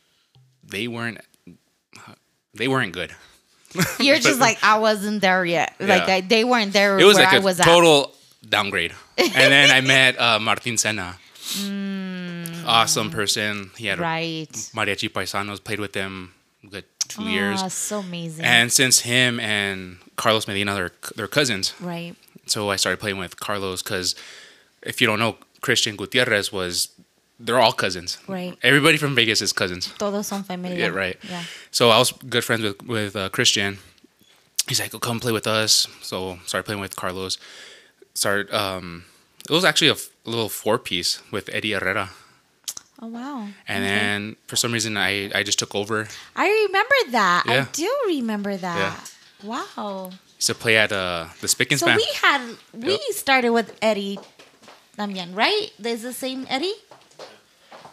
they 0.65 0.89
weren't 0.89 1.21
they 2.55 2.69
weren't 2.69 2.93
good. 2.93 3.15
You're 4.01 4.19
just 4.19 4.41
like 4.41 4.59
I 4.63 4.79
wasn't 4.79 5.21
there 5.21 5.45
yet. 5.45 5.75
Like 5.79 6.07
Yeah. 6.09 6.15
I, 6.17 6.21
they 6.23 6.45
weren't 6.45 6.73
there 6.73 6.99
it 6.99 7.05
was 7.05 7.17
where 7.17 7.25
like 7.25 7.35
I 7.35 7.39
a 7.39 7.41
was 7.43 7.61
at. 7.61 7.67
total 7.67 8.13
downgrade. 8.49 8.93
And 9.19 9.33
then 9.53 9.71
I 9.71 9.81
met 9.83 10.19
uh, 10.27 10.39
Martin 10.39 10.79
Senna. 10.79 11.19
Awesome 12.67 13.11
person. 13.11 13.71
He 13.77 13.87
had 13.87 13.99
Mm. 13.99 14.03
Right. 14.03 14.53
mariachi 14.75 15.09
paisanos. 15.11 15.63
Played 15.63 15.81
with 15.81 15.93
them 15.93 16.33
good 16.69 16.85
two 17.09 17.25
years. 17.25 17.61
Ah, 17.63 17.69
so 17.69 17.99
amazing. 18.01 18.45
And 18.45 18.73
since 18.73 19.01
him 19.01 19.39
and 19.39 19.99
Carlos 20.17 20.49
Medina, 20.49 20.75
they're 20.75 20.93
they're 21.15 21.29
cousins. 21.29 21.75
right. 21.81 22.15
So 22.47 22.71
I 22.71 22.77
started 22.77 23.01
playing 23.01 23.19
with 23.19 23.39
Carlos 23.41 23.83
because 23.83 24.15
if 24.83 25.01
you 25.01 25.07
don't 25.07 25.19
know, 25.19 25.37
Christian 25.61 25.97
Gutierrez 25.97 26.53
was. 26.53 26.89
They're 27.39 27.61
all 27.61 27.73
cousins. 27.73 28.19
Right. 28.29 28.57
Everybody 28.63 28.97
from 28.97 29.15
Vegas 29.15 29.43
is 29.43 29.53
cousins. 29.53 29.93
Todos 29.99 30.27
son 30.29 30.43
familia. 30.43 30.79
Yeah, 30.79 30.87
right. 30.89 31.19
Yeah. 31.29 31.43
So 31.71 31.91
I 31.91 31.99
was 31.99 32.13
good 32.13 32.45
friends 32.45 32.63
with 32.63 32.83
with 32.87 33.15
uh, 33.17 33.29
Christian. 33.29 33.79
He's 34.69 34.81
like, 34.81 34.95
oh, 34.95 34.99
"Come 34.99 35.21
play 35.21 35.33
with 35.33 35.47
us." 35.47 35.87
So 36.03 36.39
started 36.47 36.65
playing 36.65 36.81
with 36.81 36.97
Carlos. 36.97 37.37
Started. 38.15 38.53
Um, 38.55 39.05
it 39.49 39.53
was 39.53 39.65
actually 39.65 39.89
a, 39.89 39.93
f- 39.93 40.09
little 40.25 40.49
four 40.49 40.79
piece 40.79 41.21
with 41.31 41.49
Eddie 41.53 41.73
Herrera, 41.73 42.11
Oh 43.01 43.07
wow. 43.07 43.47
and 43.69 43.85
then 43.85 44.37
for 44.49 44.57
some 44.57 44.73
reason 44.73 44.97
I 44.97 45.31
I 45.35 45.43
just 45.45 45.59
took 45.59 45.75
over. 45.75 46.09
I 46.35 46.49
remember 46.67 46.97
that. 47.13 47.45
Yeah. 47.47 47.67
I 47.69 47.73
do 47.73 47.91
remember 48.07 48.57
that. 48.57 49.11
Yeah. 49.45 49.49
Wow. 49.49 50.11
Used 50.37 50.49
to 50.49 50.55
play 50.55 50.77
at 50.79 50.91
uh, 50.91 51.27
the 51.41 51.47
Spic 51.47 51.71
and 51.71 51.79
Span. 51.79 51.99
So 52.01 52.05
we 52.05 52.09
had 52.17 52.41
we 52.73 52.91
Yep. 52.93 53.01
started 53.13 53.51
with 53.51 53.77
Eddie 53.83 54.19
Damian, 54.97 55.35
right? 55.35 55.71
There's 55.79 56.03
the 56.03 56.13
same 56.15 56.47
Eddie. 56.49 56.75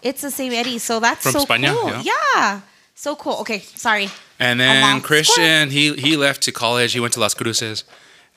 It's 0.03 0.21
the 0.21 0.31
same 0.31 0.53
Eddie. 0.53 0.79
So 0.79 0.99
that's 0.99 1.23
From 1.23 1.31
so 1.31 1.45
España, 1.45 1.73
cool. 1.73 2.01
yeah. 2.03 2.61
So 2.95 3.15
cool. 3.15 3.37
Okay, 3.41 3.59
sorry. 3.59 4.09
And 4.39 4.59
then. 4.59 5.01
Christian, 5.01 5.69
he 5.69 5.93
he 5.93 6.15
left 6.17 6.41
to 6.43 6.51
college. 6.51 6.93
He 6.93 6.99
went 6.99 7.13
to 7.13 7.19
Las 7.19 7.33
Cruces, 7.33 7.83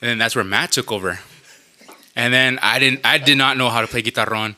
and 0.01 0.09
then 0.09 0.17
that's 0.17 0.35
where 0.35 0.45
Matt 0.45 0.71
took 0.71 0.91
over. 0.91 1.19
And 2.15 2.33
then 2.33 2.57
I 2.63 2.79
didn't, 2.79 3.01
I 3.05 3.19
did 3.19 3.37
not 3.37 3.57
know 3.57 3.69
how 3.69 3.81
to 3.81 3.87
play 3.87 4.01
guitarron, 4.01 4.55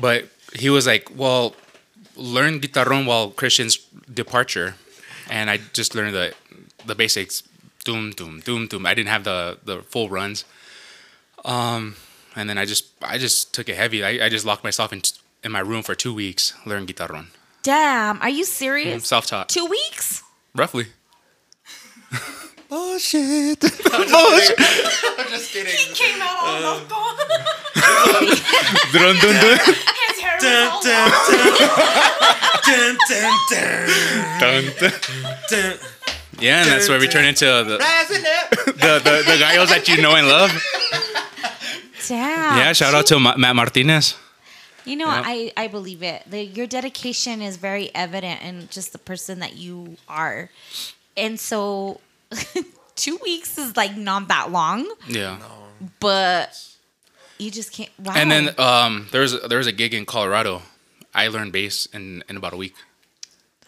but 0.00 0.24
he 0.58 0.68
was 0.70 0.86
like, 0.86 1.08
"Well, 1.14 1.54
learn 2.16 2.60
guitarron 2.60 3.06
while 3.06 3.30
Christian's 3.30 3.78
departure," 4.12 4.74
and 5.30 5.48
I 5.50 5.58
just 5.72 5.94
learned 5.94 6.14
the 6.14 6.34
the 6.86 6.94
basics, 6.94 7.42
doom 7.84 8.10
doom 8.12 8.40
doom 8.40 8.66
doom. 8.66 8.86
I 8.86 8.94
didn't 8.94 9.10
have 9.10 9.24
the 9.24 9.58
the 9.64 9.82
full 9.82 10.08
runs. 10.08 10.44
Um, 11.44 11.94
and 12.34 12.48
then 12.48 12.58
I 12.58 12.64
just 12.64 12.86
I 13.02 13.18
just 13.18 13.54
took 13.54 13.68
it 13.68 13.76
heavy. 13.76 14.02
I, 14.02 14.26
I 14.26 14.28
just 14.28 14.44
locked 14.44 14.64
myself 14.64 14.92
in 14.92 15.02
in 15.44 15.52
my 15.52 15.60
room 15.60 15.82
for 15.82 15.94
two 15.94 16.12
weeks, 16.14 16.54
learn 16.66 16.86
guitarron, 16.86 17.26
Damn, 17.62 18.20
are 18.22 18.28
you 18.28 18.44
mm-hmm, 18.44 18.48
serious? 18.52 19.06
self 19.06 19.26
taught, 19.26 19.48
Two 19.48 19.66
weeks? 19.66 20.22
roughly. 20.54 20.86
Bullshit. 22.68 23.62
He 25.48 25.94
came 25.94 26.20
out 26.22 26.36
all 26.40 26.56
uh, 26.56 26.60
loco. 26.60 26.96
Dun, 28.92 29.16
dun, 29.16 29.34
dun. 29.40 29.58
His 29.58 30.18
hair 30.20 30.34
was 30.34 30.42
Dun, 30.42 30.68
all 30.68 30.82
dun, 30.82 31.10
long. 31.10 31.24
dun, 32.66 32.96
dun, 33.08 33.32
dun, 33.50 33.86
Dun, 34.40 34.62
dun. 34.80 34.92
dun. 35.50 35.78
Yeah, 36.40 36.62
and 36.62 36.70
that's 36.70 36.88
where 36.88 37.00
we 37.00 37.08
turn 37.08 37.24
into 37.24 37.44
the 37.44 37.78
the, 37.78 39.00
the, 39.04 39.22
the 39.26 39.36
guys 39.40 39.68
that 39.70 39.88
you 39.88 40.00
know 40.00 40.14
and 40.14 40.28
love. 40.28 40.50
Damn. 42.06 42.56
Yeah, 42.58 42.72
shout 42.72 42.94
out 42.94 43.06
to 43.06 43.18
Ma- 43.18 43.36
Matt 43.36 43.56
Martinez. 43.56 44.14
You 44.88 44.96
know, 44.96 45.06
Yeah. 45.06 45.22
I, 45.24 45.52
I 45.56 45.68
believe 45.68 46.02
it. 46.02 46.22
The, 46.28 46.42
your 46.42 46.66
dedication 46.66 47.42
is 47.42 47.56
very 47.56 47.94
evident 47.94 48.42
in 48.42 48.68
just 48.70 48.92
the 48.92 48.98
person 48.98 49.38
that 49.40 49.56
you 49.56 49.96
are. 50.08 50.50
And 51.16 51.38
so 51.38 52.00
two 52.96 53.18
weeks 53.22 53.58
is 53.58 53.76
like 53.76 53.96
not 53.96 54.28
that 54.28 54.50
long, 54.50 54.86
Yeah. 55.08 55.38
but 56.00 56.50
you 57.38 57.50
just 57.50 57.72
can't. 57.72 57.90
Wow. 57.98 58.14
And 58.16 58.30
then 58.30 58.54
um, 58.58 59.08
there 59.12 59.20
was 59.20 59.40
there 59.42 59.58
was 59.58 59.66
a 59.66 59.72
gig 59.72 59.94
in 59.94 60.06
Colorado. 60.06 60.62
I 61.14 61.28
learned 61.28 61.52
bass 61.52 61.86
in, 61.86 62.22
in 62.28 62.36
about 62.36 62.52
a 62.52 62.56
week. 62.56 62.74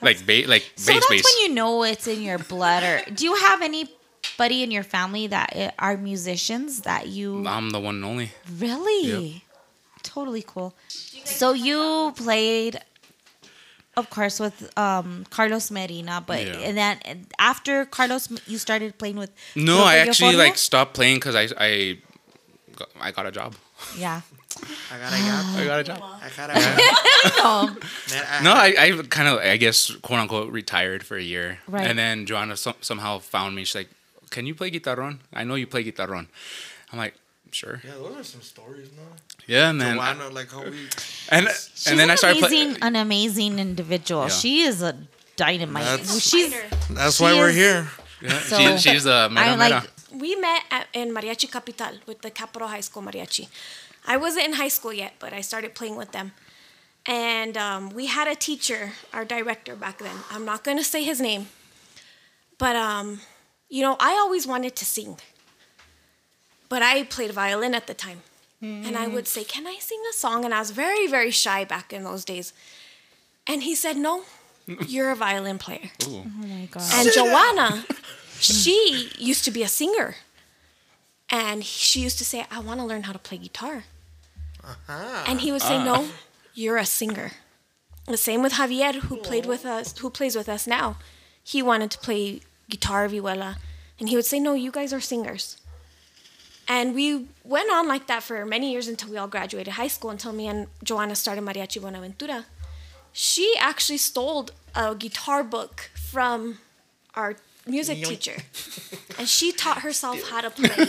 Like 0.03 0.25
ba- 0.27 0.45
like 0.47 0.63
so 0.77 0.93
bass 0.93 1.01
that's 1.01 1.09
bass. 1.11 1.25
when 1.25 1.49
you 1.51 1.55
know 1.55 1.83
it's 1.85 2.07
in 2.07 2.23
your 2.23 2.39
blood. 2.39 2.83
Or 2.83 3.03
do 3.13 3.25
you 3.25 3.35
have 3.37 3.61
anybody 3.63 4.63
in 4.63 4.71
your 4.71 4.83
family 4.85 5.27
that 5.27 5.55
uh, 5.57 5.71
are 5.79 5.97
musicians 5.97 6.83
that 6.83 7.09
you 7.09 7.47
I'm 7.47 7.71
the 7.71 7.81
one 7.81 7.97
and 7.97 8.05
only. 8.05 8.31
really? 8.59 9.45
Totally 10.03 10.43
cool. 10.47 10.75
So 11.25 11.53
you 11.53 12.13
played, 12.17 12.81
of 13.97 14.11
course, 14.11 14.41
with 14.41 14.71
um, 14.79 15.25
Carlos 15.31 15.71
Medina, 15.71 16.23
but 16.27 16.47
Yeah. 16.47 16.55
and 16.67 16.77
then 16.77 17.27
after 17.39 17.85
Carlos, 17.85 18.29
you 18.47 18.59
started 18.59 18.99
playing 18.99 19.17
with. 19.17 19.31
No, 19.55 19.77
Lil 19.77 19.85
I 19.85 19.97
actually 19.99 20.33
Forno? 20.33 20.45
like 20.49 20.57
stopped 20.59 20.95
playing 20.95 21.17
because 21.17 21.35
I 21.35 21.49
I 21.59 21.99
got, 22.77 22.89
I 23.01 23.11
got 23.13 23.27
a 23.27 23.31
job. 23.33 23.55
Yeah. 23.97 24.21
I 24.93 24.99
got 24.99 25.13
a 25.13 25.17
job. 25.17 25.45
I 25.57 25.65
got 25.65 25.81
a 25.81 25.85
job. 25.85 26.03
I 26.03 26.31
got 26.37 26.51
a 26.51 26.61
job. 26.61 27.83
No. 28.03 28.17
I- 28.17 28.43
No, 28.43 28.53
I, 28.53 28.75
I 28.79 29.03
kind 29.09 29.29
of 29.29 29.39
I 29.39 29.57
guess 29.57 29.91
quote 30.03 30.19
unquote 30.21 30.51
retired 30.53 31.05
for 31.05 31.17
a 31.17 31.23
year, 31.23 31.59
Right. 31.69 31.87
and 31.87 31.99
then 31.99 32.27
Joanna 32.27 32.57
some, 32.57 32.75
somehow 32.81 33.19
found 33.21 33.55
me. 33.55 33.65
She's 33.65 33.75
like, 33.77 33.91
"Can 34.31 34.47
you 34.47 34.55
play 34.55 34.71
guitarron? 34.71 35.19
I 35.33 35.45
know 35.45 35.55
you 35.55 35.67
play 35.67 35.85
guitarron." 35.85 36.27
I'm 36.93 36.99
like, 36.99 37.15
"Sure." 37.53 37.81
Yeah, 37.85 37.93
those 37.95 38.17
are 38.17 38.25
some 38.25 38.43
stories, 38.43 38.89
no? 38.97 39.03
Yeah, 39.47 39.71
and 39.71 39.81
then 39.81 39.97
Joanna, 39.97 40.29
like 40.31 40.51
how 40.51 40.63
we. 40.65 40.71
and 41.31 41.49
She's 41.49 41.87
and 41.89 41.99
then 41.99 42.09
an 42.09 42.11
I 42.13 42.15
started 42.17 42.39
amazing, 42.45 42.69
playing. 42.77 42.83
an 42.83 42.97
amazing 42.97 43.59
individual. 43.59 44.23
Yeah. 44.23 44.29
She 44.29 44.63
is 44.63 44.83
a 44.83 44.97
dynamite. 45.37 45.85
That's- 45.85 46.21
She's. 46.21 46.55
That's 46.91 47.17
She 47.17 47.23
why 47.23 47.35
we're 47.35 47.49
is- 47.51 47.57
here. 47.57 47.89
So, 48.49 48.59
she, 48.59 48.79
she's 48.79 49.05
the 49.05 49.29
mera 49.31 49.47
I 49.47 49.55
like. 49.57 49.71
mera. 49.73 49.85
We 50.13 50.35
met 50.37 50.63
at, 50.71 50.87
in 50.93 51.15
Mariachi 51.15 51.51
Capital 51.51 51.93
with 52.07 52.21
the 52.21 52.31
Capital 52.31 52.69
High 52.69 52.81
School 52.83 53.03
Mariachi. 53.03 53.49
I 54.07 54.17
wasn't 54.17 54.47
in 54.47 54.53
high 54.55 54.69
school 54.69 54.93
yet, 54.93 55.15
but 55.19 55.33
I 55.33 55.41
started 55.41 55.75
playing 55.75 55.97
with 55.97 56.13
them. 56.13 56.33
And 57.07 57.57
um, 57.57 57.91
we 57.91 58.07
had 58.07 58.29
a 58.29 58.35
teacher, 58.35 58.93
our 59.15 59.25
director 59.25 59.75
back 59.77 59.99
then. 60.01 60.17
I'm 60.31 60.45
not 60.45 60.65
going 60.65 60.77
to 60.77 60.85
say 60.85 61.03
his 61.05 61.21
name. 61.21 61.47
But, 62.59 62.77
um, 62.77 63.21
you 63.71 63.83
know, 63.83 63.97
I 64.01 64.13
always 64.15 64.47
wanted 64.47 64.77
to 64.77 64.85
sing. 64.85 65.17
But 66.71 66.81
I 66.83 67.03
played 67.03 67.33
violin 67.33 67.75
at 67.75 67.87
the 67.87 67.95
time. 67.95 68.23
And 68.63 68.95
I 68.95 69.07
would 69.07 69.27
say, 69.27 69.43
Can 69.43 69.67
I 69.67 69.77
sing 69.81 70.03
a 70.11 70.13
song? 70.13 70.45
And 70.45 70.53
I 70.53 70.59
was 70.59 70.71
very, 70.71 71.07
very 71.07 71.31
shy 71.31 71.65
back 71.65 71.95
in 71.95 72.05
those 72.05 72.27
days. 72.27 72.53
And 73.47 73.63
he 73.63 73.75
said, 73.75 73.97
No, 73.97 74.25
you're 74.87 75.11
a 75.11 75.17
violin 75.17 75.59
player. 75.59 75.91
Oh 76.07 76.25
my 76.37 76.69
god. 76.71 76.83
And 76.93 77.11
Joanna, 77.11 77.85
she 78.39 79.11
used 79.19 79.45
to 79.47 79.51
be 79.51 79.63
a 79.63 79.69
singer. 79.69 80.17
And 81.31 81.65
she 81.65 82.01
used 82.01 82.19
to 82.19 82.25
say, 82.25 82.45
I 82.51 82.61
want 82.61 82.81
to 82.81 82.87
learn 82.87 83.05
how 83.05 83.13
to 83.13 83.19
play 83.19 83.39
guitar. 83.39 83.85
Uh-huh. 84.63 85.25
And 85.27 85.41
he 85.41 85.53
would 85.53 85.63
say, 85.63 85.83
No, 85.83 86.09
you're 86.53 86.77
a 86.77 86.85
singer. 86.85 87.33
The 88.07 88.19
same 88.19 88.43
with 88.43 88.55
Javier, 88.55 88.95
who 88.95 89.17
played 89.17 89.47
with 89.47 89.65
us, 89.65 89.97
who 89.99 90.11
plays 90.11 90.37
with 90.37 90.49
us 90.51 90.67
now. 90.67 90.99
He 91.43 91.63
wanted 91.63 91.91
to 91.93 91.99
play 91.99 92.41
guitar, 92.69 93.09
vihuela. 93.09 93.57
And 93.99 94.11
he 94.11 94.17
would 94.17 94.27
say, 94.27 94.39
No, 94.39 94.53
you 94.53 94.71
guys 94.71 94.93
are 94.93 95.01
singers. 95.01 95.57
And 96.71 96.95
we 96.95 97.27
went 97.43 97.69
on 97.73 97.89
like 97.89 98.07
that 98.07 98.23
for 98.23 98.47
many 98.47 98.71
years 98.71 98.87
until 98.87 99.11
we 99.11 99.17
all 99.17 99.27
graduated 99.27 99.75
high 99.75 99.89
school, 99.89 100.11
until 100.11 100.33
me 100.33 100.47
and 100.47 100.69
Joanna 100.85 101.17
started 101.17 101.43
Mariachi 101.43 101.81
Buenaventura. 101.81 102.47
She 103.13 103.57
actually 103.59 103.99
stole 103.99 104.49
a 104.77 104.95
guitar 104.95 105.43
book 105.43 105.91
from 105.95 106.59
our 107.17 107.35
music 107.67 107.99
Yoink. 107.99 108.09
teacher. 108.09 108.37
And 109.19 109.29
she 109.29 109.51
taught 109.65 109.81
herself 109.81 110.31
how 110.31 110.43
to 110.43 110.51
play 110.51 110.87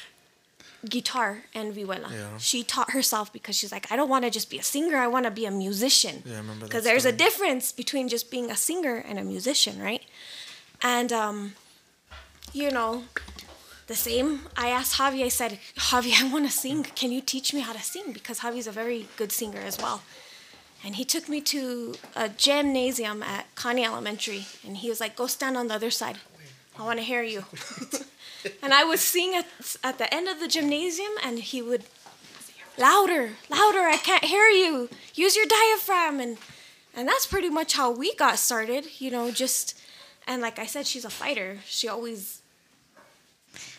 guitar 0.86 1.44
and 1.54 1.74
vihuela. 1.74 2.12
Yeah. 2.12 2.36
She 2.36 2.62
taught 2.62 2.90
herself 2.90 3.32
because 3.32 3.56
she's 3.56 3.72
like, 3.72 3.90
I 3.90 3.96
don't 3.96 4.10
want 4.10 4.26
to 4.26 4.30
just 4.30 4.50
be 4.50 4.58
a 4.58 4.62
singer, 4.62 4.98
I 4.98 5.06
want 5.06 5.24
to 5.24 5.30
be 5.30 5.46
a 5.46 5.50
musician. 5.50 6.22
Yeah, 6.26 6.34
I 6.34 6.36
remember 6.40 6.66
that 6.66 6.68
Because 6.68 6.84
there's 6.84 7.06
a 7.06 7.12
difference 7.12 7.72
between 7.72 8.08
just 8.08 8.30
being 8.30 8.50
a 8.50 8.56
singer 8.56 8.96
and 8.96 9.18
a 9.18 9.24
musician, 9.24 9.80
right? 9.80 10.02
And, 10.82 11.10
um, 11.10 11.54
you 12.52 12.70
know, 12.70 13.04
the 13.90 13.96
same. 13.96 14.42
I 14.56 14.68
asked 14.68 14.98
Javi, 14.98 15.24
I 15.24 15.28
said, 15.28 15.58
Javi, 15.76 16.12
I 16.22 16.32
want 16.32 16.46
to 16.46 16.52
sing. 16.52 16.84
Can 16.84 17.10
you 17.10 17.20
teach 17.20 17.52
me 17.52 17.58
how 17.58 17.72
to 17.72 17.82
sing? 17.82 18.12
Because 18.12 18.38
Javi's 18.38 18.68
a 18.68 18.72
very 18.72 19.08
good 19.16 19.32
singer 19.32 19.58
as 19.58 19.78
well. 19.78 20.02
And 20.84 20.94
he 20.94 21.04
took 21.04 21.28
me 21.28 21.40
to 21.54 21.94
a 22.14 22.28
gymnasium 22.28 23.20
at 23.24 23.52
Connie 23.56 23.84
Elementary. 23.84 24.46
And 24.64 24.76
he 24.76 24.88
was 24.88 25.00
like, 25.00 25.16
go 25.16 25.26
stand 25.26 25.56
on 25.56 25.66
the 25.66 25.74
other 25.74 25.90
side. 25.90 26.18
I 26.78 26.84
want 26.84 27.00
to 27.00 27.04
hear 27.04 27.24
you. 27.24 27.46
and 28.62 28.72
I 28.72 28.84
would 28.84 29.00
sing 29.00 29.34
at, 29.34 29.46
at 29.82 29.98
the 29.98 30.14
end 30.14 30.28
of 30.28 30.38
the 30.38 30.46
gymnasium, 30.46 31.10
and 31.24 31.40
he 31.40 31.60
would, 31.60 31.82
louder, 32.78 33.32
louder, 33.50 33.80
I 33.80 33.96
can't 33.96 34.24
hear 34.24 34.46
you. 34.46 34.88
Use 35.14 35.34
your 35.34 35.46
diaphragm. 35.46 36.20
And, 36.20 36.38
and 36.94 37.08
that's 37.08 37.26
pretty 37.26 37.50
much 37.50 37.72
how 37.72 37.90
we 37.90 38.14
got 38.14 38.38
started, 38.38 39.00
you 39.00 39.10
know, 39.10 39.32
just, 39.32 39.76
and 40.28 40.40
like 40.40 40.60
I 40.60 40.66
said, 40.66 40.86
she's 40.86 41.04
a 41.04 41.10
fighter. 41.10 41.58
She 41.66 41.88
always 41.88 42.39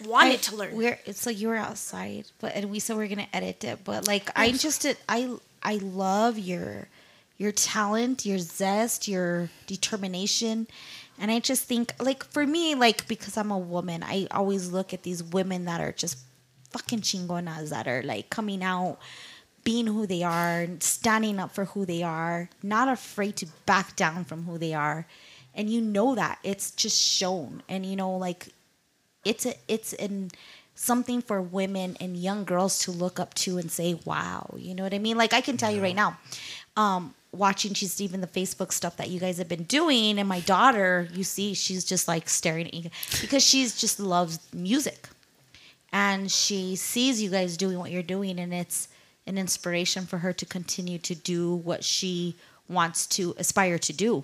wanted 0.06 0.34
I- 0.34 0.38
to 0.38 0.56
learn. 0.56 0.76
We're 0.76 1.00
it's 1.06 1.26
like 1.26 1.40
you 1.40 1.48
were 1.50 1.56
outside, 1.56 2.26
but 2.40 2.56
and 2.56 2.70
we 2.70 2.80
said 2.80 2.98
we 2.98 3.06
are 3.06 3.08
gonna 3.08 3.28
edit 3.34 3.64
it, 3.64 3.84
but 3.84 4.08
like 4.08 4.30
I 4.36 4.52
just 4.52 4.86
I 5.08 5.36
I 5.64 5.76
love 5.76 6.38
your 6.38 6.88
your 7.38 7.52
talent, 7.52 8.26
your 8.26 8.40
zest, 8.40 9.08
your 9.08 9.50
determination. 9.68 10.68
And 11.20 11.30
I 11.32 11.40
just 11.40 11.64
think 11.66 11.94
like 12.00 12.24
for 12.24 12.46
me, 12.48 12.76
like 12.76 13.08
because 13.08 13.38
I'm 13.38 13.52
a 13.52 13.58
woman, 13.58 14.04
I 14.04 14.28
always 14.32 14.72
look 14.72 14.94
at 14.94 15.04
these 15.04 15.24
women 15.24 15.66
that 15.66 15.82
are 15.82 15.92
just 15.92 16.18
fucking 16.72 17.02
chingonas 17.02 17.70
that 17.70 17.88
are 17.88 18.02
like 18.04 18.30
coming 18.30 18.64
out 18.64 18.98
being 19.64 19.86
who 19.86 20.08
they 20.08 20.24
are, 20.24 20.66
standing 20.80 21.40
up 21.40 21.52
for 21.52 21.66
who 21.66 21.86
they 21.86 22.02
are, 22.02 22.50
not 22.64 22.88
afraid 22.88 23.36
to 23.38 23.46
back 23.66 23.96
down 23.96 24.24
from 24.26 24.46
who 24.46 24.58
they 24.58 24.74
are. 24.74 25.06
And 25.54 25.70
you 25.70 25.82
know 25.82 26.16
that. 26.16 26.40
It's 26.44 26.72
just 26.72 27.00
shown. 27.00 27.62
And 27.70 27.86
you 27.86 27.96
know, 27.96 28.16
like 28.18 28.48
it's 29.26 29.46
a 29.46 29.54
it's 29.68 29.94
in 29.94 30.32
something 30.76 31.22
for 31.22 31.42
women 31.42 31.98
and 32.00 32.18
young 32.18 32.44
girls 32.44 32.80
to 32.80 32.92
look 32.92 33.20
up 33.20 33.34
to 33.34 33.58
and 33.58 33.72
say 33.72 34.00
wow 34.06 34.54
you 34.58 34.74
know 34.74 34.84
what 34.84 34.94
i 34.94 35.00
mean? 35.00 35.18
Like 35.18 35.34
i 35.34 35.42
can 35.42 35.58
tell 35.58 35.72
you 35.72 35.82
right 35.82 35.96
now 35.96 36.18
um 36.76 37.14
watching 37.34 37.74
just 37.74 38.02
even 38.02 38.20
the 38.20 38.28
facebook 38.28 38.72
stuff 38.74 38.98
that 38.98 39.10
you 39.10 39.20
guys 39.20 39.38
have 39.38 39.48
been 39.48 39.64
doing 39.64 40.20
and 40.20 40.28
my 40.28 40.42
daughter 40.42 41.08
you 41.14 41.24
see 41.24 41.54
she's 41.54 41.86
just 41.86 42.08
like 42.08 42.28
staring 42.28 42.68
at 42.68 42.74
you 42.74 42.90
because 43.22 43.44
she's 43.44 43.80
just 43.80 44.00
loves 44.00 44.40
music. 44.54 45.08
And 45.94 46.32
she 46.32 46.76
sees 46.76 47.22
you 47.22 47.30
guys 47.30 47.58
doing 47.58 47.78
what 47.78 47.92
you're 47.92 48.04
doing 48.04 48.40
and 48.40 48.54
it's 48.54 48.88
an 49.28 49.38
inspiration 49.38 50.06
for 50.06 50.20
her 50.20 50.34
to 50.34 50.46
continue 50.46 50.98
to 51.00 51.16
do 51.16 51.54
what 51.54 51.84
she 51.84 52.36
wants 52.70 53.06
to 53.08 53.36
aspire 53.38 53.78
to 53.80 53.94
do. 53.94 54.24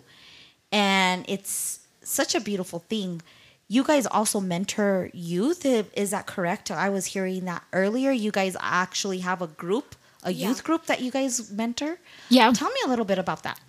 And 0.71 1.25
it's 1.27 1.81
such 2.01 2.35
a 2.35 2.39
beautiful 2.39 2.79
thing 2.79 3.21
you 3.69 3.83
guys 3.83 4.05
also 4.07 4.39
mentor 4.39 5.09
youth 5.13 5.65
is 5.65 6.09
that 6.11 6.25
correct 6.25 6.71
i 6.71 6.89
was 6.89 7.07
hearing 7.07 7.45
that 7.45 7.63
earlier 7.73 8.11
you 8.11 8.31
guys 8.31 8.55
actually 8.61 9.19
have 9.19 9.41
a 9.41 9.47
group 9.47 9.95
a 10.23 10.31
Yeah. 10.31 10.47
youth 10.49 10.63
group 10.63 10.85
that 10.87 11.01
you 11.01 11.11
guys 11.11 11.51
mentor 11.51 11.97
Yeah. 12.29 12.51
tell 12.53 12.69
me 12.69 12.79
a 12.85 12.89
little 12.89 13.05
bit 13.05 13.19
about 13.19 13.43
that 13.43 13.59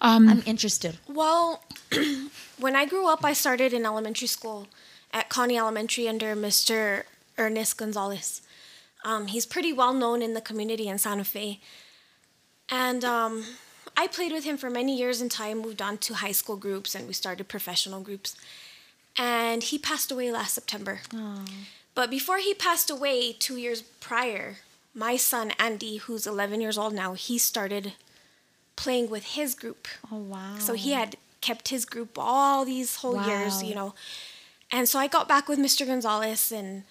Um, 0.00 0.28
i'm 0.28 0.42
interested 0.46 0.98
Well, 1.08 1.64
when 2.58 2.74
I 2.76 2.84
grew 2.86 3.06
up, 3.08 3.24
I 3.24 3.32
started 3.32 3.72
in 3.72 3.86
elementary 3.86 4.28
school 4.28 4.66
at 5.12 5.28
Connie 5.28 5.56
Elementary 5.56 6.06
under 6.08 6.34
Mr. 6.36 7.04
Ernest 7.38 7.76
Gonzalez. 7.78 8.42
Um, 9.04 9.28
he's 9.28 9.46
pretty 9.46 9.72
well 9.72 9.94
known 9.94 10.20
in 10.20 10.34
the 10.34 10.40
community 10.42 10.86
in 10.88 10.98
Santa 10.98 11.24
Fe. 11.24 11.60
And 12.68 13.04
um, 13.04 13.44
I 13.96 14.06
played 14.08 14.32
with 14.32 14.44
him 14.44 14.56
for 14.58 14.68
many 14.68 14.96
years 14.96 15.20
until 15.20 15.46
I 15.46 15.54
moved 15.54 15.80
on 15.80 15.96
to 15.98 16.14
high 16.14 16.32
school 16.32 16.56
groups 16.56 16.94
and 16.94 17.06
we 17.06 17.12
started 17.14 17.48
professional 17.48 18.00
groups. 18.00 18.36
And 19.18 19.62
he 19.62 19.78
passed 19.78 20.10
away 20.12 20.30
last 20.30 20.54
September. 20.54 21.00
But 21.94 22.10
before 22.10 22.38
he 22.38 22.52
passed 22.54 22.90
away, 22.90 23.32
two 23.32 23.56
years 23.56 23.82
prior, 23.82 24.56
my 24.94 25.16
son 25.16 25.52
Andy, 25.58 25.96
who's 25.96 26.26
11 26.26 26.60
years 26.60 26.76
old 26.76 26.92
now, 26.92 27.14
he 27.14 27.38
started 27.38 27.94
playing 28.76 29.08
with 29.08 29.24
his 29.24 29.54
group. 29.54 29.88
oh 30.12 30.16
wow 30.18 30.56
So 30.58 30.74
he 30.74 30.92
had 30.92 31.16
kept 31.40 31.68
his 31.68 31.84
group 31.86 32.18
all 32.18 32.64
these 32.64 32.96
whole 32.96 33.26
years, 33.26 33.62
you 33.62 33.74
know. 33.74 33.94
And 34.72 34.88
so 34.88 34.98
I 34.98 35.06
got 35.06 35.28
back 35.28 35.48
with 35.48 35.58
Mr. 35.58 35.86
Gonzalez, 35.86 36.50
and 36.52 36.82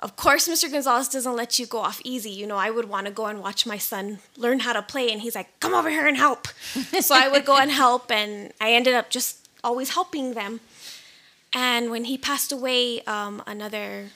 of 0.00 0.16
course, 0.16 0.48
Mr. 0.48 0.70
Gonzalez 0.70 1.08
doesn't 1.08 1.36
let 1.36 1.58
you 1.58 1.66
go 1.66 1.78
off 1.78 2.00
easy. 2.04 2.30
You 2.30 2.46
know, 2.46 2.56
I 2.56 2.70
would 2.70 2.88
want 2.88 3.06
to 3.06 3.12
go 3.12 3.26
and 3.26 3.40
watch 3.40 3.64
my 3.64 3.78
son 3.78 4.18
learn 4.36 4.60
how 4.60 4.72
to 4.74 4.82
play, 4.82 5.10
and 5.10 5.20
he's 5.22 5.34
like, 5.36 5.48
come 5.60 5.72
over 5.72 5.88
here 5.88 6.06
and 6.06 6.16
help. 6.16 6.48
so 7.00 7.14
I 7.14 7.28
would 7.28 7.44
go 7.46 7.56
and 7.56 7.70
help, 7.70 8.10
and 8.10 8.52
I 8.60 8.72
ended 8.72 8.94
up 8.94 9.08
just 9.08 9.48
always 9.64 9.90
helping 9.94 10.34
them. 10.34 10.60
And 11.54 11.90
when 11.90 12.04
he 12.04 12.16
passed 12.16 12.52
away, 12.52 13.02
um, 13.02 13.42
another 13.46 14.10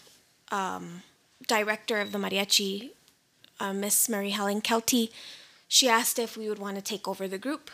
um, 0.50 1.02
director 1.46 2.00
of 2.00 2.12
the 2.12 2.18
mariachi, 2.18 2.90
uh, 3.60 3.72
Miss 3.72 4.08
Mary 4.08 4.30
Helen 4.30 4.60
Kelty, 4.62 5.10
she 5.68 5.88
asked 5.88 6.18
if 6.18 6.36
we 6.36 6.48
would 6.48 6.58
want 6.58 6.76
to 6.76 6.82
take 6.82 7.06
over 7.06 7.28
the 7.28 7.38
group. 7.38 7.70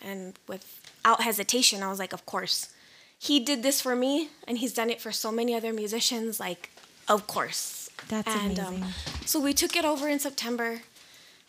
And 0.00 0.38
without 0.46 1.22
hesitation, 1.22 1.82
I 1.82 1.88
was 1.88 1.98
like, 1.98 2.12
of 2.12 2.26
course. 2.26 2.72
He 3.18 3.38
did 3.38 3.62
this 3.62 3.80
for 3.80 3.94
me, 3.94 4.30
and 4.48 4.58
he's 4.58 4.72
done 4.72 4.90
it 4.90 5.00
for 5.00 5.12
so 5.12 5.30
many 5.30 5.54
other 5.54 5.72
musicians. 5.72 6.40
Like, 6.40 6.70
of 7.08 7.26
course. 7.26 7.88
That's 8.08 8.34
and, 8.34 8.58
amazing. 8.58 8.84
so 9.24 9.38
we 9.38 9.52
took 9.52 9.76
it 9.76 9.84
over 9.84 10.08
in 10.08 10.18
September. 10.18 10.82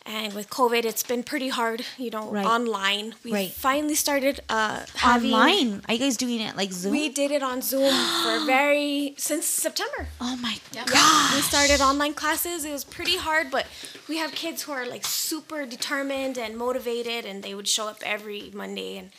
And 0.06 0.34
with 0.34 0.50
COVID, 0.50 0.84
it's 0.84 1.02
been 1.02 1.22
pretty 1.22 1.48
hard, 1.48 1.84
you 1.96 2.10
know, 2.10 2.28
Right. 2.30 2.44
online. 2.44 3.14
We 3.24 3.32
Right. 3.32 3.50
finally 3.52 3.94
started 3.94 4.40
uh, 4.50 4.84
having. 4.96 5.32
online 5.32 5.82
are 5.88 5.94
you 5.94 6.00
guys 6.00 6.18
doing 6.18 6.40
it 6.40 6.56
like 6.56 6.72
zoom 6.72 6.92
We 6.92 7.08
did 7.08 7.30
it 7.30 7.42
on 7.42 7.62
Zoom 7.62 7.90
for 8.22 8.44
very 8.44 9.14
since 9.16 9.46
September. 9.46 10.08
oh 10.20 10.36
my 10.36 10.58
god 10.74 11.34
we 11.34 11.40
started 11.40 11.80
online 11.80 12.12
classes. 12.14 12.64
It 12.66 12.72
was 12.72 12.84
pretty 12.84 13.16
hard, 13.16 13.50
but 13.50 13.66
we 14.08 14.18
have 14.18 14.32
kids 14.32 14.62
who 14.62 14.72
are 14.72 14.86
like 14.86 15.04
super 15.06 15.64
determined 15.64 16.36
and 16.36 16.56
motivated, 16.58 17.24
and 17.24 17.42
they 17.42 17.54
would 17.54 17.66
show 17.68 17.88
up 17.88 18.02
every 18.04 18.50
Monday. 18.54 18.98
And 18.98 19.10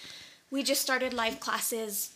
we 0.52 0.62
just 0.62 0.82
started 0.82 1.14
live 1.14 1.40
classes. 1.40 2.12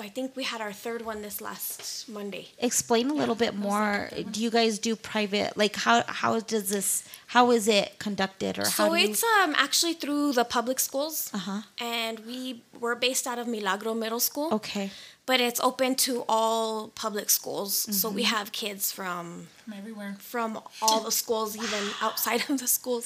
I 0.00 0.08
think 0.08 0.34
we 0.34 0.42
had 0.44 0.60
our 0.60 0.72
third 0.72 1.02
one 1.04 1.22
this 1.22 1.40
last 1.40 2.08
Monday. 2.08 2.48
explain 2.58 3.10
a 3.10 3.14
little 3.14 3.34
bit 3.34 3.54
more 3.54 4.08
do 4.30 4.42
you 4.42 4.50
guys 4.50 4.78
do 4.78 4.96
private 4.96 5.56
like 5.56 5.76
how 5.76 6.02
how 6.08 6.40
does 6.40 6.70
this 6.70 7.04
how 7.28 7.50
is 7.52 7.68
it 7.68 7.98
conducted 7.98 8.58
or 8.58 8.62
how 8.64 8.88
So 8.88 8.94
do 8.94 9.00
you 9.00 9.08
it's 9.10 9.22
um 9.22 9.54
actually 9.56 9.94
through 9.94 10.32
the 10.32 10.44
public 10.44 10.80
schools, 10.80 11.30
Uh-huh. 11.34 11.62
and 11.78 12.20
we 12.30 12.62
were 12.80 12.96
based 12.96 13.26
out 13.26 13.38
of 13.38 13.46
Milagro 13.46 13.94
Middle 13.94 14.20
School. 14.20 14.48
okay 14.58 14.90
But 15.24 15.38
it's 15.40 15.60
open 15.60 15.94
to 16.06 16.24
all 16.28 16.88
public 17.04 17.28
schools, 17.30 17.72
so 18.00 18.10
we 18.10 18.22
Mm-hmm. 18.24 18.34
have 18.36 18.46
kids 18.62 18.90
from 18.98 19.46
from 19.62 19.72
everywhere. 19.80 20.12
from 20.32 20.50
all 20.84 21.00
the 21.08 21.12
schools, 21.22 21.54
even 21.56 21.84
outside 22.06 22.40
of 22.50 22.58
the 22.62 22.66
schools. 22.78 23.04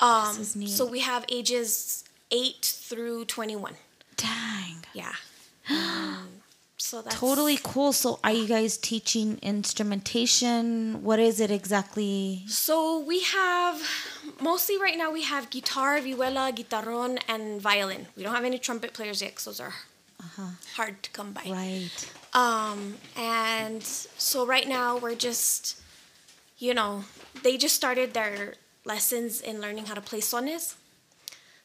Um, 0.00 0.36
is 0.40 0.54
neat. 0.56 0.68
so 0.76 0.82
we 0.96 1.00
have 1.00 1.22
ages 1.38 2.04
eight 2.30 2.62
through 2.88 3.24
twenty-one. 3.34 3.76
dang 4.16 4.76
Yeah. 4.92 5.14
So 6.82 7.02
that's 7.02 7.20
Totally 7.20 7.58
cool. 7.62 7.92
So, 7.92 8.18
are 8.24 8.32
you 8.32 8.48
guys 8.48 8.78
teaching 8.78 9.38
instrumentation? 9.42 11.04
What 11.04 11.20
is 11.20 11.38
it 11.38 11.50
exactly? 11.50 12.42
So 12.48 12.98
we 13.00 13.20
have 13.20 13.82
mostly 14.40 14.78
right 14.80 14.96
now 14.96 15.12
we 15.12 15.22
have 15.24 15.50
guitar, 15.50 15.98
vihuela, 15.98 16.56
guitarron, 16.56 17.20
and 17.28 17.60
violin. 17.60 18.06
We 18.16 18.22
don't 18.22 18.34
have 18.34 18.46
any 18.46 18.58
trumpet 18.58 18.94
players 18.94 19.20
yet 19.20 19.36
those 19.36 19.60
are 19.60 19.74
hard 20.74 21.02
to 21.02 21.10
come 21.10 21.32
by. 21.32 21.42
Right. 21.46 22.12
Um, 22.32 22.96
and 23.16 23.82
so 23.82 24.46
right 24.46 24.68
now 24.68 24.96
we're 24.96 25.14
just, 25.14 25.80
you 26.58 26.74
know, 26.74 27.04
they 27.42 27.56
just 27.56 27.76
started 27.76 28.14
their 28.14 28.54
lessons 28.84 29.40
in 29.40 29.60
learning 29.60 29.86
how 29.86 29.94
to 29.94 30.00
play 30.00 30.20
sones. 30.20 30.76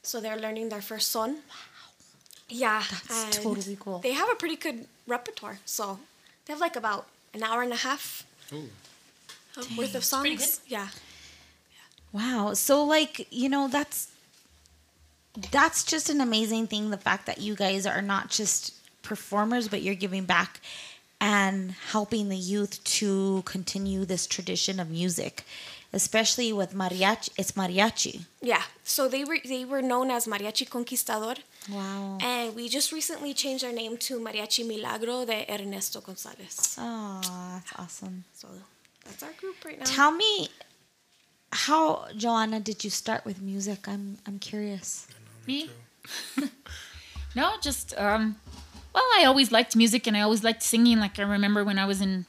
So 0.02 0.20
they're 0.20 0.38
learning 0.38 0.70
their 0.70 0.82
first 0.82 1.12
son. 1.12 1.38
Yeah. 2.49 2.84
That's 3.08 3.38
totally 3.38 3.77
cool. 3.79 3.99
They 3.99 4.13
have 4.13 4.29
a 4.29 4.36
pretty 4.36 4.55
good 4.55 4.86
repertoire. 5.08 5.60
So 5.65 5.99
they 6.45 6.53
have 6.53 6.60
like 6.62 6.75
about 6.75 7.08
an 7.34 7.43
hour 7.43 7.62
and 7.62 7.73
a 7.73 7.77
half 7.77 8.25
of 9.58 9.77
worth 9.77 9.95
of 9.95 10.03
songs. 10.03 10.60
good. 10.60 10.71
Yeah. 10.71 10.88
Wow. 12.13 12.53
So 12.53 12.84
like, 12.84 13.27
you 13.31 13.49
know, 13.49 13.67
that's 13.67 14.10
that's 15.51 15.84
just 15.84 16.10
an 16.10 16.21
amazing 16.21 16.67
thing 16.67 16.91
the 16.91 16.97
fact 16.97 17.25
that 17.25 17.39
you 17.39 17.55
guys 17.55 17.86
are 17.86 18.01
not 18.01 18.29
just 18.29 18.73
performers 19.01 19.67
but 19.67 19.81
you're 19.81 19.93
giving 19.93 20.23
back 20.23 20.62
and 21.19 21.71
helping 21.71 22.29
the 22.29 22.38
youth 22.38 22.81
to 22.84 23.41
continue 23.45 24.05
this 24.05 24.27
tradition 24.27 24.79
of 24.79 24.89
music, 24.89 25.43
especially 25.93 26.51
with 26.53 26.73
mariachi. 26.73 27.29
It's 27.38 27.53
mariachi. 27.53 28.25
Yeah. 28.41 28.63
So 28.84 29.08
they 29.08 29.23
were 29.23 29.39
they 29.43 29.65
were 29.65 29.81
known 29.81 30.12
as 30.12 30.25
Mariachi 30.27 30.69
Conquistador. 30.69 31.38
Wow. 31.71 32.17
And 32.21 32.56
we 32.56 32.69
just 32.69 32.91
recently 32.91 33.34
changed 33.34 33.63
our 33.63 33.71
name 33.71 33.97
to 33.97 34.19
Mariachi 34.19 34.67
Milagro 34.67 35.25
de 35.25 35.45
Ernesto 35.49 36.01
Gonzalez. 36.01 36.78
Oh, 36.80 37.21
that's 37.54 37.73
awesome. 37.78 38.23
So 38.34 38.47
that's 39.04 39.23
our 39.23 39.32
group 39.39 39.56
right 39.65 39.80
now. 39.80 39.86
Tell 39.86 40.12
me 40.12 40.49
how 41.51 42.06
Joanna 42.15 42.60
did 42.60 42.84
you 42.84 42.89
start 42.89 43.25
with 43.25 43.41
music? 43.41 43.88
I'm 43.88 44.17
I'm 44.28 44.39
curious. 44.39 45.08
Me? 45.47 45.69
no, 47.36 47.54
just 47.62 47.97
um 47.97 48.36
well, 48.93 49.04
I 49.17 49.25
always 49.25 49.51
liked 49.51 49.75
music 49.75 50.08
and 50.08 50.15
I 50.15 50.21
always 50.21 50.43
liked 50.43 50.63
singing. 50.63 50.99
Like 50.99 51.19
I 51.19 51.23
remember 51.23 51.63
when 51.63 51.80
I 51.80 51.86
was 51.86 51.99
in 51.99 52.25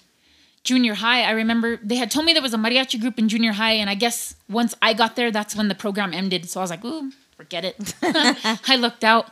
junior 0.65 0.95
high, 0.95 1.23
I 1.23 1.31
remember 1.31 1.77
they 1.77 1.97
had 1.97 2.11
told 2.11 2.27
me 2.27 2.33
there 2.33 2.43
was 2.43 2.55
a 2.55 2.59
mariachi 2.59 3.01
group 3.01 3.19
in 3.19 3.29
junior 3.29 3.53
high, 3.53 3.73
and 3.73 3.89
I 3.89 3.95
guess 3.95 4.35
once 4.49 4.75
I 4.83 4.95
got 4.95 5.15
there, 5.15 5.31
that's 5.31 5.55
when 5.55 5.69
the 5.69 5.75
program 5.75 6.13
ended. 6.13 6.49
So 6.49 6.61
I 6.61 6.63
was 6.63 6.71
like, 6.71 6.85
ooh, 6.85 7.13
forget 7.37 7.65
it. 7.65 7.95
I 8.03 8.77
looked 8.77 9.05
out. 9.05 9.31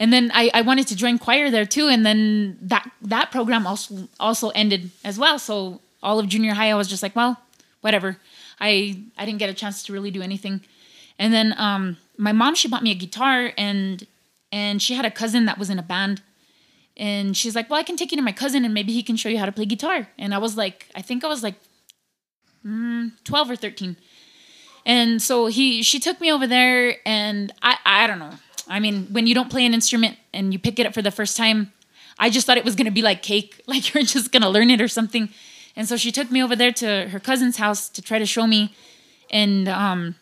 And 0.00 0.12
then 0.12 0.30
I, 0.34 0.50
I 0.52 0.62
wanted 0.62 0.88
to 0.88 0.96
join 0.96 1.18
choir 1.18 1.50
there 1.50 1.64
too, 1.64 1.86
and 1.86 2.04
then 2.04 2.58
that 2.62 2.90
that 3.02 3.30
program 3.30 3.64
also 3.64 4.08
also 4.18 4.48
ended 4.50 4.90
as 5.04 5.18
well. 5.18 5.38
So 5.38 5.80
all 6.02 6.18
of 6.18 6.28
junior 6.28 6.54
high, 6.54 6.70
I 6.70 6.74
was 6.74 6.88
just 6.88 7.02
like, 7.02 7.14
well, 7.14 7.40
whatever. 7.80 8.18
I 8.60 8.98
I 9.16 9.24
didn't 9.24 9.38
get 9.38 9.50
a 9.50 9.54
chance 9.54 9.84
to 9.84 9.92
really 9.92 10.10
do 10.10 10.20
anything. 10.20 10.62
And 11.16 11.32
then 11.32 11.54
um, 11.58 11.96
my 12.18 12.32
mom 12.32 12.56
she 12.56 12.66
bought 12.66 12.82
me 12.82 12.90
a 12.90 12.96
guitar 12.96 13.52
and 13.56 14.04
and 14.50 14.82
she 14.82 14.94
had 14.94 15.04
a 15.04 15.10
cousin 15.10 15.46
that 15.46 15.58
was 15.58 15.70
in 15.70 15.78
a 15.78 15.82
band. 15.82 16.22
And 16.96 17.36
she's 17.36 17.54
like, 17.54 17.70
"Well, 17.70 17.78
I 17.78 17.84
can 17.84 17.96
take 17.96 18.10
you 18.10 18.16
to 18.16 18.22
my 18.22 18.32
cousin 18.32 18.64
and 18.64 18.74
maybe 18.74 18.92
he 18.92 19.02
can 19.02 19.16
show 19.16 19.28
you 19.28 19.38
how 19.38 19.46
to 19.46 19.52
play 19.52 19.64
guitar." 19.64 20.08
And 20.18 20.34
I 20.34 20.38
was 20.38 20.56
like, 20.56 20.88
I 20.94 21.02
think 21.02 21.22
I 21.24 21.28
was 21.28 21.42
like 21.42 21.54
mm, 22.66 23.12
12 23.24 23.50
or 23.50 23.56
13. 23.56 23.96
And 24.86 25.20
so 25.20 25.46
he 25.46 25.82
she 25.82 25.98
took 25.98 26.20
me 26.20 26.30
over 26.30 26.46
there 26.46 26.96
and 27.06 27.52
I 27.62 27.78
I 27.84 28.06
don't 28.06 28.18
know. 28.18 28.32
I 28.68 28.80
mean, 28.80 29.06
when 29.10 29.26
you 29.26 29.34
don't 29.34 29.50
play 29.50 29.66
an 29.66 29.74
instrument 29.74 30.16
and 30.32 30.52
you 30.52 30.58
pick 30.58 30.78
it 30.78 30.86
up 30.86 30.94
for 30.94 31.02
the 31.02 31.10
first 31.10 31.36
time, 31.36 31.72
I 32.18 32.30
just 32.30 32.46
thought 32.46 32.56
it 32.56 32.64
was 32.64 32.74
going 32.74 32.86
to 32.86 32.90
be 32.90 33.02
like 33.02 33.22
cake, 33.22 33.62
like 33.66 33.92
you're 33.92 34.02
just 34.04 34.32
going 34.32 34.42
to 34.42 34.48
learn 34.48 34.70
it 34.70 34.80
or 34.80 34.88
something. 34.88 35.28
And 35.76 35.88
so 35.88 35.96
she 35.96 36.12
took 36.12 36.30
me 36.30 36.42
over 36.42 36.54
there 36.54 36.72
to 36.72 37.08
her 37.08 37.20
cousin's 37.20 37.56
house 37.56 37.88
to 37.90 38.02
try 38.02 38.18
to 38.18 38.26
show 38.26 38.46
me 38.46 38.74
and 39.30 39.68
um 39.68 40.14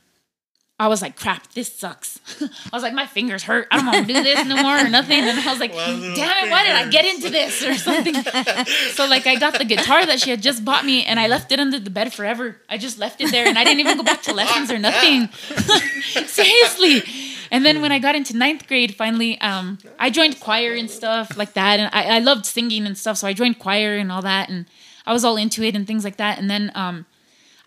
I 0.83 0.89
was 0.89 1.01
like, 1.01 1.15
crap, 1.15 1.47
this 1.53 1.73
sucks. 1.73 2.19
I 2.41 2.49
was 2.73 2.83
like, 2.83 2.93
my 2.93 3.07
fingers 3.07 3.45
hurt. 3.45 3.69
I 3.71 3.77
don't 3.77 3.87
want 3.87 4.05
to 4.05 4.13
do 4.15 4.21
this 4.21 4.45
no 4.49 4.61
more 4.61 4.79
or 4.79 4.89
nothing. 4.89 5.21
And 5.21 5.39
I 5.39 5.49
was 5.49 5.61
like, 5.61 5.73
damn 5.73 6.45
it, 6.45 6.51
why 6.51 6.65
did 6.65 6.75
I 6.75 6.91
get 6.91 7.05
into 7.05 7.31
this 7.31 7.63
or 7.63 7.75
something? 7.75 8.15
so 8.91 9.07
like 9.07 9.29
I 9.29 9.37
got 9.37 9.57
the 9.59 9.65
guitar 9.65 10.05
that 10.05 10.19
she 10.19 10.31
had 10.31 10.43
just 10.43 10.65
bought 10.65 10.85
me 10.85 11.05
and 11.05 11.21
I 11.21 11.29
left 11.29 11.53
it 11.53 11.61
under 11.61 11.79
the 11.79 11.89
bed 11.89 12.13
forever. 12.13 12.57
I 12.69 12.79
just 12.79 12.99
left 12.99 13.21
it 13.21 13.31
there 13.31 13.47
and 13.47 13.57
I 13.57 13.63
didn't 13.63 13.79
even 13.79 13.97
go 13.97 14.03
back 14.03 14.23
to 14.23 14.35
lessons 14.35 14.73
or 14.73 14.79
nothing. 14.81 15.29
Seriously. 16.27 17.05
And 17.53 17.65
then 17.65 17.81
when 17.81 17.93
I 17.93 18.01
got 18.01 18.17
into 18.17 18.37
ninth 18.37 18.67
grade, 18.67 18.97
finally, 18.97 19.41
um, 19.41 19.79
I 20.01 20.11
joined 20.11 20.41
choir 20.41 20.73
and 20.73 20.91
stuff 20.91 21.37
like 21.37 21.53
that. 21.53 21.79
And 21.79 21.91
I, 21.95 22.17
I 22.17 22.19
loved 22.19 22.45
singing 22.45 22.87
and 22.87 22.99
stuff. 22.99 23.19
So 23.19 23.29
I 23.29 23.35
joined 23.35 23.61
choir 23.61 23.97
and 23.99 24.11
all 24.11 24.23
that. 24.23 24.49
And 24.49 24.67
I 25.07 25.13
was 25.13 25.25
all 25.25 25.37
into 25.37 25.63
it 25.63 25.77
and 25.77 25.87
things 25.87 26.03
like 26.03 26.17
that. 26.17 26.41
And 26.41 26.51
then 26.51 26.73
um, 26.75 27.07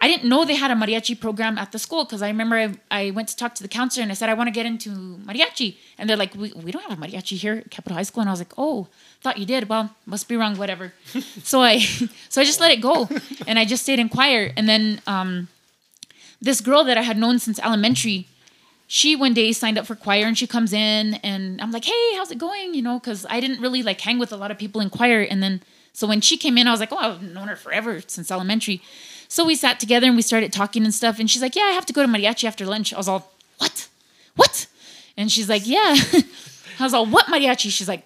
I 0.05 0.07
didn't 0.07 0.29
know 0.29 0.45
they 0.45 0.53
had 0.53 0.69
a 0.69 0.75
mariachi 0.75 1.19
program 1.19 1.57
at 1.57 1.71
the 1.71 1.79
school 1.79 2.05
because 2.05 2.21
I 2.21 2.27
remember 2.27 2.55
I, 2.57 2.75
I 2.91 3.09
went 3.09 3.27
to 3.29 3.35
talk 3.35 3.55
to 3.55 3.63
the 3.63 3.67
counselor 3.67 4.03
and 4.03 4.11
I 4.11 4.13
said, 4.13 4.29
I 4.29 4.35
want 4.35 4.49
to 4.49 4.51
get 4.51 4.67
into 4.67 4.91
mariachi. 5.25 5.77
And 5.97 6.07
they're 6.07 6.15
like, 6.15 6.35
we, 6.35 6.53
we 6.53 6.71
don't 6.71 6.83
have 6.87 6.95
a 6.95 7.01
mariachi 7.01 7.37
here 7.37 7.55
at 7.55 7.71
Capital 7.71 7.95
High 7.97 8.03
School. 8.03 8.21
And 8.21 8.29
I 8.29 8.33
was 8.33 8.39
like, 8.39 8.53
oh, 8.55 8.87
thought 9.21 9.39
you 9.39 9.47
did. 9.47 9.67
Well, 9.67 9.95
must 10.05 10.29
be 10.29 10.35
wrong, 10.35 10.57
whatever. 10.57 10.93
so 11.43 11.63
I 11.63 11.79
so 12.29 12.39
I 12.39 12.43
just 12.43 12.59
let 12.59 12.71
it 12.71 12.81
go. 12.81 13.09
And 13.47 13.57
I 13.57 13.65
just 13.65 13.81
stayed 13.81 13.97
in 13.97 14.09
choir. 14.09 14.51
And 14.55 14.69
then 14.69 15.01
um, 15.07 15.47
this 16.39 16.61
girl 16.61 16.83
that 16.83 16.99
I 16.99 17.01
had 17.01 17.17
known 17.17 17.39
since 17.39 17.57
elementary, 17.57 18.27
she 18.85 19.15
one 19.15 19.33
day 19.33 19.53
signed 19.53 19.79
up 19.79 19.87
for 19.87 19.95
choir 19.95 20.25
and 20.27 20.37
she 20.37 20.45
comes 20.45 20.71
in 20.71 21.15
and 21.23 21.59
I'm 21.59 21.71
like, 21.71 21.85
hey, 21.85 22.15
how's 22.15 22.29
it 22.29 22.37
going? 22.37 22.75
You 22.75 22.83
know, 22.83 22.99
because 22.99 23.25
I 23.27 23.39
didn't 23.39 23.59
really 23.59 23.81
like 23.81 24.01
hang 24.01 24.19
with 24.19 24.31
a 24.31 24.37
lot 24.37 24.51
of 24.51 24.59
people 24.59 24.81
in 24.81 24.91
choir. 24.91 25.21
And 25.21 25.41
then 25.41 25.63
so 25.93 26.05
when 26.05 26.21
she 26.21 26.37
came 26.37 26.59
in, 26.59 26.67
I 26.67 26.71
was 26.71 26.79
like, 26.79 26.91
oh, 26.91 26.97
I've 26.97 27.23
known 27.23 27.47
her 27.47 27.55
forever 27.55 28.01
since 28.05 28.29
elementary. 28.29 28.83
So 29.27 29.45
we 29.45 29.55
sat 29.55 29.79
together 29.79 30.07
and 30.07 30.15
we 30.15 30.21
started 30.21 30.53
talking 30.53 30.83
and 30.83 30.93
stuff. 30.93 31.19
And 31.19 31.29
she's 31.29 31.41
like, 31.41 31.55
yeah, 31.55 31.63
I 31.63 31.71
have 31.71 31.85
to 31.87 31.93
go 31.93 32.01
to 32.01 32.07
mariachi 32.07 32.45
after 32.45 32.65
lunch. 32.65 32.93
I 32.93 32.97
was 32.97 33.07
all, 33.07 33.31
what? 33.57 33.87
What? 34.35 34.67
And 35.17 35.31
she's 35.31 35.49
like, 35.49 35.63
yeah. 35.65 35.95
I 36.79 36.83
was 36.83 36.93
all, 36.93 37.05
what 37.05 37.25
mariachi? 37.27 37.69
She's 37.71 37.87
like, 37.87 38.03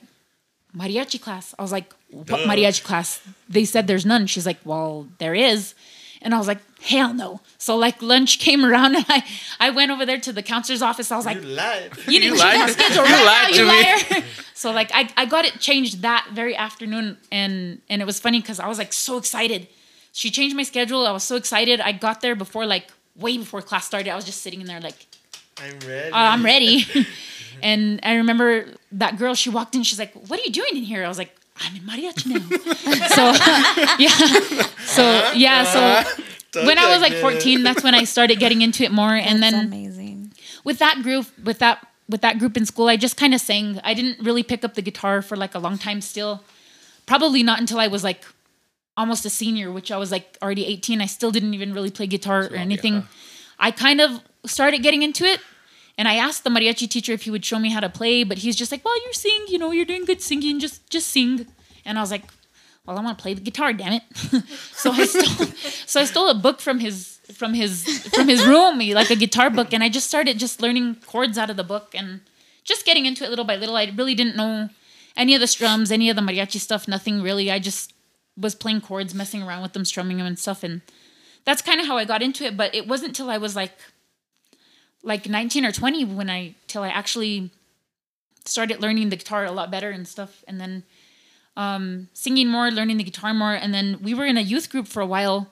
mariachi 0.75 1.19
class. 1.21 1.53
I 1.57 1.61
was 1.61 1.71
like, 1.71 1.93
what 2.09 2.27
mariachi 2.27 2.83
class? 2.83 3.21
They 3.47 3.65
said 3.65 3.87
there's 3.87 4.05
none. 4.05 4.27
She's 4.27 4.45
like, 4.45 4.57
well, 4.63 5.07
there 5.17 5.35
is. 5.35 5.73
And 6.21 6.35
I 6.35 6.37
was 6.37 6.47
like, 6.47 6.59
hell 6.81 7.13
no. 7.13 7.39
So 7.57 7.77
like 7.77 8.01
lunch 8.01 8.39
came 8.39 8.65
around 8.65 8.95
and 8.95 9.05
I, 9.07 9.23
I 9.59 9.69
went 9.69 9.89
over 9.91 10.05
there 10.05 10.17
to 10.19 10.33
the 10.33 10.43
counselor's 10.43 10.81
office. 10.81 11.11
I 11.11 11.17
was 11.17 11.25
like, 11.25 11.37
You 11.41 11.47
lied. 11.47 11.91
you 12.07 12.19
didn't 12.19 12.35
You 12.35 12.37
check 12.37 12.53
my 12.55 12.65
lied. 12.65 12.69
schedule 12.71 13.03
You 13.07 13.13
right 13.13 13.25
lied 13.25 13.51
now, 13.51 14.01
to 14.09 14.15
you 14.15 14.21
me. 14.21 14.25
so 14.53 14.71
like 14.71 14.91
I, 14.93 15.09
I 15.15 15.25
got 15.25 15.45
it 15.45 15.59
changed 15.59 16.01
that 16.01 16.27
very 16.33 16.55
afternoon 16.57 17.17
and 17.31 17.81
and 17.89 18.01
it 18.01 18.05
was 18.05 18.19
funny 18.19 18.41
because 18.41 18.59
I 18.59 18.67
was 18.67 18.77
like 18.77 18.91
so 18.93 19.17
excited. 19.17 19.67
She 20.11 20.31
changed 20.31 20.55
my 20.55 20.63
schedule. 20.63 21.05
I 21.05 21.11
was 21.11 21.23
so 21.23 21.35
excited. 21.35 21.79
I 21.79 21.91
got 21.91 22.21
there 22.21 22.35
before 22.35 22.65
like 22.65 22.87
way 23.15 23.37
before 23.37 23.61
class 23.61 23.85
started. 23.85 24.11
I 24.11 24.15
was 24.15 24.25
just 24.25 24.41
sitting 24.41 24.61
in 24.61 24.67
there 24.67 24.81
like 24.81 25.05
I'm 25.57 25.79
ready. 25.87 26.11
uh, 26.11 26.15
I'm 26.15 26.43
ready. 26.43 26.85
and 27.63 27.99
I 28.03 28.15
remember 28.15 28.65
that 28.93 29.17
girl, 29.17 29.35
she 29.35 29.49
walked 29.49 29.75
in, 29.75 29.83
she's 29.83 29.99
like, 29.99 30.13
What 30.13 30.39
are 30.39 30.43
you 30.43 30.51
doing 30.51 30.75
in 30.75 30.83
here? 30.83 31.05
I 31.05 31.07
was 31.07 31.17
like, 31.17 31.35
I'm 31.61 31.75
in 31.75 31.81
mariachi 31.83 32.27
now. 32.27 33.07
so 33.15 33.23
yeah. 33.99 34.63
So 34.85 35.31
yeah, 35.33 35.63
so 35.63 36.23
when 36.65 36.77
I 36.77 36.91
was 36.91 37.01
like 37.01 37.13
14, 37.13 37.63
that's 37.63 37.83
when 37.83 37.93
I 37.93 38.05
started 38.05 38.39
getting 38.39 38.61
into 38.61 38.83
it 38.83 38.91
more. 38.91 39.13
And 39.13 39.41
That's 39.41 39.53
then 39.53 39.65
amazing. 39.67 40.31
with 40.63 40.79
that 40.79 41.03
group, 41.03 41.27
with 41.43 41.59
that 41.59 41.85
with 42.07 42.21
that 42.21 42.39
group 42.39 42.57
in 42.57 42.65
school, 42.65 42.87
I 42.87 42.97
just 42.97 43.17
kind 43.17 43.33
of 43.33 43.41
sang. 43.41 43.79
I 43.83 43.93
didn't 43.93 44.25
really 44.25 44.41
pick 44.41 44.63
up 44.63 44.73
the 44.73 44.81
guitar 44.81 45.21
for 45.21 45.35
like 45.35 45.53
a 45.53 45.59
long 45.59 45.77
time 45.77 46.01
still. 46.01 46.43
Probably 47.05 47.43
not 47.43 47.59
until 47.59 47.79
I 47.79 47.87
was 47.87 48.03
like 48.03 48.23
almost 48.99 49.25
a 49.25 49.29
senior, 49.29 49.71
which 49.71 49.91
I 49.91 49.97
was 49.97 50.11
like 50.11 50.37
already 50.43 50.65
18. 50.65 51.01
I 51.01 51.05
still 51.05 51.31
didn't 51.31 51.53
even 51.53 51.73
really 51.73 51.89
play 51.89 52.05
guitar 52.05 52.41
or 52.51 52.55
anything. 52.55 52.95
yeah. 52.95 53.03
I 53.57 53.71
kind 53.71 54.01
of 54.01 54.21
started 54.45 54.83
getting 54.83 55.03
into 55.03 55.23
it. 55.23 55.39
And 55.97 56.07
I 56.07 56.15
asked 56.15 56.43
the 56.43 56.49
mariachi 56.49 56.87
teacher 56.89 57.13
if 57.13 57.23
he 57.23 57.31
would 57.31 57.43
show 57.43 57.59
me 57.59 57.69
how 57.71 57.81
to 57.81 57.89
play, 57.89 58.23
but 58.23 58.37
he's 58.37 58.55
just 58.55 58.71
like, 58.71 58.83
"Well, 58.85 58.95
you 59.05 59.11
sing, 59.13 59.41
you 59.49 59.57
know, 59.57 59.71
you're 59.71 59.89
doing 59.93 60.05
good 60.05 60.21
singing. 60.21 60.59
Just, 60.59 60.89
just 60.89 61.07
sing." 61.09 61.45
And 61.83 61.97
I 61.97 62.01
was 62.01 62.11
like, 62.11 62.23
"Well, 62.85 62.97
I 62.97 63.01
want 63.01 63.17
to 63.17 63.21
play 63.21 63.33
the 63.33 63.41
guitar, 63.41 63.73
damn 63.73 63.93
it!" 63.99 64.03
so 64.83 64.91
I 64.91 65.05
stole, 65.05 65.47
so 65.85 65.99
I 65.99 66.05
stole 66.05 66.29
a 66.29 66.33
book 66.33 66.61
from 66.61 66.79
his, 66.79 67.19
from 67.33 67.53
his, 67.53 67.73
from 68.15 68.29
his 68.29 68.45
room, 68.47 68.79
like 69.01 69.09
a 69.09 69.17
guitar 69.17 69.49
book, 69.49 69.73
and 69.73 69.83
I 69.83 69.89
just 69.89 70.07
started 70.07 70.39
just 70.39 70.61
learning 70.61 70.85
chords 71.05 71.37
out 71.37 71.49
of 71.49 71.57
the 71.57 71.65
book 71.65 71.93
and 71.93 72.21
just 72.63 72.85
getting 72.85 73.05
into 73.05 73.25
it 73.25 73.29
little 73.29 73.43
by 73.43 73.57
little. 73.57 73.75
I 73.75 73.91
really 73.93 74.15
didn't 74.15 74.37
know 74.37 74.69
any 75.17 75.35
of 75.35 75.41
the 75.41 75.47
strums, 75.47 75.91
any 75.91 76.09
of 76.09 76.15
the 76.15 76.21
mariachi 76.21 76.61
stuff, 76.61 76.87
nothing 76.87 77.21
really. 77.21 77.51
I 77.51 77.59
just 77.59 77.91
was 78.39 78.55
playing 78.55 78.81
chords, 78.81 79.13
messing 79.13 79.43
around 79.43 79.61
with 79.61 79.73
them, 79.73 79.85
strumming 79.85 80.17
them 80.17 80.27
and 80.27 80.39
stuff, 80.39 80.63
and 80.63 80.81
that's 81.45 81.61
kind 81.61 81.79
of 81.79 81.87
how 81.87 81.97
I 81.97 82.05
got 82.05 82.21
into 82.21 82.43
it. 82.45 82.55
But 82.55 82.73
it 82.73 82.87
wasn't 82.87 83.15
till 83.15 83.29
I 83.29 83.37
was 83.37 83.55
like 83.55 83.73
like 85.03 85.29
19 85.29 85.65
or 85.65 85.71
20 85.71 86.05
when 86.05 86.29
I 86.29 86.55
till 86.67 86.83
I 86.83 86.89
actually 86.89 87.51
started 88.45 88.81
learning 88.81 89.09
the 89.09 89.15
guitar 89.15 89.45
a 89.45 89.51
lot 89.51 89.71
better 89.71 89.89
and 89.91 90.07
stuff 90.07 90.43
and 90.47 90.59
then 90.59 90.83
um 91.55 92.09
singing 92.13 92.47
more 92.47 92.69
learning 92.71 92.97
the 92.97 93.03
guitar 93.03 93.33
more 93.33 93.53
and 93.53 93.73
then 93.73 93.99
we 94.01 94.13
were 94.13 94.25
in 94.25 94.37
a 94.37 94.41
youth 94.41 94.69
group 94.69 94.87
for 94.87 95.01
a 95.01 95.05
while 95.05 95.51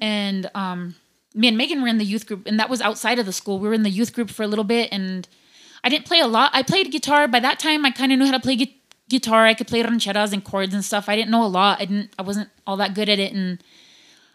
and 0.00 0.50
um 0.54 0.94
me 1.34 1.48
and 1.48 1.56
Megan 1.56 1.80
were 1.82 1.88
in 1.88 1.98
the 1.98 2.04
youth 2.04 2.26
group 2.26 2.46
and 2.46 2.58
that 2.58 2.68
was 2.68 2.80
outside 2.80 3.18
of 3.18 3.26
the 3.26 3.32
school. 3.32 3.58
We 3.58 3.68
were 3.68 3.74
in 3.74 3.84
the 3.84 3.90
youth 3.90 4.12
group 4.12 4.30
for 4.30 4.42
a 4.42 4.46
little 4.46 4.64
bit 4.64 4.88
and 4.92 5.28
I 5.84 5.88
didn't 5.88 6.06
play 6.06 6.20
a 6.20 6.26
lot. 6.26 6.50
I 6.52 6.62
played 6.62 6.90
guitar. 6.90 7.28
By 7.28 7.40
that 7.40 7.58
time 7.58 7.84
I 7.84 7.90
kind 7.90 8.12
of 8.12 8.18
knew 8.18 8.26
how 8.26 8.32
to 8.32 8.40
play 8.40 8.56
gu- 8.56 8.66
guitar 9.08 9.46
I 9.46 9.54
could 9.54 9.66
play 9.66 9.82
rancheras 9.82 10.32
and 10.32 10.44
chords 10.44 10.74
and 10.74 10.84
stuff 10.84 11.08
I 11.08 11.16
didn't 11.16 11.30
know 11.30 11.44
a 11.44 11.48
lot 11.48 11.80
I 11.80 11.84
didn't 11.84 12.12
I 12.18 12.22
wasn't 12.22 12.50
all 12.66 12.76
that 12.76 12.94
good 12.94 13.08
at 13.08 13.18
it 13.18 13.32
and 13.32 13.62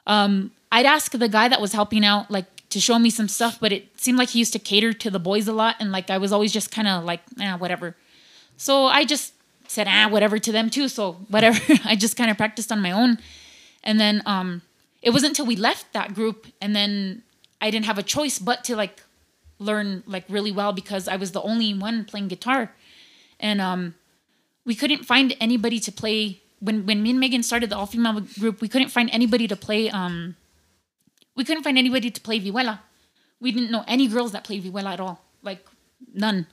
um 0.07 0.51
I'd 0.71 0.87
ask 0.87 1.11
the 1.11 1.29
guy 1.29 1.47
that 1.47 1.61
was 1.61 1.73
helping 1.73 2.03
out 2.03 2.31
like 2.31 2.47
to 2.73 2.79
show 2.79 2.97
me 2.97 3.11
some 3.11 3.27
stuff, 3.27 3.59
but 3.59 3.71
it 3.71 3.87
seemed 4.01 4.17
like 4.17 4.29
he 4.29 4.39
used 4.39 4.53
to 4.53 4.59
cater 4.59 4.91
to 4.93 5.11
the 5.11 5.19
boys 5.19 5.47
a 5.47 5.53
lot, 5.53 5.75
and 5.79 5.91
like 5.91 6.09
I 6.09 6.17
was 6.17 6.31
always 6.31 6.51
just 6.51 6.71
kind 6.71 6.87
of 6.87 7.03
like, 7.03 7.21
ah, 7.39 7.55
whatever. 7.57 7.95
So 8.57 8.85
I 8.85 9.05
just 9.05 9.33
said, 9.67 9.87
ah, 9.87 10.07
whatever 10.09 10.39
to 10.39 10.51
them 10.51 10.71
too. 10.71 10.87
So 10.87 11.13
whatever. 11.29 11.59
I 11.85 11.95
just 11.95 12.17
kind 12.17 12.31
of 12.31 12.37
practiced 12.37 12.71
on 12.71 12.81
my 12.81 12.91
own, 12.91 13.19
and 13.83 13.99
then 13.99 14.23
um, 14.25 14.63
it 15.03 15.11
wasn't 15.11 15.31
until 15.31 15.45
we 15.45 15.55
left 15.55 15.93
that 15.93 16.15
group, 16.15 16.47
and 16.59 16.75
then 16.75 17.21
I 17.61 17.69
didn't 17.69 17.85
have 17.85 17.99
a 17.99 18.03
choice 18.03 18.39
but 18.39 18.63
to 18.63 18.75
like 18.75 19.03
learn 19.59 20.03
like 20.07 20.25
really 20.27 20.51
well 20.51 20.73
because 20.73 21.07
I 21.07 21.15
was 21.15 21.31
the 21.31 21.41
only 21.43 21.75
one 21.75 22.05
playing 22.05 22.27
guitar, 22.27 22.73
and 23.39 23.61
um, 23.61 23.93
we 24.65 24.75
couldn't 24.75 25.05
find 25.05 25.35
anybody 25.39 25.79
to 25.79 25.91
play 25.91 26.41
when 26.59 26.85
when 26.85 27.03
me 27.03 27.09
and 27.11 27.19
Megan 27.19 27.43
started 27.43 27.69
the 27.69 27.77
all 27.77 27.85
female 27.85 28.21
group. 28.39 28.61
We 28.61 28.69
couldn't 28.69 28.89
find 28.89 29.09
anybody 29.11 29.47
to 29.47 29.55
play 29.55 29.89
um 29.89 30.35
we 31.35 31.43
couldn't 31.43 31.63
find 31.63 31.77
anybody 31.77 32.11
to 32.11 32.21
play 32.21 32.39
vihuela. 32.39 32.79
We 33.39 33.51
didn't 33.51 33.71
know 33.71 33.83
any 33.87 34.07
girls 34.07 34.31
that 34.31 34.43
played 34.43 34.63
vihuela 34.63 34.93
at 34.93 34.99
all, 34.99 35.21
like 35.41 35.65
none. 36.13 36.47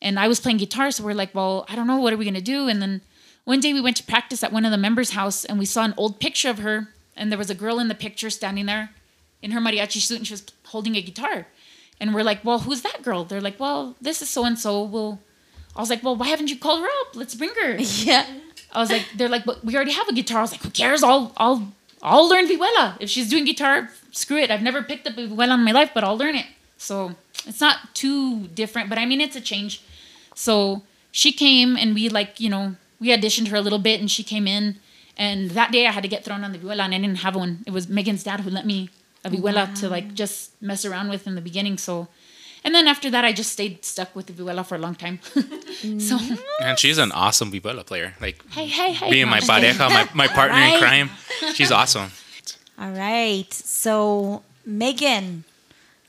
And 0.00 0.18
I 0.18 0.26
was 0.26 0.40
playing 0.40 0.56
guitar, 0.56 0.90
so 0.90 1.04
we're 1.04 1.14
like, 1.14 1.34
well, 1.34 1.64
I 1.68 1.76
don't 1.76 1.86
know, 1.86 2.00
what 2.00 2.12
are 2.12 2.16
we 2.16 2.24
gonna 2.24 2.40
do? 2.40 2.66
And 2.68 2.82
then 2.82 3.02
one 3.44 3.60
day 3.60 3.72
we 3.72 3.80
went 3.80 3.96
to 3.98 4.04
practice 4.04 4.42
at 4.42 4.52
one 4.52 4.64
of 4.64 4.70
the 4.70 4.78
members' 4.78 5.10
house, 5.10 5.44
and 5.44 5.58
we 5.58 5.66
saw 5.66 5.84
an 5.84 5.94
old 5.96 6.18
picture 6.18 6.50
of 6.50 6.58
her, 6.58 6.88
and 7.16 7.30
there 7.30 7.38
was 7.38 7.50
a 7.50 7.54
girl 7.54 7.78
in 7.78 7.88
the 7.88 7.94
picture 7.94 8.30
standing 8.30 8.66
there 8.66 8.90
in 9.42 9.50
her 9.50 9.60
mariachi 9.60 10.00
suit, 10.00 10.18
and 10.18 10.26
she 10.26 10.34
was 10.34 10.44
holding 10.66 10.96
a 10.96 11.02
guitar. 11.02 11.46
And 12.00 12.14
we're 12.14 12.24
like, 12.24 12.44
well, 12.44 12.60
who's 12.60 12.82
that 12.82 13.02
girl? 13.02 13.24
They're 13.24 13.40
like, 13.40 13.60
well, 13.60 13.96
this 14.00 14.22
is 14.22 14.28
so 14.28 14.44
and 14.44 14.58
so. 14.58 14.82
Well, 14.82 15.20
I 15.74 15.80
was 15.80 15.90
like, 15.90 16.02
well, 16.02 16.16
why 16.16 16.28
haven't 16.28 16.48
you 16.48 16.58
called 16.58 16.80
her 16.80 16.88
up? 17.00 17.16
Let's 17.16 17.34
bring 17.34 17.50
her. 17.62 17.76
Yeah. 17.80 18.26
I 18.74 18.80
was 18.80 18.90
like, 18.90 19.06
they're 19.16 19.28
like, 19.28 19.44
but 19.44 19.62
we 19.62 19.76
already 19.76 19.92
have 19.92 20.08
a 20.08 20.14
guitar. 20.14 20.38
I 20.38 20.42
was 20.42 20.52
like, 20.52 20.62
who 20.62 20.70
cares? 20.70 21.02
I'll 21.02 21.32
I'll 21.36 21.72
I'll 22.02 22.26
learn 22.26 22.48
vihuela. 22.48 22.96
If 23.00 23.10
she's 23.10 23.28
doing 23.28 23.44
guitar, 23.44 23.90
screw 24.12 24.38
it. 24.38 24.50
I've 24.50 24.62
never 24.62 24.82
picked 24.82 25.06
up 25.06 25.18
a 25.18 25.26
vihuela 25.28 25.54
in 25.54 25.60
my 25.60 25.72
life, 25.72 25.90
but 25.92 26.04
I'll 26.04 26.16
learn 26.16 26.36
it. 26.36 26.46
So 26.78 27.14
it's 27.46 27.60
not 27.60 27.94
too 27.94 28.48
different, 28.48 28.88
but 28.88 28.98
I 28.98 29.04
mean 29.04 29.20
it's 29.20 29.36
a 29.36 29.42
change. 29.42 29.82
So 30.34 30.82
she 31.10 31.32
came 31.32 31.76
and 31.76 31.94
we 31.94 32.08
like, 32.08 32.40
you 32.40 32.48
know, 32.48 32.76
we 32.98 33.08
auditioned 33.08 33.48
her 33.48 33.56
a 33.56 33.60
little 33.60 33.78
bit 33.78 34.00
and 34.00 34.10
she 34.10 34.22
came 34.22 34.46
in 34.46 34.76
and 35.16 35.50
that 35.50 35.70
day 35.70 35.86
I 35.86 35.92
had 35.92 36.02
to 36.02 36.08
get 36.08 36.24
thrown 36.24 36.42
on 36.42 36.52
the 36.52 36.58
vihuela 36.58 36.80
and 36.80 36.94
I 36.94 36.98
didn't 36.98 37.18
have 37.18 37.36
one. 37.36 37.62
It 37.66 37.72
was 37.72 37.88
Megan's 37.88 38.24
dad 38.24 38.40
who 38.40 38.50
let 38.50 38.64
me 38.64 38.88
a 39.24 39.30
vihuela 39.30 39.68
wow. 39.68 39.74
to 39.74 39.88
like 39.88 40.14
just 40.14 40.60
mess 40.62 40.84
around 40.84 41.10
with 41.10 41.26
in 41.26 41.34
the 41.34 41.40
beginning. 41.40 41.78
So 41.78 42.08
and 42.64 42.74
then 42.74 42.86
after 42.86 43.10
that, 43.10 43.24
I 43.24 43.32
just 43.32 43.52
stayed 43.52 43.84
stuck 43.84 44.14
with 44.14 44.26
the 44.26 44.32
vihuela 44.32 44.64
for 44.64 44.76
a 44.76 44.78
long 44.78 44.94
time. 44.94 45.20
so, 45.24 45.34
mm-hmm. 45.36 46.34
and 46.62 46.78
she's 46.78 46.98
an 46.98 47.10
awesome 47.10 47.50
vihuela 47.50 47.84
player. 47.84 48.14
Like, 48.20 48.44
hey, 48.50 48.66
hey, 48.66 48.92
hey, 48.92 49.10
being 49.10 49.28
my 49.28 49.40
pareja, 49.40 49.90
my, 49.90 50.08
my 50.14 50.26
partner 50.38 50.58
right. 50.58 50.74
in 50.74 50.80
crime. 50.80 51.10
She's 51.54 51.72
awesome. 51.80 52.10
All 52.78 52.90
right. 52.90 53.52
So, 53.52 54.42
Megan, 54.64 55.44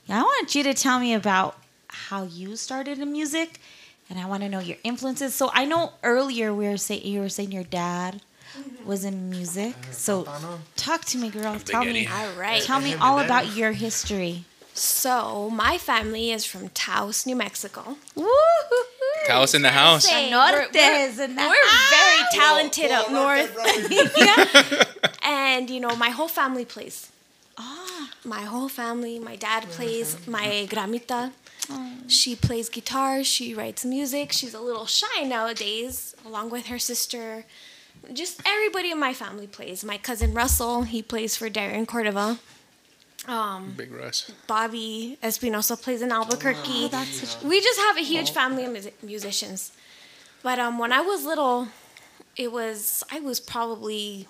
I 0.08 0.22
want 0.22 0.54
you 0.54 0.62
to 0.62 0.74
tell 0.74 1.00
me 1.00 1.12
about 1.14 1.58
how 1.88 2.24
you 2.24 2.54
started 2.54 2.98
in 2.98 3.10
music, 3.10 3.60
and 4.08 4.18
I 4.20 4.26
want 4.26 4.44
to 4.44 4.48
know 4.48 4.60
your 4.60 4.78
influences. 4.84 5.34
So, 5.34 5.50
I 5.52 5.64
know 5.64 5.92
earlier 6.04 6.54
we 6.54 6.68
were 6.68 6.76
saying 6.76 7.04
you 7.04 7.20
were 7.20 7.28
saying 7.28 7.50
your 7.50 7.64
dad 7.64 8.22
mm-hmm. 8.56 8.86
was 8.86 9.04
in 9.04 9.28
music. 9.28 9.74
Uh, 9.88 9.92
so, 9.92 10.28
talk 10.76 11.04
to 11.06 11.18
me, 11.18 11.30
girl. 11.30 11.58
Tell 11.58 11.84
me. 11.84 12.06
All 12.06 12.32
right. 12.34 12.62
Tell 12.62 12.80
me 12.80 12.94
all 12.94 13.18
about 13.18 13.56
your 13.56 13.72
history. 13.72 14.44
So 14.74 15.50
my 15.50 15.78
family 15.78 16.32
is 16.32 16.44
from 16.44 16.68
Taos, 16.70 17.26
New 17.26 17.36
Mexico. 17.36 17.96
Woo! 18.16 18.26
Taos 19.26 19.54
in 19.54 19.62
the 19.62 19.70
house. 19.70 20.10
We're, 20.10 20.30
we're, 20.30 20.68
we're 21.48 21.90
very 21.90 22.22
talented 22.32 22.90
up 22.90 23.10
north. 23.10 23.56
yeah. 24.18 24.84
And 25.22 25.70
you 25.70 25.80
know, 25.80 25.94
my 25.96 26.10
whole 26.10 26.28
family 26.28 26.64
plays. 26.64 27.10
Ah. 27.56 28.10
My 28.24 28.42
whole 28.42 28.68
family. 28.68 29.18
My 29.18 29.36
dad 29.36 29.64
plays. 29.70 30.26
My 30.26 30.66
gramita. 30.68 31.32
She 32.08 32.34
plays 32.36 32.68
guitar. 32.68 33.24
She 33.24 33.54
writes 33.54 33.84
music. 33.84 34.32
She's 34.32 34.52
a 34.54 34.60
little 34.60 34.86
shy 34.86 35.22
nowadays, 35.24 36.14
along 36.26 36.50
with 36.50 36.66
her 36.66 36.78
sister. 36.78 37.44
Just 38.12 38.42
everybody 38.44 38.90
in 38.90 38.98
my 38.98 39.14
family 39.14 39.46
plays. 39.46 39.84
My 39.84 39.96
cousin 39.96 40.34
Russell, 40.34 40.82
he 40.82 41.00
plays 41.00 41.36
for 41.36 41.48
Darren 41.48 41.86
Cordova. 41.86 42.38
Um, 43.26 43.74
Big 43.76 43.92
Russ. 43.92 44.30
Bobby 44.46 45.18
Espinosa 45.22 45.76
plays 45.76 46.02
in 46.02 46.12
Albuquerque. 46.12 46.90
Oh, 46.92 47.38
we 47.44 47.60
just 47.60 47.80
have 47.80 47.96
a 47.96 48.02
huge 48.02 48.30
family 48.30 48.64
of 48.64 48.72
music- 48.72 49.02
musicians. 49.02 49.72
But 50.42 50.58
um, 50.58 50.78
when 50.78 50.92
I 50.92 51.00
was 51.00 51.24
little, 51.24 51.68
it 52.36 52.52
was 52.52 53.02
I 53.10 53.20
was 53.20 53.40
probably 53.40 54.28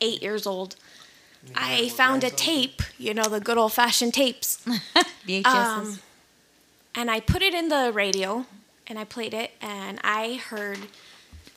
eight 0.00 0.22
years 0.22 0.46
old. 0.46 0.76
I 1.56 1.88
found 1.88 2.22
a 2.22 2.30
tape, 2.30 2.82
you 2.98 3.12
know, 3.14 3.24
the 3.24 3.40
good 3.40 3.58
old 3.58 3.72
fashioned 3.72 4.14
tapes. 4.14 4.64
VHSs. 5.26 5.44
Um, 5.44 5.98
and 6.94 7.10
I 7.10 7.18
put 7.18 7.42
it 7.42 7.54
in 7.54 7.68
the 7.68 7.90
radio 7.92 8.46
and 8.86 8.96
I 8.96 9.04
played 9.04 9.34
it 9.34 9.50
and 9.60 9.98
I 10.04 10.34
heard 10.34 10.78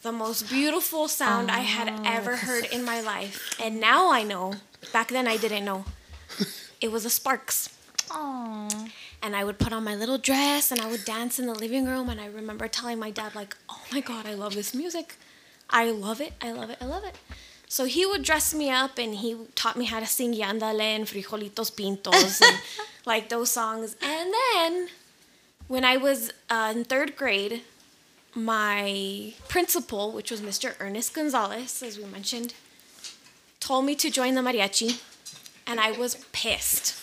the 0.02 0.12
most 0.12 0.50
beautiful 0.50 1.08
sound 1.08 1.52
oh, 1.52 1.54
I 1.54 1.60
had 1.60 1.90
oh, 1.90 2.02
ever 2.04 2.38
heard 2.38 2.66
in 2.66 2.84
my 2.84 3.02
life. 3.02 3.56
And 3.62 3.80
now 3.80 4.12
I 4.12 4.24
know. 4.24 4.56
Back 4.92 5.10
then 5.10 5.28
I 5.28 5.38
didn't 5.38 5.66
know 5.66 5.86
it 6.82 6.92
was 6.92 7.06
a 7.06 7.10
Sparks. 7.10 7.70
Aww. 8.10 8.92
And 9.22 9.36
I 9.36 9.44
would 9.44 9.58
put 9.58 9.74
on 9.74 9.84
my 9.84 9.96
little 9.96 10.18
dress 10.18 10.72
and 10.72 10.80
I 10.80 10.90
would 10.90 11.06
dance 11.06 11.40
in 11.40 11.48
the 11.48 11.54
living 11.54 11.86
room. 11.86 12.10
And 12.10 12.22
I 12.22 12.28
remember 12.28 12.68
telling 12.68 13.00
my 13.00 13.12
dad, 13.12 13.36
like, 13.36 13.56
oh 13.70 13.82
my 13.92 14.02
God, 14.02 14.26
I 14.26 14.34
love 14.34 14.54
this 14.54 14.74
music. 14.74 15.16
I 15.70 15.90
love 15.90 16.22
it. 16.22 16.34
I 16.42 16.52
love 16.52 16.70
it. 16.70 16.78
I 16.82 16.86
love 16.86 17.04
it. 17.04 17.16
So 17.68 17.86
he 17.86 18.06
would 18.06 18.24
dress 18.24 18.54
me 18.54 18.70
up 18.70 18.98
and 18.98 19.16
he 19.16 19.36
taught 19.56 19.76
me 19.76 19.86
how 19.86 20.00
to 20.00 20.06
sing 20.06 20.34
Yandale 20.34 20.80
and 20.82 21.06
Frijolitos 21.06 21.76
Pintos 21.76 22.42
and 22.42 22.62
like 23.06 23.30
those 23.30 23.50
songs. 23.52 23.96
And 24.02 24.32
then 24.34 24.88
when 25.68 25.84
I 25.84 25.98
was 25.98 26.32
uh, 26.50 26.74
in 26.76 26.84
third 26.84 27.16
grade, 27.16 27.64
my 28.36 29.34
principal, 29.48 30.12
which 30.12 30.30
was 30.30 30.42
Mr. 30.42 30.76
Ernest 30.80 31.14
Gonzalez, 31.14 31.82
as 31.82 31.98
we 31.98 32.06
mentioned, 32.06 32.54
told 33.60 33.86
me 33.86 33.96
to 33.96 34.12
join 34.12 34.36
the 34.36 34.42
mariachi 34.42 35.02
and 35.68 35.80
I 35.80 35.92
was 35.92 36.16
pissed. 36.32 37.02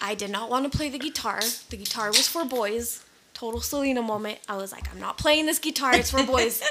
I 0.00 0.14
did 0.14 0.30
not 0.30 0.50
want 0.50 0.70
to 0.70 0.76
play 0.76 0.88
the 0.88 0.98
guitar. 0.98 1.40
The 1.70 1.76
guitar 1.76 2.08
was 2.08 2.28
for 2.28 2.44
boys. 2.44 3.04
Total 3.34 3.60
Selena 3.60 4.02
moment. 4.02 4.38
I 4.48 4.56
was 4.56 4.72
like, 4.72 4.90
I'm 4.92 5.00
not 5.00 5.18
playing 5.18 5.46
this 5.46 5.58
guitar. 5.58 5.94
It's 5.94 6.10
for 6.10 6.22
boys. 6.22 6.62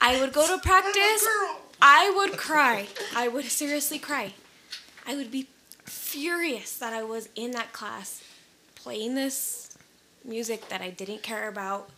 I 0.00 0.20
would 0.20 0.32
go 0.32 0.46
to 0.46 0.60
practice. 0.62 1.26
I 1.80 2.12
would 2.16 2.36
cry. 2.36 2.88
I 3.14 3.28
would 3.28 3.44
seriously 3.44 3.98
cry. 3.98 4.34
I 5.06 5.16
would 5.16 5.30
be 5.30 5.48
furious 5.84 6.76
that 6.78 6.92
I 6.92 7.02
was 7.02 7.28
in 7.34 7.52
that 7.52 7.72
class 7.72 8.22
playing 8.74 9.14
this 9.14 9.76
music 10.24 10.68
that 10.68 10.80
I 10.80 10.90
didn't 10.90 11.22
care 11.22 11.48
about. 11.48 11.88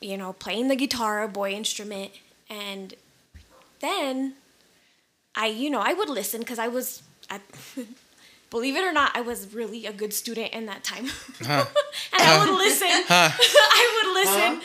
You 0.00 0.16
know, 0.16 0.32
playing 0.32 0.68
the 0.68 0.76
guitar, 0.76 1.22
a 1.22 1.28
boy 1.28 1.52
instrument. 1.52 2.12
And 2.48 2.94
then 3.80 4.34
I, 5.34 5.46
you 5.46 5.70
know, 5.70 5.80
I 5.80 5.92
would 5.92 6.08
listen 6.08 6.40
because 6.40 6.58
I 6.58 6.68
was 6.68 7.02
I, 7.30 7.40
believe 8.50 8.76
it 8.76 8.84
or 8.84 8.92
not, 8.92 9.12
I 9.14 9.20
was 9.20 9.52
really 9.54 9.86
a 9.86 9.92
good 9.92 10.12
student 10.12 10.52
in 10.52 10.66
that 10.66 10.84
time. 10.84 11.06
Huh. 11.42 11.66
and 12.12 12.22
I 12.22 12.38
would 12.38 12.54
listen. 12.54 12.88
Huh. 13.06 13.30
I 13.38 14.02
would 14.02 14.14
listen. 14.14 14.60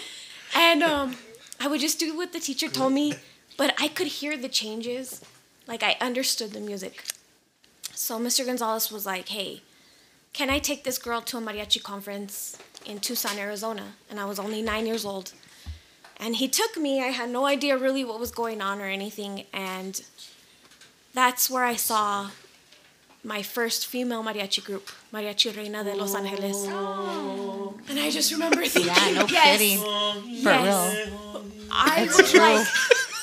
Huh. 0.51 0.59
And 0.59 0.83
um, 0.83 1.15
I 1.59 1.67
would 1.67 1.81
just 1.81 1.99
do 1.99 2.15
what 2.15 2.33
the 2.33 2.39
teacher 2.39 2.67
told 2.67 2.93
me, 2.93 3.15
but 3.57 3.73
I 3.79 3.87
could 3.87 4.07
hear 4.07 4.37
the 4.37 4.49
changes. 4.49 5.23
Like 5.67 5.83
I 5.83 5.97
understood 5.99 6.51
the 6.51 6.59
music. 6.59 7.03
So 7.93 8.19
Mr. 8.19 8.45
Gonzalez 8.45 8.91
was 8.91 9.05
like, 9.05 9.29
hey, 9.29 9.61
can 10.33 10.49
I 10.49 10.59
take 10.59 10.83
this 10.83 10.97
girl 10.97 11.21
to 11.21 11.37
a 11.37 11.41
mariachi 11.41 11.81
conference 11.81 12.57
in 12.85 12.99
Tucson, 12.99 13.37
Arizona? 13.37 13.93
And 14.09 14.19
I 14.19 14.25
was 14.25 14.39
only 14.39 14.61
nine 14.61 14.85
years 14.85 15.05
old. 15.05 15.31
And 16.17 16.35
he 16.35 16.47
took 16.47 16.77
me. 16.77 17.01
I 17.01 17.07
had 17.07 17.29
no 17.29 17.45
idea 17.45 17.77
really 17.77 18.03
what 18.03 18.19
was 18.19 18.31
going 18.31 18.61
on 18.61 18.81
or 18.81 18.85
anything. 18.85 19.45
And 19.53 20.01
that's 21.13 21.49
where 21.49 21.63
I 21.63 21.75
saw 21.75 22.29
my 23.23 23.41
first 23.41 23.87
female 23.87 24.23
mariachi 24.23 24.63
group, 24.63 24.89
Mariachi 25.13 25.55
Reina 25.55 25.83
de 25.83 25.95
Los 25.95 26.13
Angeles. 26.13 26.65
Oh. 26.67 27.73
And 27.89 27.99
I 27.99 28.09
just 28.09 28.31
remember 28.31 28.65
thinking, 28.65 28.93
yeah, 28.93 29.21
no 29.21 29.27
yes, 29.27 29.57
kidding. 29.57 29.77
For 29.79 30.49
yes. 30.49 31.07
real. 31.07 31.45
I 31.71 32.03
it's 32.03 32.17
was 32.17 32.31
true. 32.31 32.39
like, 32.41 32.67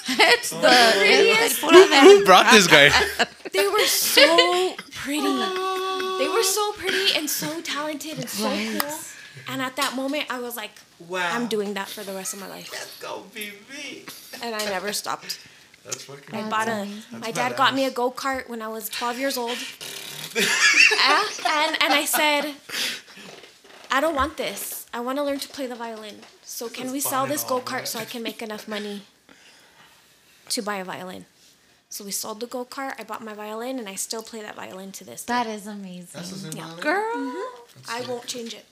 it's 0.08 0.50
the 0.64 0.92
prettiest. 0.96 1.60
Who 1.60 2.24
brought 2.24 2.50
this 2.50 2.66
guy? 2.66 2.90
They 3.52 3.66
were 3.66 3.84
so 3.86 4.76
pretty. 4.92 5.22
They 5.22 6.28
were 6.28 6.42
so 6.44 6.72
pretty 6.74 7.16
and 7.16 7.28
so 7.28 7.60
talented 7.62 8.18
and 8.18 8.28
so 8.28 8.44
right. 8.44 8.78
cool. 8.80 8.98
And 9.48 9.60
at 9.60 9.74
that 9.74 9.96
moment, 9.96 10.26
I 10.30 10.38
was 10.38 10.56
like, 10.56 10.70
wow. 11.08 11.28
I'm 11.32 11.48
doing 11.48 11.74
that 11.74 11.88
for 11.88 12.04
the 12.04 12.12
rest 12.12 12.32
of 12.32 12.38
my 12.38 12.48
life. 12.48 12.70
Let's 12.70 12.96
go, 13.00 13.24
BB. 13.34 14.40
And 14.44 14.54
I 14.54 14.64
never 14.66 14.92
stopped. 14.92 15.40
That's 15.84 16.04
fucking. 16.04 16.34
I 16.34 16.48
bought 16.48 16.68
a. 16.68 16.86
my 17.18 17.30
dad 17.30 17.56
got 17.56 17.74
me 17.74 17.84
a 17.84 17.90
go 17.90 18.10
kart 18.10 18.48
when 18.48 18.60
I 18.62 18.68
was 18.68 18.88
12 18.88 19.18
years 19.18 19.36
old. 19.38 19.56
and, 20.36 20.46
and 21.46 21.82
and 21.82 21.92
I 21.92 22.04
said, 22.04 22.54
I 23.90 24.00
don't 24.00 24.14
want 24.14 24.36
this. 24.36 24.86
I 24.92 25.00
want 25.00 25.18
to 25.18 25.24
learn 25.24 25.38
to 25.40 25.48
play 25.48 25.66
the 25.66 25.74
violin. 25.74 26.16
So 26.42 26.68
can 26.68 26.84
That's 26.84 26.92
we 26.92 27.00
sell 27.00 27.26
this 27.26 27.44
go 27.44 27.60
kart 27.60 27.86
so 27.86 27.98
I 27.98 28.04
can 28.04 28.22
make 28.22 28.42
enough 28.42 28.68
money 28.68 29.02
to 30.50 30.62
buy 30.62 30.76
a 30.76 30.84
violin? 30.84 31.26
So 31.88 32.04
we 32.04 32.12
sold 32.12 32.38
the 32.40 32.46
go 32.46 32.64
kart. 32.64 32.94
I 33.00 33.04
bought 33.04 33.22
my 33.24 33.34
violin, 33.34 33.78
and 33.80 33.88
I 33.88 33.96
still 33.96 34.22
play 34.22 34.42
that 34.42 34.54
violin 34.54 34.92
to 34.92 35.04
this 35.04 35.24
day. 35.24 35.32
That 35.32 35.46
is 35.48 35.66
amazing. 35.66 36.08
That's 36.12 36.30
the 36.30 36.38
same 36.38 36.52
Yeah. 36.52 36.66
violin? 36.66 36.82
Girl. 36.82 37.16
Mm-hmm. 37.16 37.90
I 37.90 38.00
won't 38.08 38.26
change 38.26 38.54
it. 38.54 38.64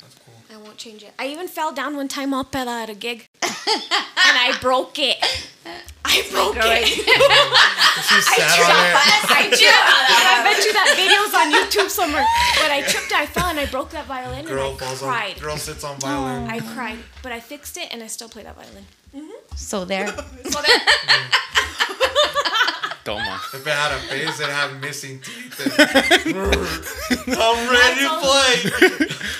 That's 0.00 0.14
cool. 0.16 0.34
I 0.52 0.56
won't 0.58 0.76
change 0.76 1.02
it. 1.02 1.12
I 1.18 1.28
even 1.28 1.48
fell 1.48 1.72
down 1.72 1.96
one 1.96 2.08
time 2.08 2.34
up 2.34 2.54
at, 2.54 2.68
at 2.68 2.90
a 2.90 2.94
gig, 2.94 3.26
and 3.42 3.52
I 3.56 4.58
broke 4.60 4.98
it. 4.98 5.16
I 6.22 6.22
broke 6.30 6.56
it. 6.58 6.86
She 6.86 8.20
sat 8.20 8.60
on 8.60 8.86
it. 8.86 8.94
I 9.30 9.32
tripped. 9.48 9.62
I 9.62 9.64
bet 10.44 10.64
you 10.64 10.72
that 10.72 10.94
video's 10.96 11.34
on 11.34 11.50
YouTube 11.52 11.90
somewhere. 11.90 12.24
But 12.60 12.70
I 12.70 12.82
tripped, 12.82 13.12
I 13.12 13.26
fell, 13.26 13.46
and 13.46 13.58
I 13.58 13.66
broke 13.66 13.90
that 13.90 14.06
violin, 14.06 14.44
Girl 14.44 14.70
and 14.72 14.80
I 14.80 14.84
falls 14.84 15.00
cried. 15.02 15.34
on. 15.36 15.40
Girl 15.42 15.56
sits 15.56 15.82
on 15.84 15.96
violin. 15.98 16.48
I 16.50 16.60
cried, 16.60 16.98
but 17.22 17.32
I 17.32 17.40
fixed 17.40 17.76
it, 17.76 17.88
and 17.92 18.02
I 18.02 18.06
still 18.06 18.28
play 18.28 18.42
that 18.44 18.54
violin. 18.56 18.84
Mm-hmm. 19.14 19.56
So 19.56 19.84
there. 19.84 20.08
So 20.50 20.60
then, 20.60 20.80
Toma. 23.04 23.40
If 23.52 23.66
it 23.66 23.70
had 23.70 23.92
a 23.92 23.98
face, 24.08 24.40
it'd 24.40 24.52
have 24.52 24.80
missing 24.80 25.20
teeth. 25.20 25.60
And 25.60 25.74
I'm 27.36 27.68
ready 27.70 28.00
to 28.00 28.08
play. 28.20 28.54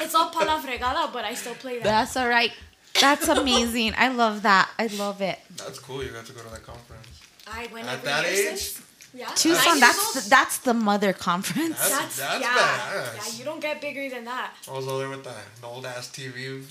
it's 0.04 0.14
all 0.14 0.28
pa 0.30 0.44
la 0.44 0.60
fregada, 0.60 1.10
but 1.12 1.24
I 1.24 1.34
still 1.34 1.54
play 1.54 1.76
that. 1.78 1.84
That's 1.84 2.16
all 2.16 2.28
right. 2.28 2.52
That's 3.00 3.28
amazing. 3.28 3.94
I 3.96 4.08
love 4.08 4.42
that. 4.42 4.70
I 4.78 4.86
love 4.86 5.20
it. 5.20 5.38
That's 5.56 5.78
cool. 5.78 6.02
You 6.02 6.10
got 6.10 6.26
to 6.26 6.32
go 6.32 6.40
to 6.42 6.50
that 6.50 6.64
conference. 6.64 7.06
I 7.46 7.68
went 7.72 7.86
At 7.88 8.02
that 8.04 8.24
age? 8.24 8.58
since. 8.60 8.80
Yeah. 9.16 9.26
Tucson, 9.36 9.78
that's 9.78 10.24
the, 10.24 10.28
that's 10.28 10.58
the 10.58 10.74
mother 10.74 11.12
conference. 11.12 11.78
That's, 11.78 12.16
That's, 12.16 12.16
that's 12.18 12.40
yeah. 12.40 12.56
badass. 12.56 13.32
Yeah, 13.32 13.38
you 13.38 13.44
don't 13.44 13.60
get 13.60 13.80
bigger 13.80 14.08
than 14.10 14.24
that. 14.24 14.52
I 14.68 14.72
was 14.72 14.88
over 14.88 14.98
there 15.00 15.08
with 15.08 15.22
the, 15.22 15.32
the 15.60 15.66
old 15.68 15.86
ass 15.86 16.08
TV. 16.10 16.64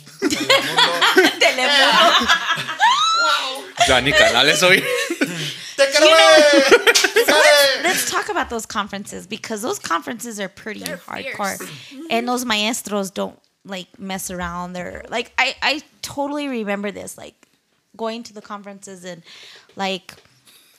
Ya 3.88 4.00
ni 4.02 4.12
canales 4.12 4.62
hoy. 4.62 4.78
Take 4.78 5.90
it 5.96 6.02
away. 6.02 7.84
Let's 7.84 8.10
talk 8.10 8.30
about 8.30 8.50
those 8.50 8.66
conferences 8.66 9.26
because 9.28 9.62
those 9.62 9.80
conferences 9.80 10.40
are 10.40 10.50
pretty 10.50 10.82
They're 10.82 10.98
hardcore, 10.98 11.58
fierce. 11.58 12.08
and 12.10 12.28
those 12.28 12.46
maestros 12.46 13.12
don't 13.12 13.38
like 13.66 14.00
mess 14.00 14.30
around. 14.30 14.74
They're 14.74 15.04
like 15.10 15.32
I 15.38 15.56
I 15.62 15.82
totally 16.02 16.48
remember 16.48 16.92
this 16.92 17.18
like 17.18 17.48
going 17.96 18.24
to 18.24 18.34
the 18.34 18.42
conferences 18.42 19.06
and 19.06 19.24
like 19.76 20.14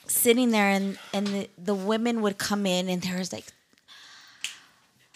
sitting 0.07 0.51
there 0.51 0.69
and 0.69 0.97
and 1.13 1.27
the, 1.27 1.49
the 1.57 1.75
women 1.75 2.21
would 2.21 2.37
come 2.37 2.65
in 2.65 2.89
and 2.89 3.01
there 3.01 3.17
was 3.17 3.33
like 3.33 3.45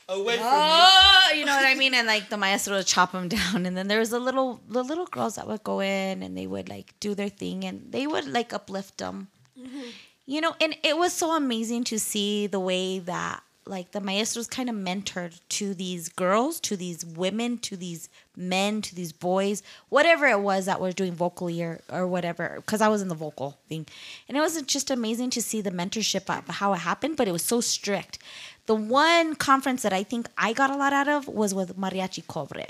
Away 0.08 0.38
from 0.38 0.46
me. 0.46 0.52
oh 0.52 1.32
you 1.36 1.46
know 1.46 1.56
what 1.56 1.68
I 1.68 1.76
mean 1.76 1.94
and 1.94 2.08
like 2.08 2.30
the 2.30 2.38
maestro 2.38 2.78
would 2.78 2.88
chop 2.88 3.12
them 3.12 3.28
down 3.38 3.66
and 3.66 3.78
then 3.78 3.88
there 3.88 4.00
was 4.00 4.10
the 4.10 4.20
little 4.20 4.60
the 4.68 4.84
little 4.84 5.06
girls 5.06 5.36
that 5.36 5.48
would 5.48 5.64
go 5.64 5.82
in 5.82 6.24
and 6.24 6.36
they 6.36 6.48
would 6.48 6.68
like 6.68 7.00
do 7.00 7.14
their 7.14 7.30
thing 7.30 7.64
and 7.64 7.92
they 7.92 8.08
would 8.08 8.28
like 8.28 8.52
uplift 8.52 8.98
them 8.98 9.28
mm-hmm. 9.60 9.90
you 10.26 10.42
know 10.42 10.56
and 10.60 10.76
it 10.84 10.98
was 10.98 11.14
so 11.14 11.36
amazing 11.36 11.84
to 11.84 12.00
see 12.00 12.48
the 12.48 12.60
way 12.60 12.98
that 12.98 13.44
like 13.70 13.92
the 13.92 14.02
maestros 14.02 14.48
kind 14.48 14.70
of 14.70 14.76
mentored 14.76 15.40
to 15.50 15.74
these 15.74 16.10
girls 16.10 16.60
to 16.60 16.76
these 16.76 17.06
women 17.06 17.58
to 17.58 17.78
these 17.78 18.10
men 18.36 18.82
to 18.82 18.96
these 18.96 19.12
boys 19.12 19.62
whatever 19.90 20.26
it 20.28 20.40
was 20.40 20.66
that 20.66 20.82
was 20.82 20.96
doing 20.96 21.14
vocally 21.14 21.62
or, 21.62 21.80
or 21.92 22.08
whatever 22.08 22.56
because 22.58 22.82
i 22.82 22.88
was 22.88 23.02
in 23.02 23.08
the 23.08 23.16
vocal 23.16 23.58
thing. 23.70 23.86
And 24.28 24.38
it 24.38 24.42
was 24.42 24.62
just 24.64 24.90
amazing 24.90 25.30
to 25.32 25.42
see 25.42 25.62
the 25.62 25.72
mentorship 25.72 26.30
of 26.36 26.56
how 26.56 26.74
it 26.74 26.80
happened 26.80 27.16
but 27.18 27.28
it 27.28 27.32
was 27.32 27.44
so 27.44 27.62
strict. 27.62 28.18
The 28.66 28.76
one 28.76 29.36
conference 29.36 29.82
that 29.84 29.94
i 29.94 30.04
think 30.04 30.28
i 30.38 30.54
got 30.54 30.70
a 30.70 30.76
lot 30.76 30.94
out 30.94 31.08
of 31.08 31.28
was 31.28 31.54
with 31.54 31.78
mariachi 31.78 32.26
cobre 32.28 32.66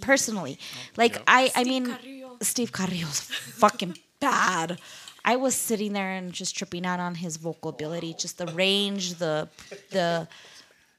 personally. 0.00 0.58
Like 0.96 1.22
i 1.26 1.50
i 1.54 1.64
mean 1.64 1.86
Carrillo. 1.86 2.36
steve 2.40 2.72
carrillo's 2.72 3.20
fucking 3.20 3.96
bad 4.20 4.78
I 5.24 5.36
was 5.36 5.54
sitting 5.54 5.92
there 5.92 6.10
and 6.12 6.32
just 6.32 6.56
tripping 6.56 6.86
out 6.86 7.00
on 7.00 7.14
his 7.16 7.36
vocal 7.36 7.70
ability, 7.70 8.14
just 8.18 8.38
the 8.38 8.46
range, 8.46 9.14
the 9.14 9.48
the 9.90 10.28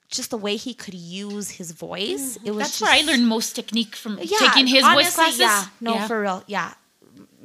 just 0.10 0.30
the 0.30 0.38
way 0.38 0.58
he 0.58 0.74
could 0.74 0.94
use 0.94 1.50
his 1.52 1.72
voice. 1.72 2.38
Mm-hmm. 2.38 2.48
It 2.48 2.52
was 2.52 2.60
That's 2.60 2.80
just, 2.80 2.82
where 2.82 2.92
I 2.92 3.02
learned 3.06 3.28
most 3.28 3.56
technique 3.56 3.96
from 3.96 4.20
yeah, 4.22 4.38
taking 4.40 4.68
his 4.68 4.84
voice 4.86 5.16
classes. 5.16 5.40
Yeah, 5.40 5.66
no, 5.80 5.94
Yeah. 5.96 6.08
for 6.08 6.22
real. 6.22 6.44
Yeah, 6.48 6.74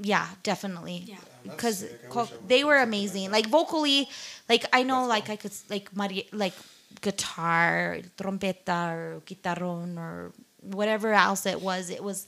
yeah, 0.03 0.27
definitely. 0.43 1.05
Yeah. 1.07 1.17
because 1.45 1.85
co- 2.11 2.23
wish 2.23 2.31
I 2.31 2.35
would've 2.35 2.49
they 2.49 2.65
were 2.65 2.79
amazing. 2.79 3.31
Like 3.31 3.47
vocally, 3.47 4.09
like 4.49 4.65
I 4.73 4.83
know, 4.83 5.07
like 5.07 5.31
I 5.31 5.37
could 5.37 5.53
like 5.71 5.95
Mari- 5.97 6.29
like 6.33 6.55
guitar, 7.01 7.99
trompeta, 8.19 8.93
or 8.93 9.23
guitarron, 9.27 9.97
or 9.97 10.33
whatever 10.63 11.13
else 11.13 11.47
it 11.47 11.61
was. 11.63 11.89
It 11.91 12.03
was, 12.03 12.27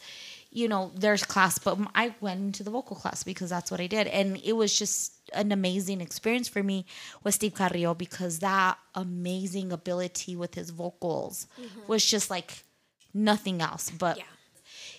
you 0.50 0.66
know, 0.68 0.90
there's 0.94 1.24
class, 1.24 1.58
but 1.58 1.78
I 1.94 2.14
went 2.20 2.40
into 2.40 2.62
the 2.62 2.70
vocal 2.70 2.96
class 2.96 3.22
because 3.22 3.50
that's 3.50 3.70
what 3.70 3.80
I 3.80 3.86
did, 3.86 4.06
and 4.06 4.38
it 4.42 4.54
was 4.54 4.76
just 4.76 5.12
an 5.34 5.52
amazing 5.52 6.00
experience 6.00 6.48
for 6.48 6.62
me 6.62 6.86
with 7.22 7.34
Steve 7.34 7.54
Carrillo 7.54 7.92
because 7.94 8.38
that 8.38 8.78
amazing 8.94 9.72
ability 9.72 10.34
with 10.36 10.54
his 10.54 10.70
vocals 10.70 11.46
was 11.86 12.04
just 12.04 12.30
like 12.30 12.64
nothing 13.12 13.60
else. 13.60 13.90
But 13.90 14.16
Yeah. 14.16 14.24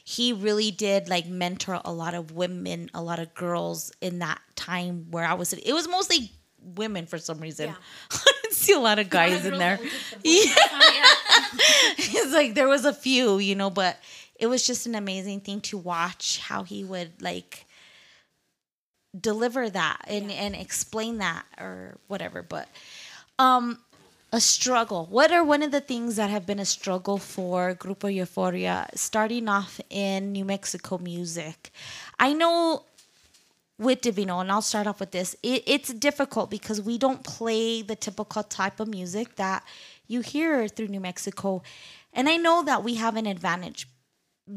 he 0.03 0.33
really 0.33 0.69
did 0.69 1.09
like 1.09 1.25
mentor 1.25 1.81
a 1.83 1.91
lot 1.91 2.13
of 2.13 2.31
women, 2.31 2.91
a 2.93 3.01
lot 3.01 3.17
of 3.17 3.33
girls 3.33 3.91
in 4.01 4.19
that 4.19 4.39
time 4.55 5.07
where 5.09 5.25
I 5.25 5.33
was. 5.33 5.53
It 5.53 5.73
was 5.73 5.87
mostly 5.87 6.31
women 6.61 7.07
for 7.07 7.17
some 7.17 7.39
reason. 7.39 7.69
Yeah. 7.69 7.75
I 8.11 8.31
didn't 8.43 8.53
see 8.53 8.73
a 8.73 8.79
lot 8.79 8.99
of 8.99 9.09
guys 9.09 9.45
in 9.45 9.57
there. 9.57 9.79
Yeah. 10.23 10.53
it's 11.97 12.33
like 12.33 12.53
there 12.53 12.67
was 12.67 12.85
a 12.85 12.93
few, 12.93 13.39
you 13.39 13.55
know, 13.55 13.69
but 13.69 13.97
it 14.39 14.47
was 14.47 14.65
just 14.65 14.87
an 14.87 14.95
amazing 14.95 15.41
thing 15.41 15.61
to 15.61 15.77
watch 15.77 16.39
how 16.39 16.63
he 16.63 16.83
would 16.83 17.21
like 17.21 17.65
deliver 19.19 19.69
that 19.69 20.01
and, 20.07 20.31
and 20.31 20.55
explain 20.55 21.17
that 21.17 21.45
or 21.59 21.97
whatever. 22.07 22.41
But 22.41 22.67
um 23.37 23.79
a 24.31 24.39
struggle. 24.39 25.07
What 25.09 25.31
are 25.31 25.43
one 25.43 25.63
of 25.63 25.71
the 25.71 25.81
things 25.81 26.17
that 26.17 26.29
have 26.29 26.45
been 26.45 26.59
a 26.59 26.65
struggle 26.65 27.17
for 27.17 27.73
Grupo 27.73 28.13
Euforia 28.13 28.87
starting 28.95 29.49
off 29.49 29.81
in 29.89 30.31
New 30.31 30.45
Mexico 30.45 30.99
music? 30.99 31.71
I 32.19 32.33
know 32.33 32.83
with 33.79 34.01
Divino, 34.01 34.39
and 34.39 34.51
I'll 34.51 34.61
start 34.61 34.85
off 34.85 34.99
with 34.99 35.11
this. 35.11 35.35
It, 35.41 35.63
it's 35.65 35.91
difficult 35.93 36.51
because 36.51 36.81
we 36.81 36.97
don't 36.97 37.23
play 37.23 37.81
the 37.81 37.95
typical 37.95 38.43
type 38.43 38.79
of 38.79 38.87
music 38.87 39.35
that 39.37 39.63
you 40.07 40.21
hear 40.21 40.67
through 40.67 40.89
New 40.89 40.99
Mexico. 40.99 41.63
And 42.13 42.29
I 42.29 42.37
know 42.37 42.61
that 42.63 42.83
we 42.83 42.95
have 42.95 43.15
an 43.15 43.25
advantage 43.25 43.87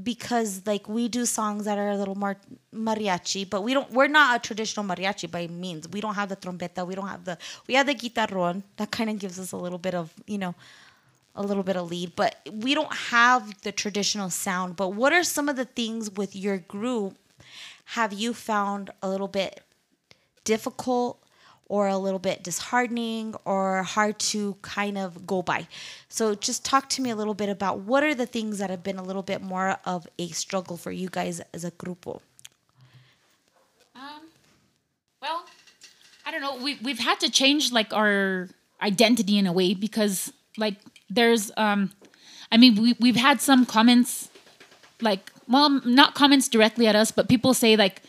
because 0.02 0.62
like 0.66 0.88
we 0.88 1.08
do 1.08 1.26
songs 1.26 1.64
that 1.66 1.78
are 1.78 1.90
a 1.90 1.96
little 1.96 2.14
more 2.14 2.36
mariachi, 2.74 3.48
but 3.48 3.62
we 3.62 3.74
don't 3.74 3.90
we're 3.92 4.08
not 4.08 4.36
a 4.36 4.38
traditional 4.40 4.86
mariachi 4.86 5.30
by 5.30 5.46
means. 5.48 5.88
We 5.88 6.00
don't 6.00 6.14
have 6.14 6.28
the 6.28 6.36
trompeta, 6.36 6.86
we 6.86 6.94
don't 6.94 7.08
have 7.08 7.24
the 7.24 7.36
we 7.66 7.74
have 7.74 7.86
the 7.86 7.94
guitarron. 7.94 8.62
That 8.76 8.90
kind 8.90 9.10
of 9.10 9.18
gives 9.18 9.38
us 9.38 9.52
a 9.52 9.56
little 9.56 9.78
bit 9.78 9.94
of, 9.94 10.12
you 10.26 10.38
know, 10.38 10.54
a 11.34 11.42
little 11.42 11.62
bit 11.62 11.76
of 11.76 11.90
lead, 11.90 12.14
but 12.16 12.36
we 12.50 12.74
don't 12.74 12.92
have 12.92 13.62
the 13.62 13.72
traditional 13.72 14.30
sound. 14.30 14.76
But 14.76 14.90
what 14.90 15.12
are 15.12 15.24
some 15.24 15.48
of 15.48 15.56
the 15.56 15.64
things 15.64 16.10
with 16.10 16.34
your 16.34 16.58
group 16.58 17.16
have 17.84 18.12
you 18.12 18.32
found 18.32 18.90
a 19.02 19.08
little 19.08 19.28
bit 19.28 19.62
difficult 20.44 21.21
or 21.68 21.88
a 21.88 21.96
little 21.96 22.18
bit 22.18 22.42
disheartening 22.42 23.34
or 23.44 23.82
hard 23.82 24.18
to 24.18 24.56
kind 24.62 24.98
of 24.98 25.26
go 25.26 25.42
by? 25.42 25.66
So 26.08 26.34
just 26.34 26.64
talk 26.64 26.88
to 26.90 27.02
me 27.02 27.10
a 27.10 27.16
little 27.16 27.34
bit 27.34 27.48
about 27.48 27.80
what 27.80 28.02
are 28.02 28.14
the 28.14 28.26
things 28.26 28.58
that 28.58 28.70
have 28.70 28.82
been 28.82 28.98
a 28.98 29.02
little 29.02 29.22
bit 29.22 29.40
more 29.42 29.78
of 29.84 30.06
a 30.18 30.28
struggle 30.28 30.76
for 30.76 30.92
you 30.92 31.08
guys 31.08 31.40
as 31.54 31.64
a 31.64 31.70
grupo? 31.70 32.20
Um, 33.94 34.28
well, 35.20 35.44
I 36.26 36.30
don't 36.30 36.40
know. 36.40 36.56
We 36.62 36.78
we've 36.82 36.98
had 36.98 37.20
to 37.20 37.30
change 37.30 37.72
like 37.72 37.92
our 37.92 38.48
identity 38.80 39.38
in 39.38 39.46
a 39.46 39.52
way 39.52 39.74
because 39.74 40.32
like 40.56 40.76
there's 41.08 41.50
um, 41.56 41.90
I 42.50 42.56
mean 42.56 42.80
we 42.80 42.94
we've 43.00 43.16
had 43.16 43.40
some 43.40 43.64
comments 43.66 44.28
like 45.00 45.32
well 45.48 45.70
not 45.84 46.14
comments 46.14 46.48
directly 46.48 46.86
at 46.86 46.96
us, 46.96 47.10
but 47.10 47.28
people 47.28 47.54
say 47.54 47.76
like 47.76 48.02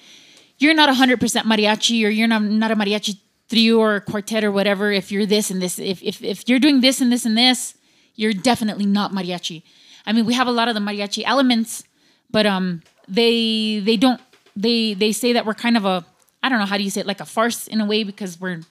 you're 0.57 0.73
not 0.73 0.93
hundred 0.95 1.19
percent 1.19 1.47
mariachi 1.47 2.05
or 2.05 2.09
you're 2.09 2.27
not 2.27 2.43
not 2.43 2.71
a 2.71 2.75
mariachi 2.75 3.17
trio 3.53 3.79
or 3.79 3.99
quartet 3.99 4.43
or 4.43 4.51
whatever 4.51 4.91
if 4.91 5.11
you're 5.11 5.25
this 5.25 5.51
and 5.51 5.61
this 5.61 5.77
if 5.77 6.01
if 6.01 6.23
if 6.23 6.49
you're 6.49 6.59
doing 6.59 6.81
this 6.81 7.01
and 7.01 7.11
this 7.11 7.25
and 7.25 7.37
this 7.37 7.75
you're 8.15 8.33
definitely 8.33 8.85
not 8.85 9.11
mariachi. 9.11 9.63
I 10.05 10.13
mean 10.13 10.25
we 10.25 10.33
have 10.33 10.47
a 10.47 10.51
lot 10.51 10.67
of 10.67 10.75
the 10.75 10.81
mariachi 10.81 11.23
elements, 11.25 11.83
but 12.31 12.45
um 12.45 12.81
they 13.07 13.79
they 13.79 13.97
don't 13.97 14.21
they 14.55 14.93
they 14.93 15.11
say 15.11 15.33
that 15.33 15.45
we're 15.45 15.53
kind 15.53 15.77
of 15.77 15.85
a 15.85 16.05
I 16.41 16.49
don't 16.49 16.59
know 16.59 16.65
how 16.65 16.77
do 16.77 16.83
you 16.83 16.89
say 16.89 17.01
it 17.01 17.07
like 17.07 17.21
a 17.21 17.25
farce 17.25 17.67
in 17.67 17.79
a 17.79 17.85
way 17.85 18.03
because 18.03 18.39
we're 18.39 18.61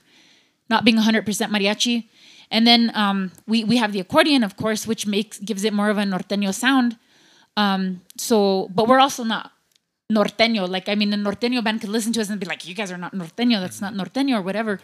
not 0.69 0.85
being 0.85 0.97
100% 0.97 1.25
mariachi. 1.25 2.09
And 2.51 2.67
then 2.67 2.91
um, 2.95 3.33
we 3.47 3.65
we 3.65 3.79
have 3.79 3.93
the 3.93 4.01
accordion, 4.01 4.45
of 4.45 4.57
course, 4.57 4.87
which 4.87 5.07
makes 5.07 5.39
gives 5.39 5.65
it 5.65 5.73
more 5.73 5.89
of 5.89 5.97
a 5.97 6.03
norteño 6.03 6.53
sound. 6.53 6.99
Um, 7.57 8.03
so, 8.17 8.69
but 8.75 8.89
we're 8.89 9.01
also 9.01 9.25
not 9.25 9.53
norteño. 10.11 10.69
Like, 10.69 10.89
I 10.89 10.95
mean, 10.95 11.13
a 11.13 11.17
norteño 11.17 11.63
band 11.63 11.81
could 11.81 11.91
listen 11.91 12.13
to 12.15 12.21
us 12.21 12.31
and 12.31 12.41
be 12.41 12.47
like, 12.47 12.67
"You 12.67 12.75
guys 12.75 12.91
are 12.91 12.99
not 12.99 13.13
norteño. 13.15 13.61
That's 13.61 13.81
not 13.81 13.95
norteño 13.95 14.39
or 14.39 14.43
whatever." 14.43 14.81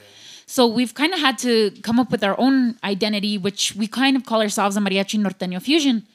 So 0.46 0.66
we've 0.66 0.94
kind 0.94 1.12
of 1.12 1.20
had 1.20 1.38
to 1.38 1.70
come 1.82 1.98
up 2.00 2.10
with 2.10 2.24
our 2.24 2.38
own 2.38 2.78
identity, 2.82 3.36
which 3.38 3.74
we 3.74 3.86
kind 3.86 4.16
of 4.16 4.24
call 4.24 4.40
ourselves 4.40 4.76
a 4.76 4.80
mariachi 4.80 5.18
norteño 5.18 5.60
fusion. 5.60 6.06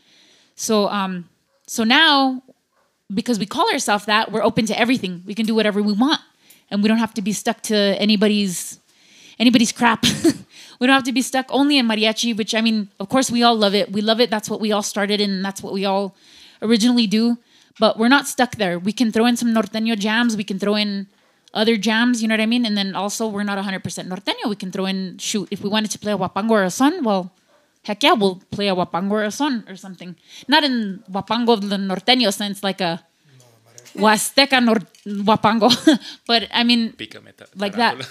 So, 0.56 0.88
um, 0.90 1.30
so 1.68 1.84
now 1.84 2.44
because 3.14 3.38
we 3.38 3.46
call 3.46 3.72
ourselves 3.72 4.06
that, 4.06 4.32
we're 4.32 4.44
open 4.44 4.66
to 4.66 4.80
everything. 4.80 5.22
We 5.26 5.36
can 5.36 5.46
do 5.46 5.54
whatever 5.54 5.82
we 5.82 5.94
want. 5.94 6.20
and 6.74 6.82
we 6.82 6.88
don't 6.90 6.98
have 6.98 7.14
to 7.14 7.22
be 7.22 7.32
stuck 7.32 7.62
to 7.62 7.76
anybody's 7.76 8.80
anybody's 9.40 9.72
crap. 9.72 10.04
we 10.80 10.88
don't 10.88 10.96
have 10.96 11.04
to 11.04 11.12
be 11.12 11.22
stuck 11.22 11.46
only 11.50 11.78
in 11.78 11.88
mariachi, 11.88 12.36
which 12.36 12.56
I 12.56 12.62
mean, 12.62 12.90
of 13.00 13.10
course 13.10 13.30
we 13.30 13.44
all 13.44 13.56
love 13.56 13.76
it. 13.76 13.92
We 13.92 14.02
love 14.02 14.20
it. 14.20 14.30
That's 14.30 14.50
what 14.50 14.60
we 14.60 14.72
all 14.72 14.84
started 14.84 15.22
in, 15.22 15.42
that's 15.42 15.62
what 15.62 15.74
we 15.74 15.86
all 15.86 16.16
originally 16.62 17.08
do. 17.08 17.38
But 17.80 17.98
we're 17.98 18.10
not 18.10 18.28
stuck 18.28 18.56
there. 18.56 18.78
We 18.78 18.94
can 18.94 19.12
throw 19.12 19.26
in 19.26 19.36
some 19.36 19.54
norteño 19.54 19.98
jams. 19.98 20.38
We 20.38 20.44
can 20.44 20.60
throw 20.60 20.76
in 20.76 21.08
other 21.54 21.78
jams, 21.78 22.22
you 22.22 22.28
know 22.28 22.34
what 22.34 22.42
I 22.42 22.46
mean? 22.48 22.66
And 22.66 22.78
then 22.78 22.96
also 22.96 23.28
we're 23.28 23.44
not 23.44 23.58
100% 23.64 23.82
norteño. 23.82 24.50
We 24.50 24.56
can 24.56 24.72
throw 24.72 24.86
in, 24.86 25.18
shoot, 25.20 25.48
if 25.52 25.62
we 25.62 25.70
wanted 25.70 25.92
to 25.92 26.00
play 26.00 26.12
a 26.12 26.18
huapango 26.18 26.52
or 26.52 26.64
a 26.64 26.72
son, 26.72 27.04
well, 27.04 27.32
heck 27.84 28.02
yeah, 28.02 28.14
we'll 28.14 28.42
play 28.50 28.70
a 28.70 28.76
huapango 28.76 29.12
or 29.12 29.24
a 29.24 29.32
son 29.32 29.64
or 29.68 29.76
something. 29.76 30.16
Not 30.48 30.64
in 30.64 31.04
huapango 31.12 31.60
the 31.62 31.78
norteño 31.78 32.34
sense, 32.34 32.64
like 32.64 32.82
a 32.82 33.06
Huasteca 33.96 34.64
nor- 34.64 34.88
huapango, 35.06 35.70
but 36.26 36.48
I 36.52 36.64
mean, 36.64 36.96
like 37.56 37.76
that. 37.76 38.08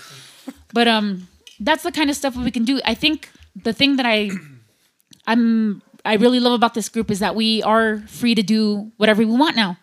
But 0.73 0.87
um, 0.87 1.27
that's 1.59 1.83
the 1.83 1.91
kind 1.91 2.09
of 2.09 2.17
stuff 2.17 2.37
we 2.37 2.53
can 2.53 2.65
do. 2.65 2.81
I 2.85 2.95
think 2.95 3.29
the 3.57 3.73
thing 3.73 3.97
that 3.97 4.07
I, 4.07 4.31
I'm, 5.27 5.83
I 6.05 6.15
really 6.15 6.41
love 6.41 6.53
about 6.53 6.75
this 6.75 6.89
group 6.89 7.11
is 7.11 7.21
that 7.21 7.35
we 7.35 7.63
are 7.63 7.99
free 8.09 8.35
to 8.35 8.43
do 8.43 8.91
whatever 8.97 9.21
we 9.21 9.27
want 9.27 9.57
now, 9.57 9.79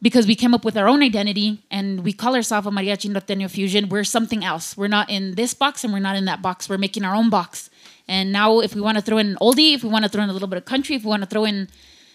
because 0.00 0.26
we 0.26 0.34
came 0.34 0.54
up 0.54 0.64
with 0.64 0.76
our 0.76 0.88
own 0.88 1.02
identity 1.02 1.62
and 1.70 2.02
we 2.02 2.12
call 2.12 2.34
ourselves 2.34 2.66
a 2.66 2.70
mariachi 2.70 3.08
norteño 3.10 3.48
fusion. 3.48 3.88
We're 3.88 4.02
something 4.02 4.44
else. 4.44 4.76
We're 4.76 4.88
not 4.88 5.08
in 5.08 5.36
this 5.36 5.54
box 5.54 5.84
and 5.84 5.92
we're 5.92 6.00
not 6.00 6.16
in 6.16 6.24
that 6.24 6.42
box. 6.42 6.68
We're 6.68 6.78
making 6.78 7.04
our 7.04 7.14
own 7.14 7.30
box. 7.30 7.70
And 8.08 8.32
now, 8.32 8.58
if 8.58 8.74
we 8.74 8.80
want 8.80 8.98
to 8.98 9.02
throw 9.02 9.18
in 9.18 9.28
an 9.28 9.38
oldie, 9.40 9.74
if 9.74 9.84
we 9.84 9.88
want 9.88 10.04
to 10.04 10.08
throw 10.08 10.24
in 10.24 10.28
a 10.28 10.32
little 10.32 10.48
bit 10.48 10.58
of 10.58 10.64
country, 10.64 10.96
if 10.96 11.04
we 11.04 11.08
want 11.08 11.22
to 11.22 11.28
throw 11.28 11.44
in 11.44 11.68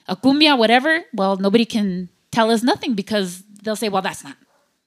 a 0.08 0.18
cumbia, 0.18 0.58
whatever, 0.58 1.06
well, 1.14 1.38
nobody 1.38 1.64
can 1.64 2.10
tell 2.32 2.52
us 2.52 2.62
nothing 2.62 2.94
because 2.94 3.44
they'll 3.64 3.78
say, 3.78 3.88
well, 3.88 4.02
that's 4.02 4.24
not, 4.24 4.36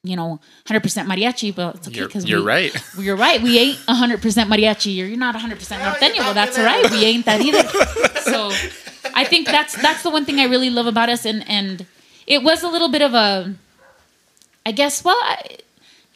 you 0.03 0.17
know, 0.17 0.41
100% 0.67 0.81
mariachi, 1.07 1.55
but 1.55 1.77
it's 1.77 1.89
okay 1.89 1.97
You're- 1.99 2.07
because 2.09 2.25
you're 2.25 2.43
right. 2.43 2.75
You're 2.99 3.17
right. 3.17 3.41
We 3.43 3.59
ain't 3.59 3.79
100% 3.79 4.19
mariachi. 4.47 4.95
You're, 4.95 5.07
you're 5.09 5.19
not 5.19 5.35
100% 5.35 5.57
norteño. 5.59 6.19
Well, 6.19 6.35
that's 6.35 6.59
all 6.59 6.65
right. 6.65 6.91
We 6.91 7.05
ain't 7.05 7.27
that 7.27 7.41
either. 7.41 7.63
So 8.21 8.51
I 9.15 9.25
think 9.25 9.47
that's 9.47 9.81
that's 9.81 10.03
the 10.05 10.11
one 10.11 10.25
thing 10.25 10.39
I 10.39 10.45
really 10.45 10.71
love 10.71 10.87
about 10.87 11.09
us. 11.09 11.25
And, 11.25 11.43
and 11.49 11.87
it 12.29 12.43
was 12.45 12.63
a 12.63 12.69
little 12.69 12.89
bit 12.91 13.03
of 13.03 13.13
a, 13.15 13.55
I 14.65 14.71
guess, 14.73 15.03
well, 15.03 15.17
I, 15.21 15.57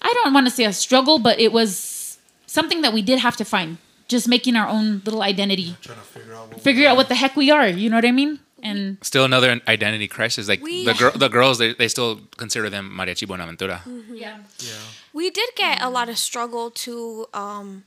I 0.01 0.13
don't 0.13 0.33
want 0.33 0.47
to 0.47 0.51
say 0.51 0.65
a 0.65 0.73
struggle, 0.73 1.19
but 1.19 1.41
it 1.41 1.51
was 1.51 2.19
something 2.47 2.83
that 2.83 2.93
we 2.93 3.03
did 3.03 3.19
have 3.19 3.37
to 3.39 3.45
find. 3.45 3.79
Just 4.07 4.29
making 4.29 4.55
our 4.55 4.69
own 4.69 5.01
little 5.05 5.23
identity, 5.23 5.77
Trying 5.81 5.97
to 5.97 6.05
figure 6.05 6.35
out 6.35 6.49
what 6.53 6.61
figure 6.61 6.87
out 6.87 6.97
what 6.97 7.09
the 7.09 7.15
heck 7.17 7.35
we 7.37 7.51
are. 7.51 7.67
You 7.67 7.89
know 7.91 7.97
what 7.97 8.05
I 8.05 8.13
mean? 8.13 8.39
And 8.65 8.97
Still 9.03 9.25
another 9.25 9.61
identity 9.69 10.09
crisis. 10.09 10.49
Like 10.49 10.63
We- 10.63 10.85
the 10.87 10.95
girl, 10.95 11.13
the 11.13 11.29
girls, 11.29 11.59
they, 11.59 11.75
they 11.75 11.89
still 11.89 12.21
consider 12.37 12.71
them 12.71 12.91
mariachi 12.99 13.27
Buenaventura. 13.29 13.83
yeah, 14.11 14.39
yeah, 14.59 14.73
We 15.13 15.31
did 15.31 15.51
get 15.55 15.83
a 15.83 15.91
lot 15.91 16.09
of 16.09 16.17
struggle 16.19 16.71
too 16.71 17.27
um, 17.35 17.85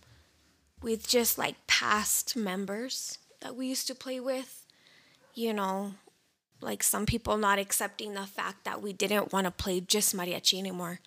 with 0.82 1.08
just 1.08 1.38
like 1.38 1.56
past 1.68 2.36
members 2.36 3.18
that 3.42 3.56
we 3.56 3.66
used 3.68 3.88
to 3.88 3.96
play 3.96 4.20
with. 4.20 4.66
You 5.34 5.54
know, 5.54 5.94
like 6.62 6.84
some 6.84 7.06
people 7.06 7.38
not 7.38 7.60
accepting 7.60 8.14
the 8.14 8.26
fact 8.26 8.64
that 8.66 8.82
we 8.82 8.94
didn't 8.94 9.32
want 9.34 9.46
to 9.46 9.52
play 9.52 9.80
just 9.82 10.16
mariachi 10.16 10.58
anymore. 10.60 11.00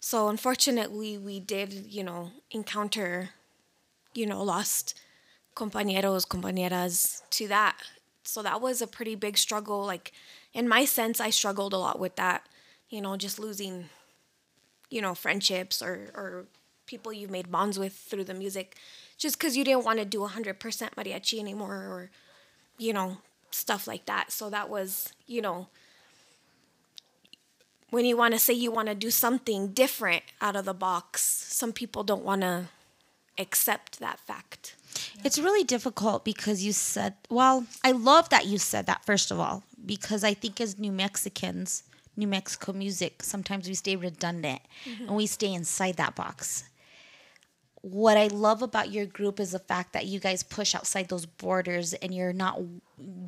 So 0.00 0.28
unfortunately, 0.28 1.18
we 1.18 1.40
did, 1.40 1.72
you 1.72 2.02
know, 2.02 2.30
encounter, 2.50 3.30
you 4.14 4.24
know, 4.26 4.42
lost 4.42 4.94
compañeros, 5.54 6.26
compañeras 6.26 7.22
to 7.30 7.48
that. 7.48 7.76
So 8.24 8.42
that 8.42 8.60
was 8.60 8.82
a 8.82 8.86
pretty 8.86 9.14
big 9.14 9.38
struggle. 9.38 9.84
Like 9.84 10.12
in 10.52 10.68
my 10.68 10.84
sense, 10.84 11.20
I 11.20 11.30
struggled 11.30 11.72
a 11.72 11.78
lot 11.78 11.98
with 11.98 12.16
that. 12.16 12.46
You 12.88 13.00
know, 13.00 13.16
just 13.16 13.38
losing 13.38 13.88
you 14.90 15.00
know, 15.00 15.14
friendships 15.14 15.80
or, 15.80 16.10
or 16.14 16.44
people 16.86 17.12
you've 17.12 17.30
made 17.30 17.50
bonds 17.50 17.78
with 17.78 17.94
through 17.94 18.24
the 18.24 18.34
music 18.34 18.76
just 19.16 19.38
because 19.38 19.56
you 19.56 19.64
didn't 19.64 19.84
want 19.84 19.98
to 19.98 20.04
do 20.04 20.20
100% 20.20 20.58
mariachi 20.58 21.38
anymore 21.38 21.74
or, 21.74 22.10
you 22.76 22.92
know, 22.92 23.18
stuff 23.50 23.86
like 23.86 24.06
that. 24.06 24.32
So 24.32 24.50
that 24.50 24.68
was, 24.68 25.12
you 25.26 25.40
know, 25.40 25.68
when 27.90 28.04
you 28.04 28.16
want 28.16 28.34
to 28.34 28.40
say 28.40 28.52
you 28.52 28.70
want 28.70 28.88
to 28.88 28.94
do 28.94 29.10
something 29.10 29.68
different 29.68 30.24
out 30.40 30.56
of 30.56 30.64
the 30.64 30.74
box, 30.74 31.22
some 31.22 31.72
people 31.72 32.02
don't 32.02 32.24
want 32.24 32.42
to 32.42 32.66
accept 33.38 34.00
that 34.00 34.18
fact. 34.18 34.76
It's 35.24 35.38
really 35.38 35.64
difficult 35.64 36.24
because 36.24 36.64
you 36.64 36.72
said, 36.72 37.14
well, 37.28 37.66
I 37.84 37.92
love 37.92 38.28
that 38.30 38.46
you 38.46 38.58
said 38.58 38.86
that, 38.86 39.04
first 39.04 39.30
of 39.30 39.38
all, 39.38 39.62
because 39.84 40.24
I 40.24 40.34
think 40.34 40.60
as 40.60 40.78
New 40.78 40.92
Mexicans, 40.92 41.82
New 42.16 42.26
Mexico 42.26 42.72
music, 42.72 43.22
sometimes 43.22 43.68
we 43.68 43.74
stay 43.74 43.96
redundant 43.96 44.60
mm-hmm. 44.84 45.04
and 45.04 45.16
we 45.16 45.26
stay 45.26 45.52
inside 45.52 45.96
that 45.96 46.14
box. 46.14 46.64
What 47.82 48.16
I 48.16 48.26
love 48.26 48.62
about 48.62 48.90
your 48.90 49.06
group 49.06 49.40
is 49.40 49.52
the 49.52 49.58
fact 49.58 49.94
that 49.94 50.06
you 50.06 50.20
guys 50.20 50.42
push 50.42 50.74
outside 50.74 51.08
those 51.08 51.24
borders 51.24 51.94
and 51.94 52.14
you're 52.14 52.34
not 52.34 52.60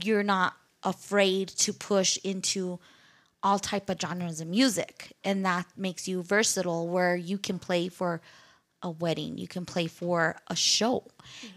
you're 0.02 0.22
not 0.22 0.54
afraid 0.82 1.48
to 1.48 1.72
push 1.72 2.18
into 2.22 2.78
all 3.42 3.58
type 3.58 3.88
of 3.88 3.98
genres 4.00 4.40
of 4.40 4.48
music 4.48 5.12
and 5.24 5.44
that 5.44 5.66
makes 5.76 6.06
you 6.06 6.22
versatile 6.22 6.86
where 6.86 7.16
you 7.16 7.38
can 7.38 7.58
play 7.58 7.88
for 7.88 8.20
a 8.82 8.90
wedding. 8.90 9.38
You 9.38 9.48
can 9.48 9.64
play 9.64 9.86
for 9.86 10.36
a 10.48 10.56
show 10.56 11.04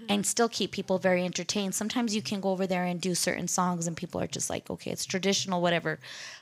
and 0.07 0.25
still 0.25 0.49
keep 0.49 0.71
people 0.71 0.99
very 0.99 1.25
entertained. 1.25 1.75
Sometimes 1.75 2.15
you 2.15 2.21
can 2.21 2.39
go 2.39 2.49
over 2.49 2.67
there 2.67 2.85
and 2.85 3.01
do 3.01 3.15
certain 3.15 3.47
songs 3.47 3.87
and 3.87 3.97
people 3.97 4.21
are 4.21 4.27
just 4.27 4.49
like 4.49 4.69
okay 4.69 4.91
it's 4.91 5.05
traditional 5.05 5.61
whatever. 5.61 5.99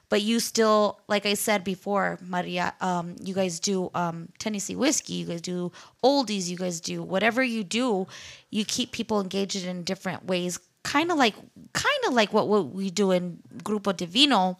But 0.10 0.22
you 0.22 0.40
still 0.40 1.00
like 1.08 1.26
i 1.26 1.34
said 1.34 1.64
before 1.64 2.20
maria 2.22 2.76
um, 2.82 3.16
you 3.20 3.34
guys 3.34 3.60
do 3.60 3.90
um, 3.96 4.30
tennessee 4.38 4.76
whiskey 4.76 5.14
you 5.14 5.26
guys 5.26 5.42
do 5.42 5.72
oldies 6.04 6.50
you 6.50 6.58
guys 6.58 6.80
do 6.80 7.02
whatever 7.02 7.42
you 7.42 7.64
do 7.64 8.06
you 8.54 8.64
keep 8.64 8.92
people 8.92 9.20
engaged 9.20 9.66
in 9.66 9.84
different 9.84 10.26
ways. 10.26 10.60
Kind 10.84 11.12
of 11.12 11.18
like 11.18 11.34
kind 11.74 12.02
of 12.08 12.14
like 12.14 12.32
what, 12.34 12.48
what 12.48 12.70
we 12.70 12.92
do 12.92 13.12
in 13.12 13.40
grupo 13.64 13.96
divino 13.96 14.60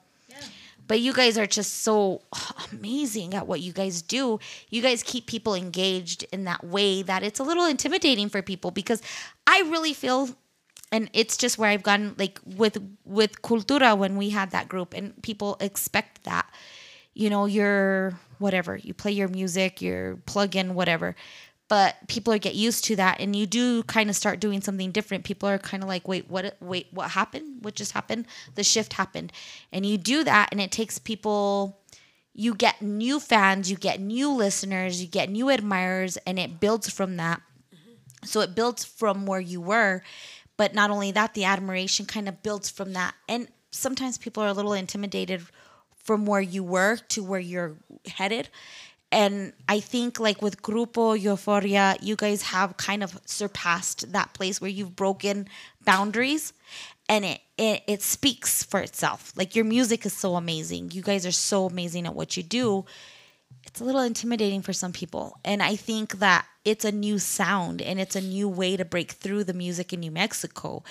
but 0.88 1.00
you 1.00 1.14
guys 1.14 1.38
are 1.38 1.46
just 1.46 1.82
so 1.82 2.22
amazing 2.72 3.34
at 3.34 3.48
what 3.48 3.62
you 3.62 3.74
guys 3.74 4.02
do. 4.02 4.40
You 4.70 4.82
guys 4.82 5.04
keep 5.04 5.28
people 5.28 5.56
engaged 5.56 6.26
in 6.32 6.44
that 6.46 6.64
way 6.64 7.02
that 7.04 7.24
it's 7.24 7.40
a 7.40 7.44
little 7.44 7.66
intimidating 7.66 8.30
for 8.30 8.42
people 8.42 8.72
because 8.72 9.02
I 9.48 9.62
really 9.62 9.94
feel 9.94 10.30
and 10.92 11.10
it's 11.14 11.38
just 11.38 11.58
where 11.58 11.70
I've 11.72 11.84
gone 11.84 12.16
like 12.20 12.40
with 12.46 12.78
with 13.04 13.42
Cultura 13.42 13.98
when 13.98 14.16
we 14.16 14.30
had 14.30 14.52
that 14.52 14.70
group 14.70 14.94
and 14.94 15.20
people 15.24 15.58
expect 15.60 16.24
that. 16.26 16.48
You 17.16 17.30
know, 17.30 17.46
you're 17.46 18.14
whatever, 18.40 18.76
you 18.76 18.94
play 18.94 19.12
your 19.12 19.28
music, 19.28 19.82
your 19.82 20.18
plug 20.26 20.56
in 20.56 20.76
whatever. 20.76 21.16
But 21.70 21.96
people 22.08 22.38
get 22.38 22.56
used 22.56 22.84
to 22.86 22.96
that 22.98 23.20
and 23.20 23.36
you 23.36 23.48
do 23.48 23.84
kind 23.84 24.10
of 24.10 24.16
start 24.16 24.40
doing 24.40 24.62
something 24.62 24.92
different. 24.92 25.24
People 25.24 25.50
are 25.50 25.58
kind 25.58 25.82
of 25.82 25.90
like, 25.90 26.08
"Wait, 26.08 26.30
what 26.30 26.58
wait, 26.62 26.88
what 26.92 27.12
happened? 27.12 27.64
What 27.64 27.76
just 27.76 27.94
happened?" 27.94 28.26
The 28.56 28.64
shift 28.64 28.94
happened. 28.94 29.32
And 29.72 29.86
you 29.86 29.98
do 29.98 30.24
that 30.24 30.50
and 30.52 30.62
it 30.62 30.72
takes 30.72 31.00
people 31.00 31.80
you 32.34 32.56
get 32.56 32.82
new 32.82 33.20
fans, 33.20 33.70
you 33.70 33.78
get 33.78 34.00
new 34.00 34.32
listeners, 34.32 35.02
you 35.02 35.08
get 35.08 35.30
new 35.30 35.50
admirers 35.50 36.18
and 36.26 36.40
it 36.40 36.60
builds 36.60 36.90
from 36.90 37.18
that. 37.18 37.42
So 38.26 38.42
it 38.42 38.56
builds 38.56 38.84
from 38.84 39.26
where 39.26 39.40
you 39.40 39.62
were, 39.62 40.02
but 40.58 40.74
not 40.74 40.90
only 40.90 41.12
that, 41.12 41.34
the 41.34 41.44
admiration 41.44 42.06
kind 42.06 42.28
of 42.28 42.42
builds 42.42 42.70
from 42.70 42.94
that. 42.94 43.14
And 43.28 43.48
sometimes 43.72 44.18
people 44.18 44.44
are 44.44 44.48
a 44.48 44.54
little 44.54 44.74
intimidated 44.74 45.44
from 45.96 46.26
where 46.26 46.42
you 46.42 46.64
were 46.64 46.98
to 47.10 47.24
where 47.24 47.40
you're 47.40 47.76
headed. 48.08 48.50
And 49.14 49.54
I 49.70 49.80
think 49.80 50.20
like 50.20 50.42
with 50.42 50.62
Grupo 50.64 51.18
Euforia, 51.18 51.98
you 52.02 52.16
guys 52.16 52.42
have 52.42 52.78
kind 52.78 53.04
of 53.04 53.20
surpassed 53.26 54.12
that 54.12 54.34
place 54.34 54.60
where 54.60 54.72
you've 54.72 54.96
broken 54.96 55.48
boundaries 55.86 56.52
and 57.08 57.24
it, 57.24 57.42
it 57.58 57.84
it 57.88 58.02
speaks 58.02 58.64
for 58.64 58.80
itself. 58.80 59.32
Like 59.36 59.56
your 59.56 59.66
music 59.66 60.06
is 60.06 60.14
so 60.14 60.36
amazing. 60.36 60.92
You 60.92 61.04
guys 61.04 61.26
are 61.26 61.32
so 61.32 61.68
amazing 61.68 62.08
at 62.08 62.16
what 62.16 62.36
you 62.36 62.44
do 62.44 62.86
it's 63.66 63.82
a 63.82 63.86
little 63.86 64.02
intimidating 64.02 64.62
for 64.62 64.74
some 64.74 64.92
people. 64.92 65.40
And 65.44 65.64
I 65.64 65.76
think 65.76 66.20
that 66.20 66.46
it's 66.66 66.86
a 66.86 66.92
new 66.92 67.20
sound 67.20 67.82
and 67.82 68.00
it's 68.00 68.16
a 68.16 68.22
new 68.22 68.48
way 68.50 68.78
to 68.78 68.86
break 68.86 69.12
through 69.12 69.46
the 69.46 69.54
music 69.54 69.94
in 69.94 70.02
New 70.02 70.12
Mexico. 70.12 70.84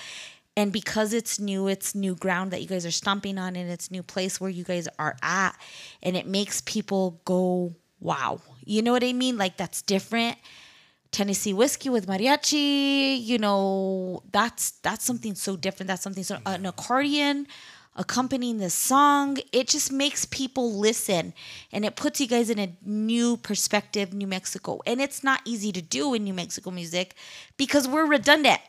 And 0.55 0.71
because 0.71 1.13
it's 1.13 1.39
new, 1.39 1.67
it's 1.67 1.95
new 1.95 2.15
ground 2.15 2.51
that 2.51 2.61
you 2.61 2.67
guys 2.67 2.85
are 2.85 2.91
stomping 2.91 3.37
on 3.37 3.55
and 3.55 3.69
it's 3.69 3.89
new 3.89 4.03
place 4.03 4.39
where 4.39 4.49
you 4.49 4.63
guys 4.63 4.87
are 4.99 5.15
at. 5.21 5.57
And 6.01 6.15
it 6.15 6.27
makes 6.27 6.61
people 6.61 7.21
go, 7.25 7.75
wow. 8.03 8.41
You 8.65 8.81
know 8.81 8.91
what 8.91 9.03
I 9.03 9.13
mean? 9.13 9.37
Like 9.37 9.57
that's 9.57 9.81
different. 9.81 10.37
Tennessee 11.11 11.53
whiskey 11.53 11.89
with 11.89 12.07
mariachi, 12.07 13.23
you 13.23 13.37
know, 13.37 14.23
that's 14.31 14.71
that's 14.81 15.05
something 15.05 15.35
so 15.35 15.55
different. 15.55 15.87
That's 15.87 16.01
something 16.01 16.23
so 16.23 16.39
an 16.45 16.65
accordion 16.65 17.47
accompanying 17.95 18.57
the 18.57 18.69
song. 18.69 19.37
It 19.51 19.67
just 19.67 19.91
makes 19.91 20.25
people 20.25 20.73
listen 20.73 21.33
and 21.71 21.85
it 21.85 21.95
puts 21.95 22.19
you 22.19 22.27
guys 22.27 22.49
in 22.49 22.59
a 22.59 22.75
new 22.83 23.37
perspective, 23.37 24.13
New 24.13 24.27
Mexico. 24.27 24.81
And 24.85 24.99
it's 24.99 25.23
not 25.23 25.41
easy 25.45 25.71
to 25.71 25.81
do 25.81 26.13
in 26.13 26.23
New 26.23 26.33
Mexico 26.33 26.71
music 26.71 27.15
because 27.57 27.87
we're 27.87 28.05
redundant. 28.05 28.59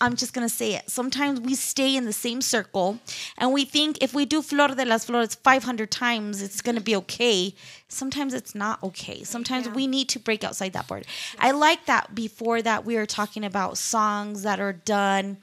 I'm 0.00 0.16
just 0.16 0.32
gonna 0.32 0.48
say 0.48 0.74
it. 0.74 0.90
Sometimes 0.90 1.40
we 1.40 1.54
stay 1.54 1.96
in 1.96 2.04
the 2.04 2.12
same 2.12 2.42
circle, 2.42 2.98
and 3.38 3.52
we 3.52 3.64
think 3.64 3.98
if 4.02 4.14
we 4.14 4.26
do 4.26 4.42
Flor 4.42 4.68
de 4.68 4.84
las 4.84 5.04
Flores 5.04 5.34
500 5.34 5.90
times, 5.90 6.42
it's 6.42 6.60
gonna 6.60 6.80
be 6.80 6.94
okay. 6.96 7.54
Sometimes 7.88 8.34
it's 8.34 8.54
not 8.54 8.82
okay. 8.82 9.22
Sometimes 9.24 9.68
we 9.68 9.86
need 9.86 10.08
to 10.10 10.18
break 10.18 10.44
outside 10.44 10.72
that 10.74 10.86
board. 10.86 11.06
I 11.38 11.52
like 11.52 11.86
that. 11.86 12.14
Before 12.14 12.60
that, 12.62 12.84
we 12.84 12.96
were 12.96 13.06
talking 13.06 13.44
about 13.44 13.78
songs 13.78 14.42
that 14.42 14.60
are 14.60 14.72
done 14.72 15.38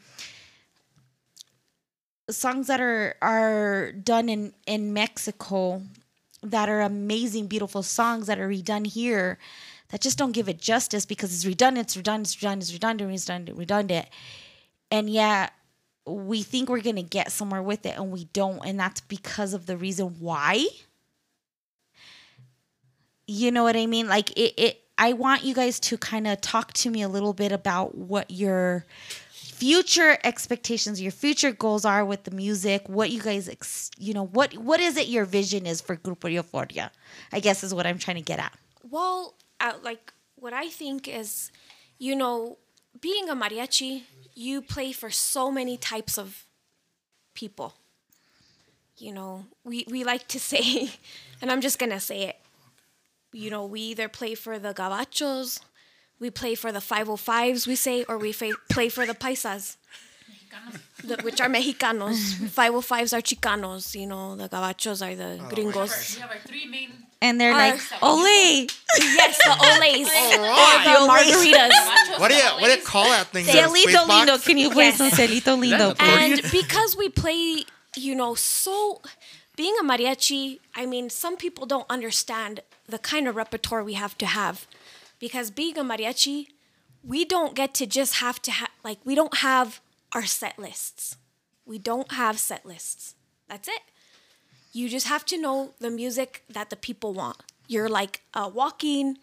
songs 2.30 2.68
that 2.68 2.80
are 2.80 3.16
are 3.22 3.91
done 3.91 4.30
in 4.30 4.54
in 4.66 4.93
Mexico 4.93 5.82
that 6.41 6.70
are 6.70 6.82
amazing, 6.82 7.47
beautiful 7.47 7.84
songs 7.84 8.28
that 8.28 8.38
are 8.39 8.49
redone 8.49 8.86
here 8.86 9.39
that 9.94 10.02
just 10.02 10.18
don't 10.18 10.32
give 10.32 10.50
it 10.50 10.60
justice 10.60 11.06
because 11.06 11.32
it's 11.32 11.46
redundant, 11.46 11.86
it's 11.86 11.96
redundant, 11.96 12.26
it's 12.26 12.41
redundant, 12.41 12.64
it's 12.64 12.74
redundant, 12.74 13.10
redundant, 13.12 13.58
redundant. 13.60 14.08
And 14.89 15.08
yet 15.08 15.54
we 16.08 16.41
think 16.41 16.68
we're 16.68 16.82
gonna 16.82 17.04
get 17.04 17.32
somewhere 17.32 17.62
with 17.62 17.86
it 17.86 17.96
and 17.96 18.12
we 18.12 18.26
don't, 18.34 18.66
and 18.66 18.80
that's 18.80 19.02
because 19.02 19.54
of 19.54 19.68
the 19.68 19.78
reason 19.78 20.16
why. 20.20 20.66
You 23.28 23.52
know 23.52 23.62
what 23.62 23.76
I 23.76 23.86
mean? 23.86 24.08
Like 24.08 24.32
it, 24.32 24.56
it 24.58 24.82
I 24.98 25.14
want 25.14 25.44
you 25.44 25.54
guys 25.54 25.80
to 25.82 25.98
kind 26.00 26.26
of 26.26 26.41
talk 26.41 26.74
to 26.74 26.89
me 26.89 27.04
a 27.04 27.08
little 27.08 27.34
bit 27.34 27.52
about 27.52 27.96
what 27.96 28.32
your 28.32 28.88
future 29.30 30.18
expectations, 30.24 31.02
your 31.02 31.12
future 31.12 31.52
goals 31.52 31.86
are 31.86 32.04
with 32.04 32.24
the 32.24 32.32
music. 32.32 32.89
What 32.89 33.12
you 33.12 33.22
guys, 33.22 33.48
ex- 33.48 33.91
you 34.00 34.16
know, 34.16 34.26
what 34.26 34.58
what 34.58 34.80
is 34.80 34.98
it 34.98 35.08
your 35.08 35.26
vision 35.26 35.68
is 35.68 35.82
for 35.82 35.96
Grupo 35.96 36.34
Euforia? 36.34 36.89
I 37.32 37.39
guess 37.39 37.64
is 37.64 37.76
what 37.76 37.86
I'm 37.86 38.00
trying 38.00 38.18
to 38.18 38.24
get 38.24 38.39
at. 38.39 38.58
Well, 38.89 39.36
uh, 39.64 39.74
like 39.82 40.14
what 40.36 40.53
I 40.53 40.68
think 40.70 41.07
is, 41.07 41.51
you 41.97 42.16
know, 42.16 42.57
being 43.01 43.30
a 43.30 43.36
mariachi, 43.36 44.03
you 44.36 44.61
play 44.61 44.91
for 44.91 45.09
so 45.09 45.49
many 45.49 45.78
types 45.78 46.18
of 46.20 46.45
people. 47.34 47.74
You 48.97 49.14
know, 49.14 49.45
we, 49.64 49.86
we 49.89 50.03
like 50.03 50.28
to 50.30 50.39
say, 50.39 50.91
and 51.41 51.51
I'm 51.51 51.61
just 51.61 51.80
gonna 51.80 51.99
say 51.99 52.24
it. 52.24 52.36
You 53.32 53.49
know, 53.49 53.66
we 53.66 53.82
either 53.82 54.07
play 54.09 54.36
for 54.36 54.59
the 54.59 54.74
gabachos, 54.74 55.59
we 56.20 56.30
play 56.30 56.53
for 56.55 56.72
the 56.72 56.80
505s, 56.80 57.66
we 57.66 57.76
say, 57.76 58.03
or 58.03 58.18
we 58.20 58.32
fa- 58.32 58.51
play 58.70 58.89
for 58.89 59.05
the 59.07 59.16
paisas, 59.16 59.78
the, 61.03 61.18
which 61.24 61.41
are 61.41 61.49
Mexicanos. 61.49 62.36
505s 62.61 63.18
are 63.18 63.22
Chicanos, 63.22 63.99
you 63.99 64.05
know, 64.05 64.36
the 64.36 64.47
gabachos 64.47 65.01
are 65.01 65.16
the 65.16 65.43
gringos. 65.49 66.16
We 66.16 66.22
have 66.22 66.30
our 66.30 66.38
three 66.45 66.66
main. 66.68 66.91
And 67.24 67.40
they're 67.40 67.54
Our- 67.54 67.72
like, 67.72 67.80
Ole, 68.02 68.68
Yes, 69.00 69.38
the 69.38 69.50
oles. 69.50 69.62
Alright. 69.72 70.88
Or 70.88 70.94
the 70.94 71.00
margaritas. 71.12 72.20
What 72.20 72.30
do 72.30 72.36
you 72.36 72.44
what 72.60 72.66
do 72.66 72.72
you 72.80 72.86
call 72.86 73.06
that 73.06 73.28
thing? 73.28 73.46
The 73.46 73.52
Cielito 73.54 73.82
space 73.82 73.94
box? 73.96 74.30
lindo. 74.30 74.46
Can 74.46 74.58
you 74.58 74.70
play 74.70 74.86
Yes. 74.92 74.98
some 74.98 75.10
Cielito 75.10 75.54
lindo? 75.64 75.96
And 76.00 76.42
because 76.52 76.96
we 76.98 77.08
play, 77.10 77.64
you 77.96 78.14
know, 78.14 78.36
so 78.36 79.02
being 79.56 79.76
a 79.80 79.84
mariachi, 79.84 80.60
I 80.76 80.86
mean, 80.86 81.10
some 81.10 81.38
people 81.38 81.66
don't 81.66 81.86
understand 81.90 82.60
the 82.88 83.00
kind 83.00 83.28
of 83.28 83.36
repertoire 83.36 83.84
we 83.84 83.94
have 83.94 84.18
to 84.18 84.26
have. 84.26 84.68
Because 85.20 85.50
being 85.52 85.78
a 85.78 85.84
mariachi, 85.84 86.48
we 87.04 87.24
don't 87.24 87.56
get 87.56 87.74
to 87.76 87.86
just 87.86 88.16
have 88.16 88.42
to 88.42 88.52
have, 88.52 88.70
like, 88.84 89.00
we 89.06 89.16
don't 89.16 89.38
have 89.38 89.80
our 90.12 90.26
set 90.26 90.60
lists. 90.60 91.16
We 91.66 91.78
don't 91.78 92.12
have 92.12 92.38
set 92.40 92.66
lists. 92.66 93.16
That's 93.48 93.68
it. 93.70 93.82
You 94.74 94.90
just 94.90 95.08
have 95.08 95.24
to 95.26 95.38
know 95.40 95.74
the 95.80 95.90
music 95.90 96.44
that 96.50 96.70
the 96.70 96.76
people 96.76 97.14
want. 97.14 97.38
You're 97.68 97.90
like 97.90 98.22
a 98.34 98.50
walking, 98.50 99.18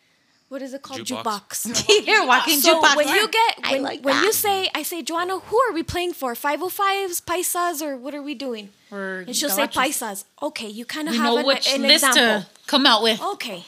what 0.48 0.62
is 0.62 0.74
it 0.74 0.82
called? 0.82 1.02
Jukebox. 1.02 1.68
Jukebox. 1.68 2.06
You're 2.06 2.26
walking 2.26 2.58
So 2.66 2.80
jukebox. 2.82 2.96
when 2.96 3.08
you 3.08 3.28
get 3.28 3.58
I 3.62 3.72
when, 3.72 3.82
like 3.82 4.04
when 4.04 4.16
you 4.24 4.32
say 4.32 4.68
I 4.74 4.82
say 4.82 5.00
Joanna, 5.00 5.38
who 5.38 5.56
are 5.60 5.72
we 5.72 5.84
playing 5.84 6.12
for? 6.12 6.34
505s, 6.34 7.22
paisas, 7.22 7.80
or 7.82 7.96
what 7.96 8.14
are 8.16 8.22
we 8.22 8.34
doing? 8.34 8.70
Or 8.90 9.24
And 9.26 9.36
she'll 9.36 9.48
say 9.50 9.68
paisas. 9.68 10.24
Okay, 10.42 10.68
you 10.68 10.84
kind 10.84 11.08
of 11.08 11.14
have 11.14 11.24
know 11.24 11.38
an, 11.38 11.46
which 11.46 11.72
an 11.72 11.82
list 11.82 12.04
example. 12.04 12.42
to 12.42 12.46
come 12.66 12.84
out 12.84 13.00
with. 13.02 13.22
Okay, 13.22 13.64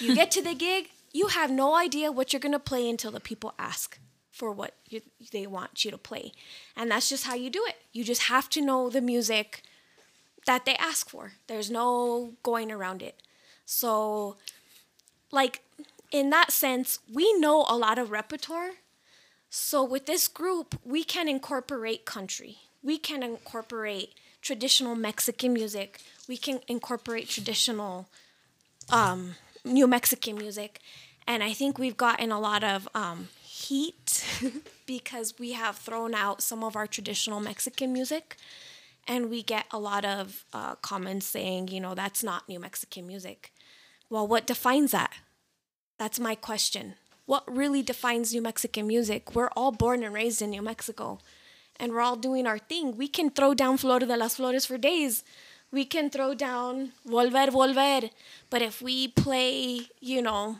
you 0.00 0.14
get 0.14 0.30
to 0.30 0.42
the 0.42 0.54
gig, 0.54 0.88
you 1.12 1.26
have 1.28 1.50
no 1.50 1.74
idea 1.76 2.10
what 2.10 2.32
you're 2.32 2.40
gonna 2.40 2.58
play 2.58 2.88
until 2.88 3.10
the 3.10 3.20
people 3.20 3.52
ask 3.58 3.98
for 4.30 4.50
what 4.50 4.72
you, 4.88 5.02
they 5.32 5.46
want 5.46 5.84
you 5.84 5.90
to 5.90 5.98
play, 5.98 6.32
and 6.74 6.90
that's 6.90 7.10
just 7.10 7.24
how 7.26 7.34
you 7.34 7.50
do 7.50 7.62
it. 7.68 7.76
You 7.92 8.04
just 8.04 8.22
have 8.22 8.48
to 8.50 8.62
know 8.62 8.88
the 8.88 9.02
music 9.02 9.62
that 10.46 10.64
they 10.64 10.74
ask 10.76 11.08
for. 11.08 11.32
There's 11.46 11.70
no 11.70 12.32
going 12.42 12.70
around 12.70 13.02
it. 13.02 13.16
So, 13.64 14.36
like 15.30 15.62
in 16.10 16.30
that 16.30 16.52
sense, 16.52 16.98
we 17.12 17.32
know 17.38 17.64
a 17.68 17.76
lot 17.76 17.98
of 17.98 18.10
repertoire. 18.10 18.72
So 19.48 19.82
with 19.82 20.06
this 20.06 20.28
group, 20.28 20.78
we 20.84 21.04
can 21.04 21.28
incorporate 21.28 22.04
country. 22.04 22.58
We 22.82 22.98
can 22.98 23.22
incorporate 23.22 24.14
traditional 24.40 24.94
Mexican 24.94 25.52
music. 25.52 26.00
We 26.28 26.36
can 26.36 26.60
incorporate 26.68 27.28
traditional 27.28 28.08
um, 28.90 29.36
New 29.64 29.86
Mexican 29.86 30.36
music. 30.36 30.80
And 31.26 31.42
I 31.42 31.52
think 31.52 31.78
we've 31.78 31.96
gotten 31.96 32.32
a 32.32 32.40
lot 32.40 32.64
of 32.64 32.88
um, 32.94 33.28
heat 33.42 34.24
because 34.86 35.38
we 35.38 35.52
have 35.52 35.76
thrown 35.76 36.14
out 36.14 36.42
some 36.42 36.64
of 36.64 36.76
our 36.76 36.86
traditional 36.86 37.40
Mexican 37.40 37.92
music. 37.92 38.36
And 39.08 39.30
we 39.30 39.42
get 39.42 39.66
a 39.70 39.78
lot 39.78 40.04
of 40.04 40.44
uh, 40.52 40.76
comments 40.76 41.26
saying, 41.26 41.68
you 41.68 41.80
know, 41.80 41.94
that's 41.94 42.22
not 42.22 42.48
New 42.48 42.60
Mexican 42.60 43.06
music. 43.06 43.52
Well, 44.08 44.28
what 44.28 44.46
defines 44.46 44.92
that? 44.92 45.12
That's 45.98 46.20
my 46.20 46.34
question. 46.34 46.94
What 47.26 47.44
really 47.46 47.82
defines 47.82 48.32
New 48.32 48.42
Mexican 48.42 48.86
music? 48.86 49.34
We're 49.34 49.50
all 49.56 49.72
born 49.72 50.02
and 50.02 50.12
raised 50.12 50.42
in 50.42 50.50
New 50.50 50.62
Mexico, 50.62 51.18
and 51.78 51.92
we're 51.92 52.00
all 52.00 52.16
doing 52.16 52.46
our 52.46 52.58
thing. 52.58 52.96
We 52.96 53.08
can 53.08 53.30
throw 53.30 53.54
down 53.54 53.76
Flor 53.76 54.00
de 54.00 54.16
las 54.16 54.36
Flores 54.36 54.66
for 54.66 54.76
days. 54.76 55.24
We 55.70 55.84
can 55.84 56.10
throw 56.10 56.34
down 56.34 56.92
Volver, 57.08 57.48
Volver. 57.48 58.10
But 58.50 58.62
if 58.62 58.82
we 58.82 59.08
play, 59.08 59.88
you 60.00 60.20
know, 60.20 60.58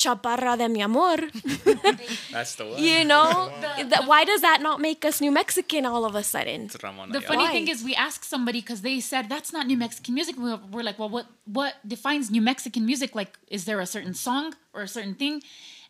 Chaparra 0.00 0.56
de 0.56 0.66
mi 0.68 0.80
amor, 0.82 1.18
That's 2.32 2.54
the 2.56 2.64
one. 2.66 2.82
you 2.82 3.04
know, 3.04 3.50
that, 3.92 4.04
why 4.06 4.24
does 4.24 4.40
that 4.40 4.58
not 4.62 4.80
make 4.80 5.04
us 5.04 5.20
New 5.20 5.30
Mexican 5.30 5.84
all 5.86 6.04
of 6.04 6.14
a 6.14 6.22
sudden? 6.22 6.62
It's 6.66 6.76
The 6.76 6.86
Ayala. 6.86 7.20
funny 7.20 7.44
Why? 7.44 7.52
thing 7.52 7.68
is, 7.68 7.84
we 7.84 7.94
asked 7.94 8.24
somebody 8.24 8.60
because 8.60 8.80
they 8.82 9.00
said 9.00 9.28
that's 9.28 9.52
not 9.52 9.66
New 9.66 9.76
Mexican 9.76 10.14
music. 10.14 10.36
We're, 10.38 10.58
we're 10.72 10.82
like, 10.82 10.98
well, 10.98 11.10
what 11.16 11.26
what 11.58 11.74
defines 11.86 12.30
New 12.30 12.40
Mexican 12.40 12.86
music? 12.86 13.14
Like, 13.14 13.32
is 13.56 13.64
there 13.68 13.80
a 13.80 13.86
certain 13.86 14.14
song 14.14 14.54
or 14.74 14.82
a 14.82 14.88
certain 14.88 15.14
thing? 15.14 15.42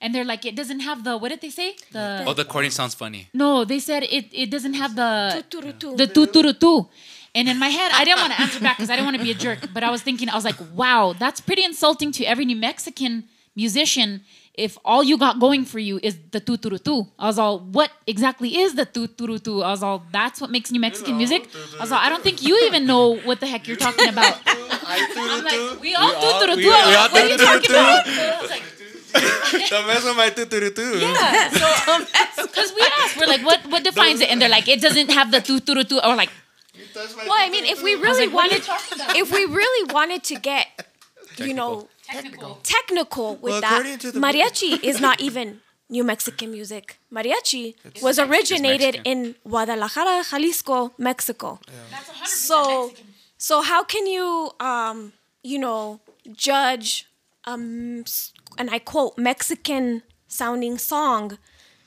And 0.03 0.15
they're 0.15 0.25
like, 0.25 0.43
it 0.51 0.57
doesn't 0.57 0.81
have 0.81 1.05
the 1.05 1.17
what 1.21 1.29
did 1.29 1.41
they 1.41 1.51
say? 1.51 1.77
The 1.93 2.25
Oh, 2.27 2.35
the 2.35 2.45
chording 2.53 2.71
sounds 2.73 2.95
funny. 3.03 3.29
no, 3.33 3.65
they 3.65 3.79
said 3.79 4.03
it 4.03 4.27
it 4.43 4.49
doesn't 4.51 4.75
have 4.83 4.93
the 5.03 5.11
Tuturutu. 5.51 5.97
the 5.97 6.07
tu 6.07 6.27
tu 6.27 6.43
tu 6.43 6.53
tu. 6.55 6.75
And 7.39 7.49
in 7.49 7.59
my 7.61 7.69
head, 7.79 7.93
I 7.95 8.03
didn't 8.05 8.21
want 8.25 8.33
to 8.35 8.41
answer 8.45 8.59
back 8.67 8.77
because 8.79 8.91
I 8.91 8.95
didn't 8.97 9.07
want 9.11 9.19
to 9.19 9.23
be 9.23 9.31
a 9.31 9.39
jerk. 9.47 9.61
But 9.73 9.83
I 9.85 9.91
was 9.95 10.03
thinking, 10.03 10.27
I 10.29 10.35
was 10.35 10.45
like, 10.51 10.59
wow, 10.75 11.15
that's 11.23 11.41
pretty 11.41 11.63
insulting 11.63 12.11
to 12.19 12.25
every 12.25 12.45
New 12.45 12.57
Mexican 12.57 13.13
musician 13.57 14.23
if 14.55 14.77
all 14.85 15.03
you 15.03 15.17
got 15.17 15.39
going 15.41 15.65
for 15.65 15.79
you 15.79 15.99
is 16.03 16.19
the 16.33 16.41
tu 16.41 16.57
tu 16.57 16.77
tu. 16.79 17.07
I 17.19 17.27
was 17.27 17.39
all, 17.39 17.61
what 17.61 17.91
exactly 18.07 18.59
is 18.59 18.75
the 18.75 18.85
tu 18.85 19.07
tu 19.07 19.39
tu? 19.39 19.63
I 19.63 19.71
was 19.71 19.83
all, 19.83 20.03
that's 20.13 20.41
what 20.41 20.51
makes 20.51 20.71
New 20.71 20.81
Mexican 20.81 21.17
music. 21.17 21.49
I 21.79 21.83
was 21.83 21.93
all, 21.93 21.99
I 21.99 22.09
don't 22.09 22.23
think 22.23 22.43
you 22.43 22.59
even 22.67 22.87
know 22.87 23.17
what 23.17 23.41
the 23.41 23.47
heck 23.47 23.67
you're 23.67 23.77
talking 23.79 24.09
about. 24.09 24.39
I'm 24.47 25.45
like, 25.45 25.81
we 25.81 25.95
all 25.95 26.13
tu 26.13 26.47
tu 26.47 26.47
tu. 26.53 26.57
we- 26.57 26.67
we 26.67 26.71
all 26.73 27.09
What 27.09 27.23
are 27.23 27.29
you 27.29 27.37
talking 27.39 27.71
about? 27.71 28.07
I 28.07 28.39
was 28.43 28.51
like, 28.51 28.63
The 29.71 29.83
mess 29.87 30.05
with 30.05 30.17
my 30.17 30.31
tu-tu-tu-tu. 30.31 30.99
yeah. 30.99 31.49
Because 32.37 32.73
we 32.77 32.83
asked, 33.03 33.17
we're 33.19 33.27
like, 33.27 33.45
what 33.45 33.61
what 33.67 33.83
defines 33.83 34.21
it? 34.21 34.31
And 34.31 34.41
they're 34.43 34.49
like, 34.59 34.69
it 34.69 34.81
doesn't 34.81 35.11
have 35.11 35.31
the 35.31 35.41
tu 35.41 35.59
tu 35.61 35.83
tu. 35.85 35.99
Or 36.05 36.15
like, 36.15 36.31
Well, 36.95 37.35
I 37.39 37.49
mean, 37.51 37.65
if 37.67 37.83
we 37.83 37.95
really 37.95 38.27
like, 38.27 38.35
what 38.35 38.51
are 38.53 38.57
you 38.57 38.63
wanted, 38.63 39.17
if 39.23 39.33
we 39.33 39.45
really 39.47 39.93
wanted 39.93 40.23
to 40.31 40.35
get, 40.39 40.67
you 41.39 41.55
know, 41.55 41.89
technical. 42.13 42.59
technical 42.63 43.37
with 43.37 43.53
Well, 43.53 43.61
that, 43.61 43.73
according 43.73 43.99
to 43.99 44.13
the- 44.13 44.21
mariachi 44.21 44.83
is 44.83 45.01
not 45.01 45.21
even 45.21 45.61
New 45.89 46.05
Mexican 46.05 46.53
music. 46.53 46.99
Mariachi 47.13 47.75
was 48.03 48.19
originated 48.19 49.01
in 49.05 49.35
Guadalajara, 49.47 50.23
Jalisco, 50.31 50.93
Mexico. 50.99 51.59
That's 51.91 52.09
100% 52.09 52.27
So, 52.29 52.87
Mexican. 52.87 53.15
so 53.39 53.63
how 53.63 53.83
can 53.85 54.07
you, 54.07 54.53
um, 54.61 55.13
you 55.43 55.59
know, 55.59 56.01
judge, 56.33 57.07
um, 57.45 58.05
and 58.59 58.71
I 58.71 58.79
quote, 58.79 59.19
Mexican 59.19 60.03
sounding 60.29 60.79
song 60.79 61.39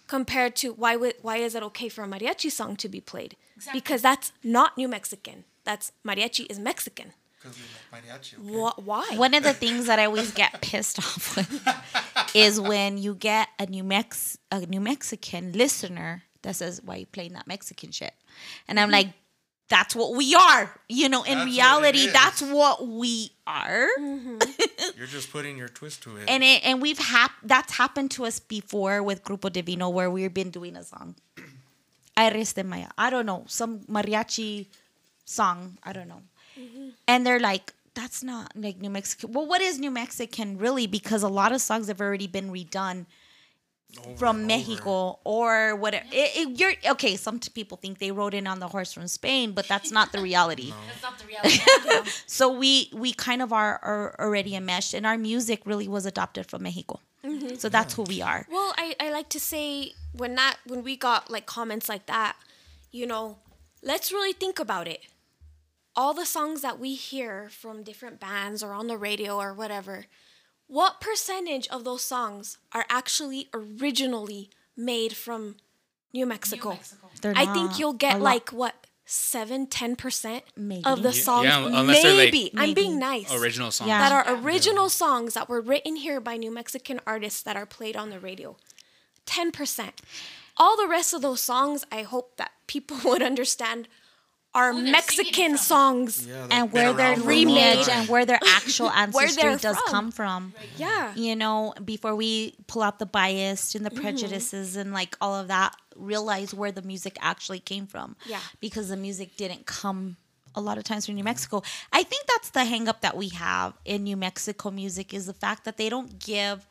compared 0.07 0.55
to 0.57 0.74
why 0.74 0.95
would, 0.97 1.15
why 1.21 1.38
is 1.38 1.55
it 1.55 1.63
okay 1.63 1.88
for 1.88 2.03
a 2.03 2.07
mariachi 2.07 2.51
song 2.51 2.76
to 2.78 2.89
be 2.89 2.99
played? 2.99 3.38
Exactly. 3.55 3.80
Because 3.80 4.01
that's 4.01 4.34
not 4.43 4.78
New 4.78 4.89
Mexican. 4.89 5.45
That's 5.63 5.93
mariachi 6.05 6.45
is 6.51 6.59
Mexican. 6.59 7.13
Wh- 8.39 8.78
why? 8.86 9.10
One 9.16 9.34
of 9.34 9.44
the 9.44 9.54
things 9.54 9.88
that 9.88 10.00
I 10.00 10.06
always 10.06 10.32
get 10.32 10.62
pissed 10.62 11.00
off 11.00 11.36
with 11.36 12.36
is 12.36 12.60
when 12.60 12.98
you 12.98 13.16
get 13.16 13.50
a 13.60 13.66
New 13.66 13.84
Mex 13.84 14.38
a 14.52 14.66
New 14.66 14.80
Mexican 14.80 15.52
listener 15.52 16.24
that 16.44 16.56
says, 16.56 16.82
"Why 16.84 16.98
you 16.98 17.06
playing 17.06 17.34
that 17.34 17.48
Mexican 17.48 17.91
shit?" 17.91 18.14
And 18.68 18.80
I'm 18.80 18.86
mm-hmm. 18.86 18.94
like, 18.94 19.08
"That's 19.70 19.96
what 19.96 20.16
we 20.16 20.36
are." 20.36 20.80
You 20.88 21.10
know, 21.10 21.24
in 21.24 21.38
That's 21.38 21.52
reality, 21.52 22.00
is. 22.00 22.14
that's 22.14 22.41
what 22.41 22.88
we 22.88 23.32
are. 23.46 23.88
Mm-hmm. 24.00 24.38
You're 24.98 25.08
just 25.08 25.32
putting 25.32 25.58
your 25.58 25.70
twist 25.70 26.04
to 26.04 26.18
it. 26.18 26.30
And 26.30 26.44
it 26.44 26.66
and 26.66 26.82
we've 26.82 27.00
hap- 27.00 27.41
that's 27.44 27.74
happened 27.74 28.12
to 28.12 28.26
us 28.26 28.39
before 28.39 29.04
with 29.04 29.24
Grupo 29.24 29.52
Divino 29.52 29.89
where 29.89 30.10
we've 30.10 30.34
been 30.34 30.52
doing 30.52 30.76
a 30.76 30.84
song. 30.84 31.16
Aires 32.16 32.54
de 32.54 32.64
Maya. 32.64 32.88
I 32.98 33.10
don't 33.10 33.26
know 33.26 33.44
some 33.48 33.80
mariachi 33.82 34.68
song. 35.26 35.78
I 35.84 35.94
don't 35.94 36.08
know, 36.08 36.22
and 37.08 37.26
they're 37.26 37.39
like. 37.39 37.74
That's 37.95 38.24
not 38.24 38.54
like 38.56 38.82
New 38.82 38.89
Mexico. 38.89 39.28
Well, 39.30 39.45
what 39.45 39.62
is 39.62 39.78
New 39.78 39.91
Mexican 39.91 40.58
really? 40.58 40.88
Because 40.88 41.22
a 41.22 41.28
lot 41.28 41.51
of 41.51 41.62
songs 41.62 41.89
have 41.89 42.01
already 42.01 42.26
been 42.26 42.49
redone 42.49 43.06
from 44.16 44.47
Mexico 44.47 45.20
or 45.24 45.76
whatever. 45.76 46.06
It, 46.12 46.32
it, 46.36 46.60
you're 46.60 46.74
okay. 46.93 47.16
Some 47.16 47.39
t- 47.39 47.51
people 47.54 47.78
think 47.78 47.99
they 47.99 48.12
rode 48.12 48.34
in 48.34 48.47
on 48.47 48.60
the 48.60 48.68
horse 48.68 48.93
from 48.93 49.08
Spain, 49.08 49.51
but 49.51 49.68
that's 49.68 49.91
not 49.91 50.12
the 50.12 50.20
reality. 50.22 50.74
That's 50.88 51.04
not 51.04 51.20
the 51.20 51.26
reality. 51.28 52.10
So 52.26 52.51
we 52.51 52.89
we 52.93 53.14
kind 53.14 53.41
of 53.41 53.54
are, 53.54 53.80
are 53.84 54.16
already 54.20 54.56
enmeshed, 54.56 54.93
and 54.93 55.06
our 55.06 55.18
music 55.18 55.62
really 55.66 55.88
was 55.88 56.06
adopted 56.06 56.47
from 56.47 56.64
Mexico. 56.64 56.99
Mm-hmm. 57.24 57.56
So 57.56 57.70
that's 57.70 57.93
who 57.93 58.04
we 58.04 58.22
are. 58.22 58.45
Well, 58.51 58.74
I, 58.78 58.95
I 58.99 59.10
like 59.12 59.30
to 59.30 59.39
say 59.39 59.93
when 60.18 60.36
that 60.36 60.58
when 60.66 60.84
we 60.84 60.97
got 60.97 61.30
like 61.30 61.45
comments 61.45 61.88
like 61.88 62.08
that, 62.08 62.36
you 62.91 63.06
know, 63.06 63.38
let's 63.82 64.12
really 64.12 64.34
think 64.34 64.60
about 64.60 64.88
it. 64.88 65.01
All 65.96 66.14
the 66.14 66.26
songs 66.26 66.62
that 66.62 66.80
we 66.80 66.96
hear 66.96 67.50
from 67.50 67.84
different 67.84 68.20
bands 68.20 68.64
or 68.64 68.74
on 68.74 68.88
the 68.88 68.98
radio 68.98 69.38
or 69.38 69.54
whatever, 69.54 70.06
what 70.68 71.00
percentage 71.00 71.68
of 71.68 71.84
those 71.84 72.02
songs 72.02 72.58
are 72.72 72.86
actually 72.89 73.50
originally 73.54 74.50
made 74.76 75.14
from 75.16 75.58
New 76.14 76.26
Mexico? 76.26 76.80
They're 77.22 77.34
I 77.36 77.46
think 77.54 77.78
you'll 77.78 77.94
get 77.94 78.20
like 78.22 78.50
what 78.50 78.88
seven, 79.06 79.68
ten 79.68 79.96
percent 79.96 80.44
of 80.86 81.04
the 81.04 81.14
songs. 81.14 81.46
yeah, 81.46 81.66
unless 81.66 82.02
they're, 82.02 82.14
like, 82.14 82.34
maybe. 82.34 82.52
I'm 82.58 82.74
being 82.74 82.98
nice 82.98 83.32
Original 83.34 83.70
songs. 83.72 83.88
Yeah. 83.88 84.00
that 84.00 84.12
are 84.28 84.36
original 84.44 84.89
songs 84.89 85.34
that 85.36 85.50
were 85.50 85.62
written 85.62 85.96
here 85.98 86.20
by 86.20 86.38
New 86.38 86.52
Mexican 86.52 87.00
artists 87.06 87.44
that 87.44 87.56
are 87.56 87.66
played 87.66 87.96
on 87.96 88.10
the 88.10 88.20
radio. 88.20 88.56
10%. 89.26 89.91
All 90.58 90.78
the 90.78 90.88
rest 90.88 91.14
of 91.14 91.22
those 91.22 91.41
songs, 91.41 91.86
I 91.91 92.04
hope 92.04 92.38
that 92.38 92.52
people 92.68 92.98
would 93.06 93.22
understand 93.22 93.88
are 94.56 94.72
oh, 94.72 94.82
they're 94.82 94.91
Mexican 94.91 95.56
it 95.56 95.60
songs. 95.60 96.28
Yeah, 96.28 96.47
and 96.51 96.72
where 96.72 96.89
been 96.89 96.97
their 96.97 97.12
around 97.12 97.24
for 97.24 97.32
a 97.32 97.36
long 97.36 97.45
lineage 97.45 97.89
and 97.89 98.10
where 98.10 98.26
their 98.26 98.39
actual 98.47 98.89
ancestry 98.89 99.41
they're 99.41 99.58
does 99.58 99.78
from. 99.78 99.91
come 99.91 100.12
from. 100.12 100.54
Yeah. 100.78 101.14
You 101.16 101.36
know, 101.36 101.74
before 101.84 102.16
we 102.16 102.56
pull 102.68 102.82
out 102.84 102.99
the 102.99 103.06
bias 103.06 103.76
and 103.76 103.86
the 103.86 103.89
mm-hmm. 103.89 104.01
prejudices 104.01 104.76
and 104.76 104.93
like 104.93 105.18
all 105.22 105.36
of 105.36 105.47
that, 105.47 105.76
realize 105.95 106.54
where 106.54 106.72
the 106.72 106.82
music 106.82 107.18
actually 107.22 107.60
came 107.60 107.88
from. 107.88 108.16
Yeah. 108.26 108.39
Because 108.60 108.89
the 108.89 108.97
music 108.97 109.36
didn't 109.36 109.66
come 109.66 110.18
a 110.56 110.62
lot 110.62 110.78
of 110.78 110.84
times 110.84 111.08
from 111.08 111.16
New 111.16 111.24
Mexico. 111.24 111.64
I 111.91 112.04
think 112.04 112.26
that's 112.28 112.51
the 112.51 112.64
hang 112.64 112.88
up 112.88 113.01
that 113.01 113.18
we 113.18 113.30
have 113.30 113.74
in 113.86 114.04
New 114.04 114.18
Mexico 114.18 114.70
music 114.70 115.14
is 115.14 115.26
the 115.26 115.34
fact 115.34 115.66
that 115.66 115.78
they 115.78 115.89
don't 115.89 116.20
give 116.20 116.68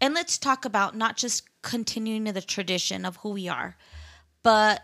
and 0.00 0.14
let's 0.14 0.38
talk 0.38 0.64
about 0.64 0.96
not 0.96 1.16
just 1.16 1.42
continuing 1.62 2.24
the 2.24 2.40
tradition 2.40 3.04
of 3.04 3.16
who 3.16 3.30
we 3.30 3.48
are, 3.48 3.76
but 4.42 4.80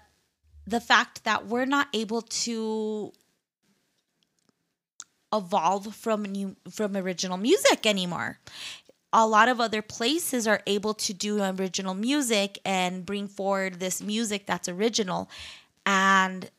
the 0.66 0.80
fact 0.80 1.24
that 1.24 1.46
we're 1.46 1.66
not 1.66 1.88
able 1.92 2.22
to 2.22 3.12
evolve 5.32 5.94
from 5.94 6.22
new 6.22 6.56
from 6.70 6.96
original 6.96 7.36
music 7.36 7.86
anymore. 7.86 8.38
A 9.12 9.26
lot 9.26 9.48
of 9.48 9.60
other 9.60 9.82
places 9.82 10.46
are 10.46 10.60
able 10.66 10.92
to 10.94 11.14
do 11.14 11.42
original 11.42 11.94
music 11.94 12.58
and 12.64 13.06
bring 13.06 13.28
forward 13.28 13.80
this 13.80 14.02
music 14.02 14.46
that's 14.46 14.68
original 14.68 15.30
and 15.86 16.50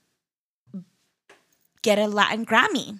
get 1.82 2.00
a 2.00 2.08
Latin 2.08 2.46
Grammy. 2.46 3.00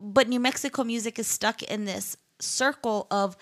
But 0.00 0.28
New 0.28 0.40
Mexico 0.40 0.82
music 0.84 1.18
is 1.18 1.26
stuck 1.26 1.62
in 1.62 1.84
this 1.84 2.16
circle 2.40 3.06
of 3.10 3.36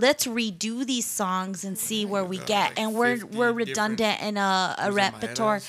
let's 0.00 0.26
redo 0.26 0.84
these 0.86 1.06
songs 1.06 1.64
and 1.64 1.76
see 1.76 2.04
where 2.04 2.24
we 2.24 2.38
get. 2.38 2.70
like 2.70 2.80
and 2.80 2.94
we're 2.94 3.24
we're 3.26 3.52
redundant 3.52 4.20
in 4.22 4.36
a, 4.36 4.74
a 4.78 4.92
repertoire. 4.92 5.60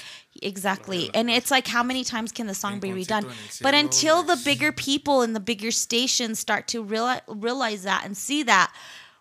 Exactly. 0.41 1.11
And 1.13 1.29
it's 1.29 1.51
like 1.51 1.67
how 1.67 1.83
many 1.83 2.03
times 2.03 2.31
can 2.31 2.47
the 2.47 2.53
song 2.53 2.79
be 2.79 2.89
redone? 2.89 3.29
But 3.61 3.73
until 3.73 4.23
the 4.23 4.39
bigger 4.43 4.71
people 4.71 5.21
and 5.21 5.35
the 5.35 5.39
bigger 5.39 5.71
stations 5.71 6.39
start 6.39 6.67
to 6.69 6.81
realize, 6.81 7.21
realize 7.27 7.83
that 7.83 8.03
and 8.05 8.15
see 8.15 8.43
that, 8.43 8.73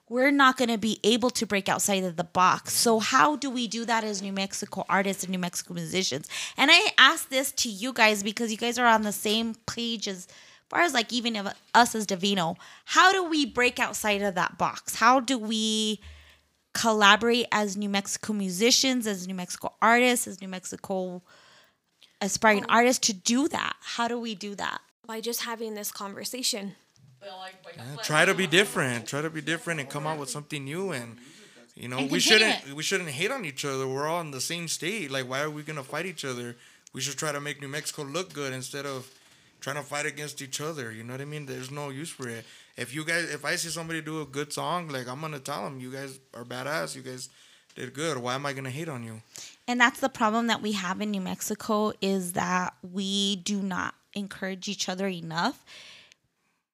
we're 0.08 0.32
not 0.32 0.56
going 0.56 0.68
to 0.68 0.78
be 0.78 0.98
able 1.04 1.30
to 1.30 1.46
break 1.46 1.68
outside 1.68 2.02
of 2.02 2.16
the 2.16 2.24
box. 2.24 2.74
So 2.74 2.98
how 2.98 3.36
do 3.36 3.48
we 3.48 3.68
do 3.68 3.84
that 3.84 4.02
as 4.02 4.20
New 4.20 4.32
Mexico 4.32 4.84
artists 4.88 5.22
and 5.22 5.30
New 5.30 5.38
Mexico 5.38 5.72
musicians? 5.74 6.28
And 6.56 6.70
I 6.72 6.88
ask 6.98 7.28
this 7.28 7.52
to 7.52 7.68
you 7.68 7.92
guys 7.92 8.22
because 8.22 8.50
you 8.50 8.58
guys 8.58 8.78
are 8.78 8.86
on 8.86 9.02
the 9.02 9.12
same 9.12 9.54
page 9.66 10.08
as 10.08 10.26
far 10.70 10.80
as 10.80 10.94
like 10.94 11.12
even 11.12 11.36
of 11.36 11.52
us 11.74 11.94
as 11.94 12.06
Divino. 12.06 12.56
How 12.86 13.12
do 13.12 13.28
we 13.28 13.44
break 13.44 13.78
outside 13.78 14.22
of 14.22 14.36
that 14.36 14.56
box? 14.56 14.94
How 14.94 15.20
do 15.20 15.36
we 15.36 16.00
collaborate 16.72 17.46
as 17.50 17.76
New 17.76 17.88
Mexico 17.88 18.32
musicians, 18.32 19.06
as 19.06 19.26
New 19.26 19.34
Mexico 19.34 19.74
artists, 19.82 20.28
as 20.28 20.40
New 20.40 20.48
Mexico 20.48 21.22
aspiring 22.20 22.64
oh. 22.64 22.74
artists 22.74 23.06
to 23.08 23.12
do 23.12 23.48
that? 23.48 23.74
How 23.82 24.08
do 24.08 24.18
we 24.18 24.34
do 24.34 24.54
that? 24.54 24.80
By 25.06 25.20
just 25.20 25.42
having 25.42 25.74
this 25.74 25.90
conversation. 25.90 26.76
try 28.02 28.24
to 28.24 28.32
be 28.32 28.46
different 28.46 29.06
try 29.06 29.20
to 29.20 29.28
be 29.28 29.42
different 29.42 29.78
and 29.78 29.90
come 29.90 30.06
out 30.06 30.18
with 30.18 30.30
something 30.30 30.64
new 30.64 30.90
and 30.92 31.18
you 31.74 31.86
know 31.86 31.98
And 31.98 32.10
we 32.10 32.18
shouldn't 32.18 32.72
we 32.72 32.82
shouldn't 32.82 33.10
hate 33.10 33.30
on 33.30 33.44
each 33.44 33.62
other 33.62 33.86
we're 33.86 34.08
all 34.08 34.22
in 34.22 34.30
the 34.30 34.40
same 34.40 34.68
state 34.68 35.10
like 35.10 35.28
why 35.28 35.42
are 35.42 35.50
we 35.50 35.62
gonna 35.62 35.82
fight 35.82 36.06
each 36.06 36.24
other 36.24 36.56
we 36.94 37.02
should 37.02 37.18
try 37.18 37.30
to 37.30 37.38
make 37.38 37.60
new 37.60 37.68
mexico 37.68 38.04
look 38.04 38.32
good 38.32 38.54
instead 38.54 38.86
of 38.86 39.06
trying 39.60 39.76
to 39.76 39.82
fight 39.82 40.06
against 40.06 40.40
each 40.42 40.60
other 40.60 40.90
you 40.92 41.02
know 41.04 41.12
what 41.14 41.20
i 41.20 41.24
mean 41.24 41.46
there's 41.46 41.70
no 41.70 41.90
use 41.90 42.10
for 42.10 42.28
it 42.28 42.44
if 42.76 42.94
you 42.94 43.04
guys 43.04 43.30
if 43.30 43.44
i 43.44 43.56
see 43.56 43.68
somebody 43.68 44.00
do 44.00 44.20
a 44.22 44.26
good 44.26 44.52
song 44.52 44.88
like 44.88 45.06
i'm 45.08 45.20
gonna 45.20 45.38
tell 45.38 45.64
them 45.64 45.78
you 45.80 45.90
guys 45.92 46.18
are 46.34 46.44
badass 46.44 46.96
you 46.96 47.02
guys 47.02 47.28
did 47.76 47.92
good 47.94 48.18
why 48.18 48.34
am 48.34 48.44
i 48.46 48.52
gonna 48.52 48.70
hate 48.70 48.88
on 48.88 49.02
you 49.04 49.20
And 49.68 49.80
that's 49.80 50.00
the 50.00 50.08
problem 50.08 50.48
that 50.48 50.60
we 50.62 50.72
have 50.72 51.00
in 51.00 51.10
New 51.12 51.20
Mexico 51.20 51.92
is 52.00 52.32
that 52.32 52.74
we 52.82 53.36
do 53.36 53.62
not 53.62 53.94
encourage 54.14 54.66
each 54.66 54.88
other 54.88 55.06
enough. 55.06 55.64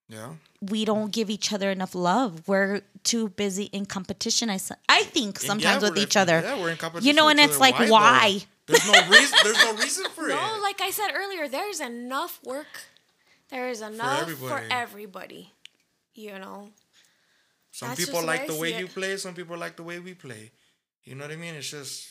yeah 0.09 0.31
We 0.63 0.87
don't 0.87 1.13
give 1.13 1.29
each 1.29 1.53
other 1.53 1.71
enough 1.71 1.95
love. 1.95 2.49
We're 2.49 2.81
too 3.05 3.29
busy 3.29 3.65
in 3.65 3.85
competition. 3.85 4.49
I, 4.49 4.59
I 4.89 5.03
think 5.03 5.39
sometimes 5.39 5.83
yeah, 5.83 5.89
with 5.91 5.99
each 5.99 6.17
other. 6.17 6.41
yeah 6.41 6.57
we're 6.61 6.71
in 6.71 6.79
competition 6.79 7.07
You 7.07 7.13
know, 7.13 7.29
and 7.29 7.39
it's 7.39 7.59
like, 7.61 7.77
though? 7.77 7.93
why? 7.93 8.47
There's 8.67 8.87
no 8.87 9.01
reason 9.09 9.39
there's 9.45 9.65
no 9.65 9.75
reason 9.75 10.05
for 10.15 10.29
it 10.29 10.35
No, 10.35 10.59
like 10.63 10.81
I 10.81 10.91
said 10.91 11.11
earlier, 11.15 11.49
there's 11.49 11.81
enough 11.81 12.41
work. 12.45 12.67
There 13.49 13.69
is 13.69 13.81
enough 13.81 14.29
for 14.31 14.59
everybody. 14.59 14.71
everybody. 14.71 15.53
You 16.15 16.39
know. 16.39 16.71
Some 17.71 17.89
That's 17.91 18.05
people 18.07 18.25
like 18.25 18.47
the 18.47 18.55
way 18.57 18.73
see 18.73 18.79
you 18.79 18.89
play. 18.89 19.17
Some 19.19 19.35
people 19.35 19.57
like 19.57 19.77
the 19.77 19.83
way 19.83 19.99
we 20.01 20.15
play. 20.15 20.51
You 21.05 21.15
know 21.15 21.25
what 21.25 21.33
I 21.33 21.37
mean? 21.37 21.55
It's 21.55 21.71
just. 21.71 22.09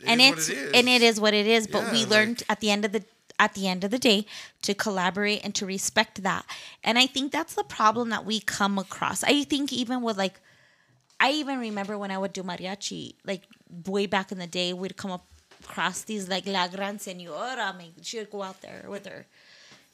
it 0.00 0.06
and 0.06 0.20
is 0.20 0.48
it's 0.48 0.48
what 0.48 0.56
it 0.56 0.64
is. 0.64 0.72
and 0.74 0.88
it 0.88 1.02
is 1.02 1.20
what 1.20 1.34
it 1.34 1.46
is. 1.46 1.66
But 1.66 1.82
Yeah, 1.84 1.92
we 1.92 1.98
like- 2.00 2.10
learned 2.10 2.42
at 2.48 2.60
the 2.60 2.70
end 2.70 2.84
of 2.84 2.92
the 2.92 3.04
at 3.38 3.54
the 3.54 3.66
end 3.68 3.84
of 3.84 3.90
the 3.90 3.98
day 3.98 4.26
to 4.62 4.74
collaborate 4.74 5.42
and 5.44 5.54
to 5.56 5.66
respect 5.66 6.22
that. 6.22 6.44
And 6.84 6.98
I 6.98 7.06
think 7.06 7.32
that's 7.32 7.54
the 7.54 7.64
problem 7.64 8.10
that 8.10 8.24
we 8.24 8.38
come 8.40 8.78
across. 8.78 9.24
I 9.24 9.44
think 9.44 9.72
even 9.72 10.02
with 10.02 10.16
like 10.16 10.40
I 11.18 11.32
even 11.32 11.58
remember 11.58 11.98
when 11.98 12.10
I 12.10 12.16
would 12.18 12.32
do 12.32 12.42
mariachi, 12.42 13.14
like 13.26 13.42
way 13.86 14.06
back 14.06 14.30
in 14.32 14.38
the 14.38 14.46
day, 14.46 14.72
we'd 14.72 14.96
come 14.96 15.10
up 15.10 15.26
these 16.06 16.28
like 16.28 16.46
La 16.46 16.68
Gran 16.68 16.98
Senora. 16.98 17.72
I 17.72 17.76
mean, 17.76 17.92
she 18.02 18.18
would 18.18 18.30
go 18.30 18.42
out 18.42 18.60
there 18.62 18.84
with 18.88 19.06
her. 19.06 19.26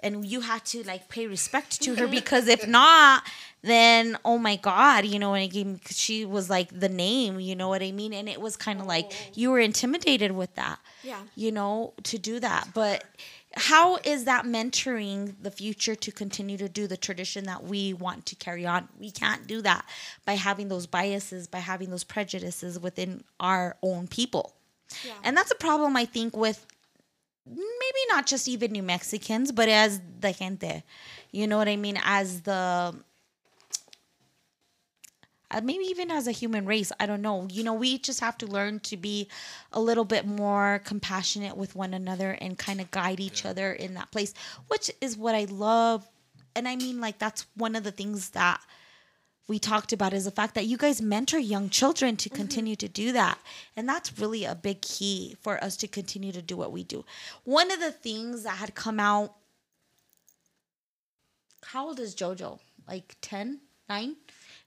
And 0.00 0.26
you 0.26 0.42
had 0.42 0.64
to 0.66 0.82
like 0.82 1.08
pay 1.08 1.26
respect 1.26 1.80
to 1.82 1.94
her 1.96 2.06
because 2.20 2.48
if 2.48 2.68
not, 2.68 3.22
then 3.62 4.16
oh 4.24 4.38
my 4.38 4.56
god, 4.56 5.06
you 5.06 5.18
know, 5.18 5.34
and 5.34 5.44
again, 5.44 5.80
she 5.88 6.24
was 6.24 6.50
like 6.50 6.78
the 6.78 6.88
name, 6.88 7.40
you 7.40 7.56
know 7.56 7.68
what 7.68 7.82
I 7.82 7.92
mean? 7.92 8.12
And 8.12 8.28
it 8.28 8.40
was 8.40 8.56
kind 8.56 8.80
of 8.80 8.86
like 8.86 9.06
oh. 9.10 9.30
you 9.34 9.50
were 9.50 9.58
intimidated 9.58 10.32
with 10.32 10.54
that, 10.56 10.78
Yeah. 11.02 11.20
you 11.34 11.50
know, 11.50 11.94
to 12.04 12.18
do 12.18 12.38
that. 12.40 12.68
But 12.74 13.04
how 13.56 13.96
is 14.04 14.24
that 14.24 14.44
mentoring 14.44 15.34
the 15.40 15.50
future 15.50 15.94
to 15.94 16.12
continue 16.12 16.58
to 16.58 16.68
do 16.68 16.86
the 16.86 16.96
tradition 16.96 17.44
that 17.44 17.64
we 17.64 17.94
want 17.94 18.26
to 18.26 18.36
carry 18.36 18.66
on? 18.66 18.88
We 19.00 19.10
can't 19.10 19.46
do 19.46 19.62
that 19.62 19.86
by 20.26 20.34
having 20.34 20.68
those 20.68 20.86
biases, 20.86 21.46
by 21.46 21.60
having 21.60 21.90
those 21.90 22.04
prejudices 22.04 22.78
within 22.78 23.24
our 23.40 23.76
own 23.82 24.08
people. 24.08 24.55
Yeah. 25.04 25.12
And 25.22 25.36
that's 25.36 25.50
a 25.50 25.56
problem 25.56 25.96
I 25.96 26.04
think 26.04 26.36
with 26.36 26.64
maybe 27.46 28.00
not 28.08 28.26
just 28.26 28.48
even 28.48 28.72
New 28.72 28.82
Mexicans, 28.82 29.52
but 29.52 29.68
as 29.68 30.00
the 30.20 30.32
gente. 30.32 30.82
You 31.30 31.46
know 31.46 31.58
what 31.58 31.68
I 31.68 31.76
mean? 31.76 31.98
As 32.04 32.42
the 32.42 32.94
uh, 35.50 35.60
maybe 35.62 35.84
even 35.84 36.10
as 36.10 36.26
a 36.26 36.32
human 36.32 36.66
race, 36.66 36.90
I 36.98 37.06
don't 37.06 37.22
know. 37.22 37.46
You 37.50 37.62
know, 37.62 37.74
we 37.74 37.98
just 37.98 38.20
have 38.20 38.36
to 38.38 38.46
learn 38.46 38.80
to 38.80 38.96
be 38.96 39.28
a 39.72 39.80
little 39.80 40.04
bit 40.04 40.26
more 40.26 40.80
compassionate 40.84 41.56
with 41.56 41.76
one 41.76 41.94
another 41.94 42.32
and 42.40 42.58
kind 42.58 42.80
of 42.80 42.90
guide 42.90 43.20
each 43.20 43.44
other 43.44 43.72
in 43.72 43.94
that 43.94 44.10
place, 44.10 44.34
which 44.68 44.90
is 45.00 45.16
what 45.16 45.34
I 45.34 45.44
love. 45.44 46.08
And 46.56 46.66
I 46.66 46.74
mean, 46.74 47.00
like, 47.00 47.18
that's 47.18 47.46
one 47.54 47.76
of 47.76 47.84
the 47.84 47.92
things 47.92 48.30
that 48.30 48.60
we 49.48 49.58
talked 49.58 49.92
about 49.92 50.12
is 50.12 50.24
the 50.24 50.30
fact 50.30 50.54
that 50.54 50.66
you 50.66 50.76
guys 50.76 51.00
mentor 51.00 51.38
young 51.38 51.70
children 51.70 52.16
to 52.16 52.28
mm-hmm. 52.28 52.36
continue 52.36 52.76
to 52.76 52.88
do 52.88 53.12
that. 53.12 53.38
And 53.76 53.88
that's 53.88 54.18
really 54.18 54.44
a 54.44 54.54
big 54.54 54.82
key 54.82 55.36
for 55.40 55.62
us 55.62 55.76
to 55.78 55.88
continue 55.88 56.32
to 56.32 56.42
do 56.42 56.56
what 56.56 56.72
we 56.72 56.82
do. 56.82 57.04
One 57.44 57.70
of 57.70 57.80
the 57.80 57.92
things 57.92 58.42
that 58.42 58.56
had 58.56 58.74
come 58.74 58.98
out, 58.98 59.34
how 61.64 61.86
old 61.86 62.00
is 62.00 62.14
JoJo? 62.14 62.58
Like 62.88 63.16
10, 63.20 63.60
9? 63.88 64.16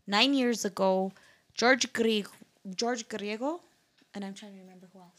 Nine 0.08 0.34
years 0.34 0.66
ago, 0.66 1.12
George 1.54 1.92
Griego, 1.94 2.30
George 2.76 3.08
Griego, 3.08 3.60
and 4.14 4.26
I'm 4.26 4.34
trying 4.34 4.54
to 4.54 4.60
remember 4.60 4.88
who 4.92 5.00
else. 5.00 5.19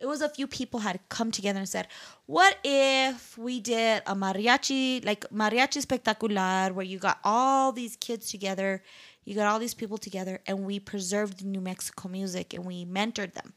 It 0.00 0.06
was 0.06 0.22
a 0.22 0.28
few 0.28 0.46
people 0.46 0.80
had 0.80 0.98
come 1.10 1.30
together 1.30 1.58
and 1.58 1.68
said, 1.68 1.86
"What 2.26 2.56
if 2.64 3.36
we 3.36 3.60
did 3.60 4.02
a 4.06 4.14
mariachi, 4.14 5.04
like 5.04 5.28
mariachi 5.30 5.82
spectacular, 5.82 6.72
where 6.72 6.86
you 6.86 6.98
got 6.98 7.18
all 7.22 7.70
these 7.72 7.96
kids 7.96 8.30
together, 8.30 8.82
you 9.24 9.34
got 9.34 9.46
all 9.46 9.58
these 9.58 9.74
people 9.74 9.98
together, 9.98 10.40
and 10.46 10.64
we 10.64 10.80
preserved 10.80 11.44
New 11.44 11.60
Mexico 11.60 12.08
music 12.08 12.54
and 12.54 12.64
we 12.64 12.86
mentored 12.86 13.34
them. 13.34 13.52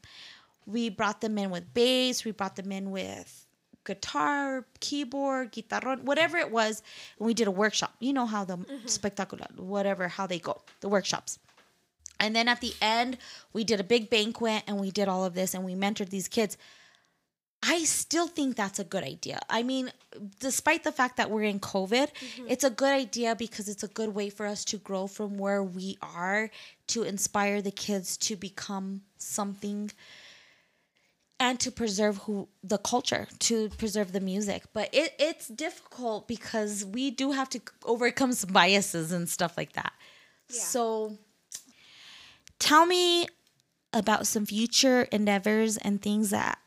We 0.66 0.90
brought 0.90 1.20
them 1.22 1.38
in 1.38 1.50
with 1.50 1.72
bass, 1.72 2.24
we 2.24 2.32
brought 2.32 2.56
them 2.56 2.70
in 2.70 2.90
with 2.90 3.46
guitar, 3.84 4.66
keyboard, 4.80 5.52
guitarron, 5.52 6.02
whatever 6.04 6.38
it 6.38 6.50
was, 6.50 6.82
and 7.18 7.26
we 7.26 7.34
did 7.34 7.46
a 7.46 7.50
workshop. 7.50 7.94
You 8.00 8.12
know 8.12 8.26
how 8.26 8.44
the 8.44 8.58
mm-hmm. 8.58 8.86
spectacular, 8.86 9.46
whatever, 9.56 10.08
how 10.08 10.26
they 10.26 10.38
go, 10.38 10.62
the 10.80 10.88
workshops." 10.88 11.38
And 12.20 12.34
then 12.34 12.48
at 12.48 12.60
the 12.60 12.74
end, 12.80 13.18
we 13.52 13.64
did 13.64 13.80
a 13.80 13.84
big 13.84 14.10
banquet 14.10 14.62
and 14.66 14.80
we 14.80 14.90
did 14.90 15.08
all 15.08 15.24
of 15.24 15.34
this 15.34 15.54
and 15.54 15.64
we 15.64 15.74
mentored 15.74 16.10
these 16.10 16.28
kids. 16.28 16.56
I 17.66 17.84
still 17.84 18.26
think 18.28 18.56
that's 18.56 18.78
a 18.78 18.84
good 18.84 19.04
idea. 19.04 19.40
I 19.48 19.62
mean, 19.62 19.90
despite 20.38 20.84
the 20.84 20.92
fact 20.92 21.16
that 21.16 21.30
we're 21.30 21.44
in 21.44 21.60
COVID, 21.60 22.08
mm-hmm. 22.12 22.46
it's 22.46 22.62
a 22.62 22.68
good 22.68 22.92
idea 22.92 23.34
because 23.34 23.68
it's 23.70 23.82
a 23.82 23.88
good 23.88 24.14
way 24.14 24.28
for 24.28 24.44
us 24.44 24.66
to 24.66 24.76
grow 24.76 25.06
from 25.06 25.38
where 25.38 25.62
we 25.62 25.96
are 26.02 26.50
to 26.88 27.04
inspire 27.04 27.62
the 27.62 27.70
kids 27.70 28.18
to 28.18 28.36
become 28.36 29.00
something 29.16 29.90
and 31.40 31.58
to 31.60 31.70
preserve 31.70 32.18
who 32.18 32.48
the 32.62 32.78
culture, 32.78 33.26
to 33.38 33.70
preserve 33.70 34.12
the 34.12 34.20
music. 34.20 34.64
But 34.74 34.90
it, 34.92 35.14
it's 35.18 35.48
difficult 35.48 36.28
because 36.28 36.84
we 36.84 37.10
do 37.10 37.32
have 37.32 37.48
to 37.50 37.60
overcome 37.84 38.34
some 38.34 38.52
biases 38.52 39.10
and 39.10 39.26
stuff 39.26 39.56
like 39.56 39.72
that. 39.72 39.92
So 40.48 41.18
tell 42.64 42.86
me 42.86 43.26
about 43.92 44.26
some 44.26 44.46
future 44.46 45.02
endeavors 45.12 45.76
and 45.76 46.00
things 46.00 46.30
that 46.30 46.58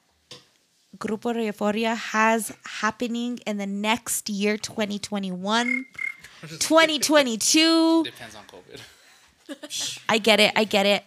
Grupo 0.95 1.33
Euforia 1.33 1.95
has 1.95 2.55
happening 2.65 3.39
in 3.47 3.57
the 3.57 3.65
next 3.65 4.29
year 4.29 4.57
2021 4.57 5.85
2022 6.59 8.03
Depends 8.03 8.35
on 8.35 8.43
COVID. 8.45 10.05
I 10.09 10.19
get 10.19 10.39
it 10.39 10.53
I 10.55 10.65
get 10.65 10.85
it. 10.85 11.03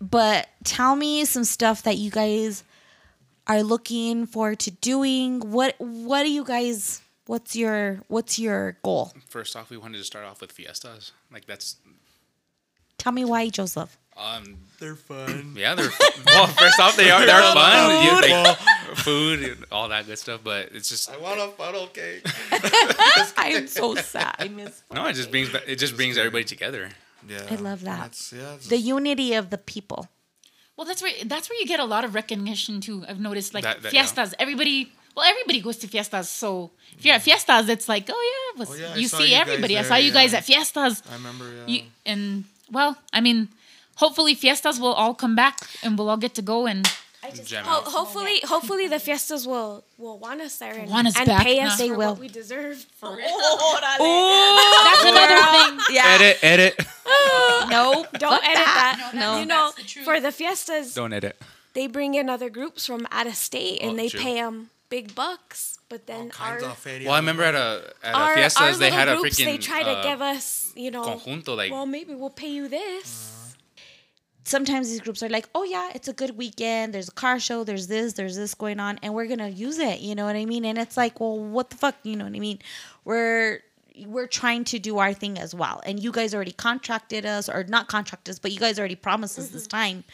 But 0.00 0.48
tell 0.64 0.96
me 0.96 1.24
some 1.24 1.44
stuff 1.44 1.84
that 1.84 1.96
you 1.96 2.10
guys 2.10 2.64
are 3.46 3.62
looking 3.62 4.26
forward 4.26 4.58
to 4.60 4.72
doing. 4.72 5.38
What 5.38 5.76
what 5.78 6.24
do 6.24 6.32
you 6.32 6.44
guys 6.44 7.00
what's 7.26 7.54
your 7.54 8.02
what's 8.08 8.40
your 8.40 8.76
goal? 8.82 9.12
First 9.28 9.54
off, 9.54 9.70
we 9.70 9.76
wanted 9.76 9.98
to 9.98 10.04
start 10.04 10.24
off 10.24 10.40
with 10.40 10.50
fiestas. 10.50 11.12
Like 11.32 11.46
that's 11.46 11.76
tell 12.98 13.12
me 13.12 13.24
why 13.24 13.48
Joseph 13.50 13.96
um 14.18 14.56
They're 14.80 14.96
fun. 14.96 15.52
yeah 15.56 15.74
they're 15.74 15.90
fun. 15.90 16.10
well 16.26 16.46
first 16.46 16.80
off 16.80 16.96
they 16.96 17.10
are 17.10 17.24
they're 17.26 17.42
fun 17.52 18.04
You- 18.04 18.34
like, 18.44 18.56
food 18.96 19.42
and 19.42 19.64
all 19.70 19.88
that 19.88 20.06
good 20.06 20.18
stuff 20.18 20.40
but 20.42 20.70
it's 20.72 20.88
just 20.88 21.10
I 21.10 21.18
want 21.18 21.38
a 21.40 21.48
funnel 21.48 21.86
cake. 21.88 22.22
I 22.52 23.52
am 23.54 23.66
so 23.66 23.94
sad 23.94 24.36
I 24.38 24.48
miss 24.48 24.82
no 24.92 25.06
it 25.06 25.14
just 25.14 25.30
brings 25.30 25.52
it 25.54 25.76
just 25.76 25.96
brings 25.96 26.16
everybody 26.18 26.44
together. 26.44 26.90
Yeah, 27.28 27.42
I 27.50 27.56
love 27.56 27.80
that. 27.82 28.00
That's, 28.02 28.32
yeah, 28.32 28.54
it's- 28.54 28.68
the 28.68 28.78
unity 28.78 29.34
of 29.34 29.50
the 29.50 29.58
people 29.58 30.08
Well, 30.76 30.86
that's 30.86 31.02
where 31.02 31.12
that's 31.24 31.48
where 31.50 31.58
you 31.58 31.66
get 31.66 31.80
a 31.80 31.84
lot 31.84 32.04
of 32.04 32.14
recognition 32.14 32.80
too. 32.80 33.04
I've 33.08 33.20
noticed 33.20 33.52
like 33.54 33.64
That- 33.64 33.82
that- 33.82 33.92
yeah. 33.92 34.02
fiestas. 34.02 34.34
Everybody, 34.38 34.92
well, 35.14 35.24
everybody 35.24 35.60
goes 35.60 35.76
to 35.78 35.88
fiestas. 35.88 36.28
So 36.28 36.70
if 36.96 37.04
you're 37.04 37.14
at 37.16 37.22
fiestas, 37.22 37.68
it's 37.68 37.88
like, 37.88 38.06
oh 38.10 38.22
yeah, 38.32 38.60
was, 38.60 38.70
Oh, 38.70 38.74
yeah, 38.74 38.94
you 38.94 39.08
see 39.08 39.24
you 39.24 39.36
guys 39.36 39.48
everybody. 39.48 39.74
I 39.78 39.82
saw 39.82 39.96
you 39.96 40.12
guys 40.12 40.32
yeah. 40.32 40.38
at 40.38 40.44
fiestas. 40.44 41.02
I 41.10 41.14
remember. 41.14 41.46
Yeah. 41.52 41.66
You 41.66 41.80
and 42.04 42.44
well, 42.70 42.96
I 43.12 43.20
mean, 43.20 43.48
hopefully 43.96 44.34
fiestas 44.34 44.78
will 44.80 44.92
all 44.94 45.14
come 45.14 45.34
back 45.34 45.58
and 45.82 45.98
we'll 45.98 46.08
all 46.08 46.16
get 46.16 46.34
to 46.34 46.42
go 46.42 46.66
and 46.66 46.88
Jam 47.44 47.64
Ho- 47.64 47.78
out. 47.78 47.84
hopefully, 47.86 48.38
hopefully 48.44 48.86
the 48.86 49.00
fiestas 49.00 49.48
will 49.48 49.82
will 49.98 50.16
want 50.16 50.40
us 50.40 50.58
there 50.58 50.74
and, 50.74 50.88
Want 50.88 51.08
us 51.08 51.18
and 51.18 51.28
pay 51.42 51.58
us 51.58 51.76
They 51.76 51.88
for 51.88 51.96
will. 51.98 52.10
what 52.12 52.20
we 52.20 52.28
deserve. 52.28 52.76
For 53.00 53.18
it. 53.20 53.26
That's 54.86 55.04
another 55.04 55.36
thing. 55.76 55.80
yeah 55.96 56.14
Edit 56.14 56.38
edit. 56.42 56.74
no 57.68 58.06
Don't 58.18 58.44
edit 58.44 58.64
that. 58.78 59.10
No. 59.14 59.40
you 59.40 59.46
know, 59.46 59.72
the 59.76 59.82
for 60.04 60.20
the 60.20 60.30
fiestas, 60.30 60.94
Don't 60.94 61.12
edit. 61.12 61.36
they 61.74 61.88
bring 61.88 62.14
in 62.14 62.28
other 62.30 62.48
groups 62.48 62.86
from 62.86 63.06
out 63.10 63.26
of 63.26 63.34
state 63.34 63.80
and 63.82 63.92
Oh, 63.92 63.96
they 63.96 64.08
true. 64.08 64.20
pay 64.20 64.34
them 64.34 64.70
big 64.88 65.14
bucks. 65.14 65.78
But 65.88 66.06
then 66.06 66.30
All 66.38 66.46
our 66.46 66.58
kinds 66.58 66.62
of 66.64 66.78
feria. 66.78 67.06
Well, 67.06 67.14
I 67.14 67.18
remember 67.18 67.42
at 67.44 67.54
a 67.54 67.92
at 68.04 68.14
a 68.14 68.16
our, 68.16 68.22
our 68.30 68.34
fiestas 68.34 68.78
they 68.78 68.86
little 68.86 68.98
had 68.98 69.08
a 69.08 69.16
groups, 69.16 69.38
freaking 69.40 69.44
they 69.46 69.58
try 69.58 69.82
to 69.82 69.90
uh, 69.90 70.02
give 70.02 70.22
us, 70.22 70.72
you 70.76 70.90
know, 70.90 71.02
conjunto 71.04 71.56
like 71.56 71.70
well, 71.72 71.86
maybe 71.86 72.14
we'll 72.14 72.30
pay 72.30 72.50
you 72.50 72.68
this. 72.68 73.45
Sometimes 74.46 74.88
these 74.88 75.00
groups 75.00 75.22
are 75.22 75.28
like, 75.28 75.48
oh 75.54 75.64
yeah, 75.64 75.90
it's 75.94 76.08
a 76.08 76.12
good 76.12 76.36
weekend. 76.38 76.94
There's 76.94 77.08
a 77.08 77.12
car 77.12 77.38
show. 77.40 77.64
There's 77.64 77.88
this. 77.88 78.14
There's 78.14 78.36
this 78.36 78.54
going 78.54 78.80
on, 78.80 78.98
and 79.02 79.12
we're 79.12 79.26
gonna 79.26 79.48
use 79.48 79.78
it. 79.78 80.00
You 80.00 80.14
know 80.14 80.24
what 80.24 80.36
I 80.36 80.44
mean? 80.44 80.64
And 80.64 80.78
it's 80.78 80.96
like, 80.96 81.20
well, 81.20 81.38
what 81.38 81.70
the 81.70 81.76
fuck? 81.76 81.96
You 82.04 82.16
know 82.16 82.24
what 82.24 82.34
I 82.34 82.38
mean? 82.38 82.60
We're 83.04 83.60
we're 84.04 84.26
trying 84.26 84.64
to 84.64 84.78
do 84.78 84.98
our 84.98 85.12
thing 85.12 85.38
as 85.38 85.54
well, 85.54 85.82
and 85.84 86.02
you 86.02 86.12
guys 86.12 86.34
already 86.34 86.52
contracted 86.52 87.26
us, 87.26 87.48
or 87.48 87.64
not 87.64 87.88
contracted 87.88 88.32
us, 88.32 88.38
but 88.38 88.52
you 88.52 88.60
guys 88.60 88.78
already 88.78 88.94
promised 88.94 89.38
us 89.38 89.48
this 89.48 89.66
mm-hmm. 89.66 89.76
time, 89.76 90.04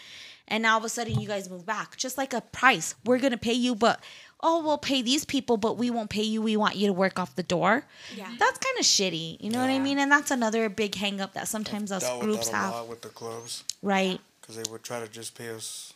and 0.49 0.63
now 0.63 0.73
all 0.73 0.79
of 0.79 0.85
a 0.85 0.89
sudden 0.89 1.21
you 1.21 1.29
guys 1.29 1.51
move 1.51 1.67
back, 1.67 1.97
just 1.97 2.17
like 2.17 2.33
a 2.33 2.41
price. 2.41 2.95
We're 3.05 3.19
gonna 3.19 3.37
pay 3.37 3.55
you, 3.55 3.75
but 3.75 4.03
oh, 4.43 4.63
we'll 4.65 4.79
pay 4.79 5.03
these 5.03 5.25
people, 5.25 5.57
but 5.57 5.77
we 5.79 5.89
won't 5.91 6.11
pay 6.11 6.23
you. 6.23 6.43
We 6.43 6.57
want 6.57 6.75
you 6.77 6.87
to 6.89 6.93
work 6.93 7.19
off 7.19 7.37
the 7.37 7.43
door. 7.45 7.85
Yeah. 8.17 8.29
That's 8.39 8.59
kind 8.59 8.79
of 8.79 8.85
shitty. 8.85 9.41
You 9.41 9.51
know 9.51 9.61
what 9.61 9.71
I 9.71 9.79
mean? 9.79 9.99
And 9.99 10.11
that's 10.11 10.31
another 10.31 10.69
big 10.69 10.95
hang 10.97 11.21
up 11.21 11.35
that 11.35 11.47
sometimes 11.49 11.93
us 11.93 12.03
dealt 12.03 12.19
with 12.21 12.29
groups 12.29 12.49
that 12.49 12.55
a 12.55 12.59
have. 12.59 12.73
lot 12.73 12.89
with 12.89 13.03
the 13.03 13.09
clubs 13.11 13.63
Right. 13.83 14.21
because 14.41 14.57
they 14.57 14.65
would 14.71 14.83
try 14.83 14.99
to 15.01 15.09
just 15.09 15.37
pay 15.37 15.51
us, 15.51 15.93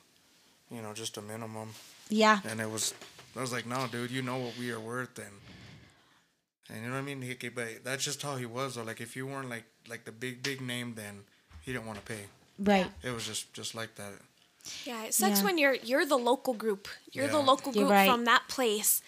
you 0.70 0.80
know, 0.80 0.92
just 0.92 1.16
a 1.16 1.22
minimum, 1.22 1.74
Yeah. 2.08 2.38
and 2.48 2.60
it 2.60 2.70
was. 2.70 2.94
I 3.36 3.40
was 3.40 3.52
like, 3.52 3.66
no, 3.66 3.86
dude, 3.90 4.10
you 4.10 4.22
know 4.22 4.38
what 4.38 4.56
we 4.58 4.70
are 4.70 4.80
worth, 4.80 5.18
and 5.18 5.28
and 6.68 6.82
you 6.82 6.86
know 6.88 6.94
what 6.94 7.00
I 7.00 7.02
mean. 7.02 7.22
He, 7.22 7.34
but 7.48 7.84
that's 7.84 8.04
just 8.04 8.22
how 8.22 8.36
he 8.36 8.46
was. 8.46 8.74
Though, 8.76 8.82
like 8.82 9.00
if 9.00 9.14
you 9.16 9.26
weren't 9.26 9.50
like 9.50 9.64
like 9.88 10.04
the 10.04 10.12
big 10.12 10.42
big 10.42 10.60
name, 10.60 10.94
then 10.94 11.24
he 11.62 11.72
didn't 11.72 11.86
want 11.86 11.98
to 11.98 12.04
pay. 12.04 12.24
Right. 12.58 12.86
It 13.02 13.10
was 13.10 13.26
just 13.26 13.52
just 13.52 13.74
like 13.74 13.94
that. 13.96 14.12
Yeah, 14.84 15.04
it 15.04 15.14
sucks 15.14 15.40
Yeah. 15.40 15.44
when 15.44 15.58
you're 15.58 15.74
you're 15.74 16.04
the 16.06 16.18
local 16.18 16.54
group. 16.54 16.88
You're 17.12 17.28
the 17.28 17.40
local 17.40 17.72
group 17.72 17.90
right. 17.90 18.08
from 18.08 18.24
that 18.24 18.48
place, 18.48 19.02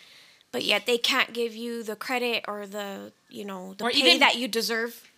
but 0.52 0.64
yet 0.64 0.86
they 0.86 0.98
can't 0.98 1.32
give 1.32 1.54
you 1.54 1.82
the 1.82 1.96
credit 1.96 2.44
or 2.48 2.66
the 2.66 3.12
you 3.28 3.44
know 3.44 3.74
the 3.74 3.84
Or 3.84 3.90
pay 3.90 3.98
even- 3.98 4.20
that 4.20 4.36
you 4.36 4.48
deserve. 4.48 5.08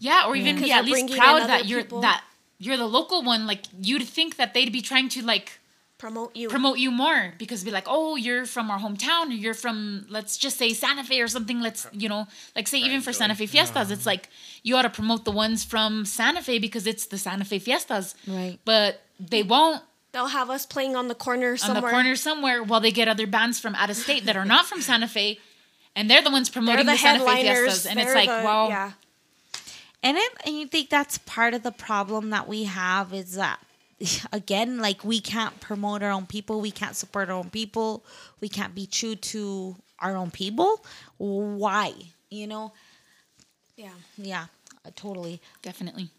Yeah, 0.00 0.24
or 0.26 0.34
even 0.34 0.56
yeah, 0.58 0.62
be 0.64 0.72
at 0.72 0.84
least 0.84 0.94
bringing 0.94 1.12
in 1.14 1.18
proud 1.18 1.48
that 1.48 1.66
you're 1.66 1.82
people. 1.82 2.00
that 2.00 2.24
you're 2.58 2.76
the 2.76 2.88
local 2.88 3.22
one. 3.22 3.46
Like 3.46 3.62
you'd 3.80 4.08
think 4.08 4.36
that 4.36 4.52
they'd 4.54 4.72
be 4.72 4.82
trying 4.82 5.08
to 5.10 5.22
like 5.22 5.60
Promote 6.02 6.34
you. 6.34 6.48
promote 6.48 6.78
you 6.78 6.90
more 6.90 7.32
because 7.38 7.62
be 7.62 7.70
like, 7.70 7.84
oh, 7.86 8.16
you're 8.16 8.44
from 8.44 8.72
our 8.72 8.78
hometown, 8.80 9.28
or 9.28 9.34
you're 9.34 9.54
from 9.54 10.04
let's 10.08 10.36
just 10.36 10.58
say 10.58 10.72
Santa 10.72 11.04
Fe 11.04 11.20
or 11.20 11.28
something. 11.28 11.60
Let's 11.60 11.86
you 11.92 12.08
know, 12.08 12.26
like 12.56 12.66
say 12.66 12.78
even 12.78 13.02
for 13.02 13.12
Santa 13.12 13.36
Fe 13.36 13.46
Fiestas, 13.46 13.92
it's 13.92 14.04
like 14.04 14.28
you 14.64 14.74
ought 14.74 14.82
to 14.82 14.90
promote 14.90 15.24
the 15.24 15.30
ones 15.30 15.62
from 15.62 16.04
Santa 16.04 16.42
Fe 16.42 16.58
because 16.58 16.88
it's 16.88 17.06
the 17.06 17.18
Santa 17.18 17.44
Fe 17.44 17.60
Fiestas. 17.60 18.16
Right. 18.26 18.58
But 18.64 19.00
they 19.20 19.44
won't 19.44 19.80
They'll 20.10 20.26
have 20.26 20.50
us 20.50 20.66
playing 20.66 20.96
on 20.96 21.06
the 21.06 21.14
corner 21.14 21.56
somewhere. 21.56 21.76
on 21.76 21.82
the 21.84 21.88
corner 21.88 22.16
somewhere 22.16 22.62
while 22.64 22.80
they 22.80 22.90
get 22.90 23.06
other 23.06 23.28
bands 23.28 23.60
from 23.60 23.76
out 23.76 23.88
of 23.88 23.94
state 23.94 24.24
that 24.26 24.36
are 24.36 24.44
not 24.44 24.66
from 24.66 24.80
Santa 24.80 25.06
Fe, 25.06 25.38
and 25.94 26.10
they're 26.10 26.20
the 26.20 26.32
ones 26.32 26.50
promoting 26.50 26.84
the 26.84 26.92
the, 26.92 26.98
Santa 26.98 27.20
Fe 27.20 27.26
headliners. 27.26 27.58
Fiestas, 27.60 27.86
and 27.86 28.00
it's 28.00 28.06
they're 28.12 28.26
like, 28.26 28.28
the- 28.28 28.44
wow, 28.44 28.68
yeah. 28.70 28.92
And 30.02 30.16
it, 30.16 30.32
and 30.44 30.58
you 30.58 30.66
think 30.66 30.90
that's 30.90 31.18
part 31.18 31.54
of 31.54 31.62
the 31.62 31.70
problem 31.70 32.30
that 32.30 32.48
we 32.48 32.64
have 32.64 33.14
is 33.14 33.34
that 33.34 33.60
again, 34.32 34.78
like 34.78 35.04
we 35.04 35.20
can't 35.20 35.58
promote 35.60 36.02
our 36.02 36.10
own 36.10 36.26
people, 36.26 36.60
we 36.60 36.70
can't 36.70 36.96
support 36.96 37.28
our 37.28 37.36
own 37.36 37.50
people, 37.50 38.04
we 38.40 38.48
can't 38.48 38.74
be 38.74 38.86
true 38.86 39.14
to 39.16 39.76
our 39.98 40.16
own 40.16 40.30
people. 40.30 40.84
Why? 41.18 41.94
You 42.30 42.46
know? 42.46 42.72
Yeah. 43.76 43.94
Yeah, 44.16 44.46
uh, 44.84 44.90
totally. 44.94 45.40
definitely. 45.62 46.10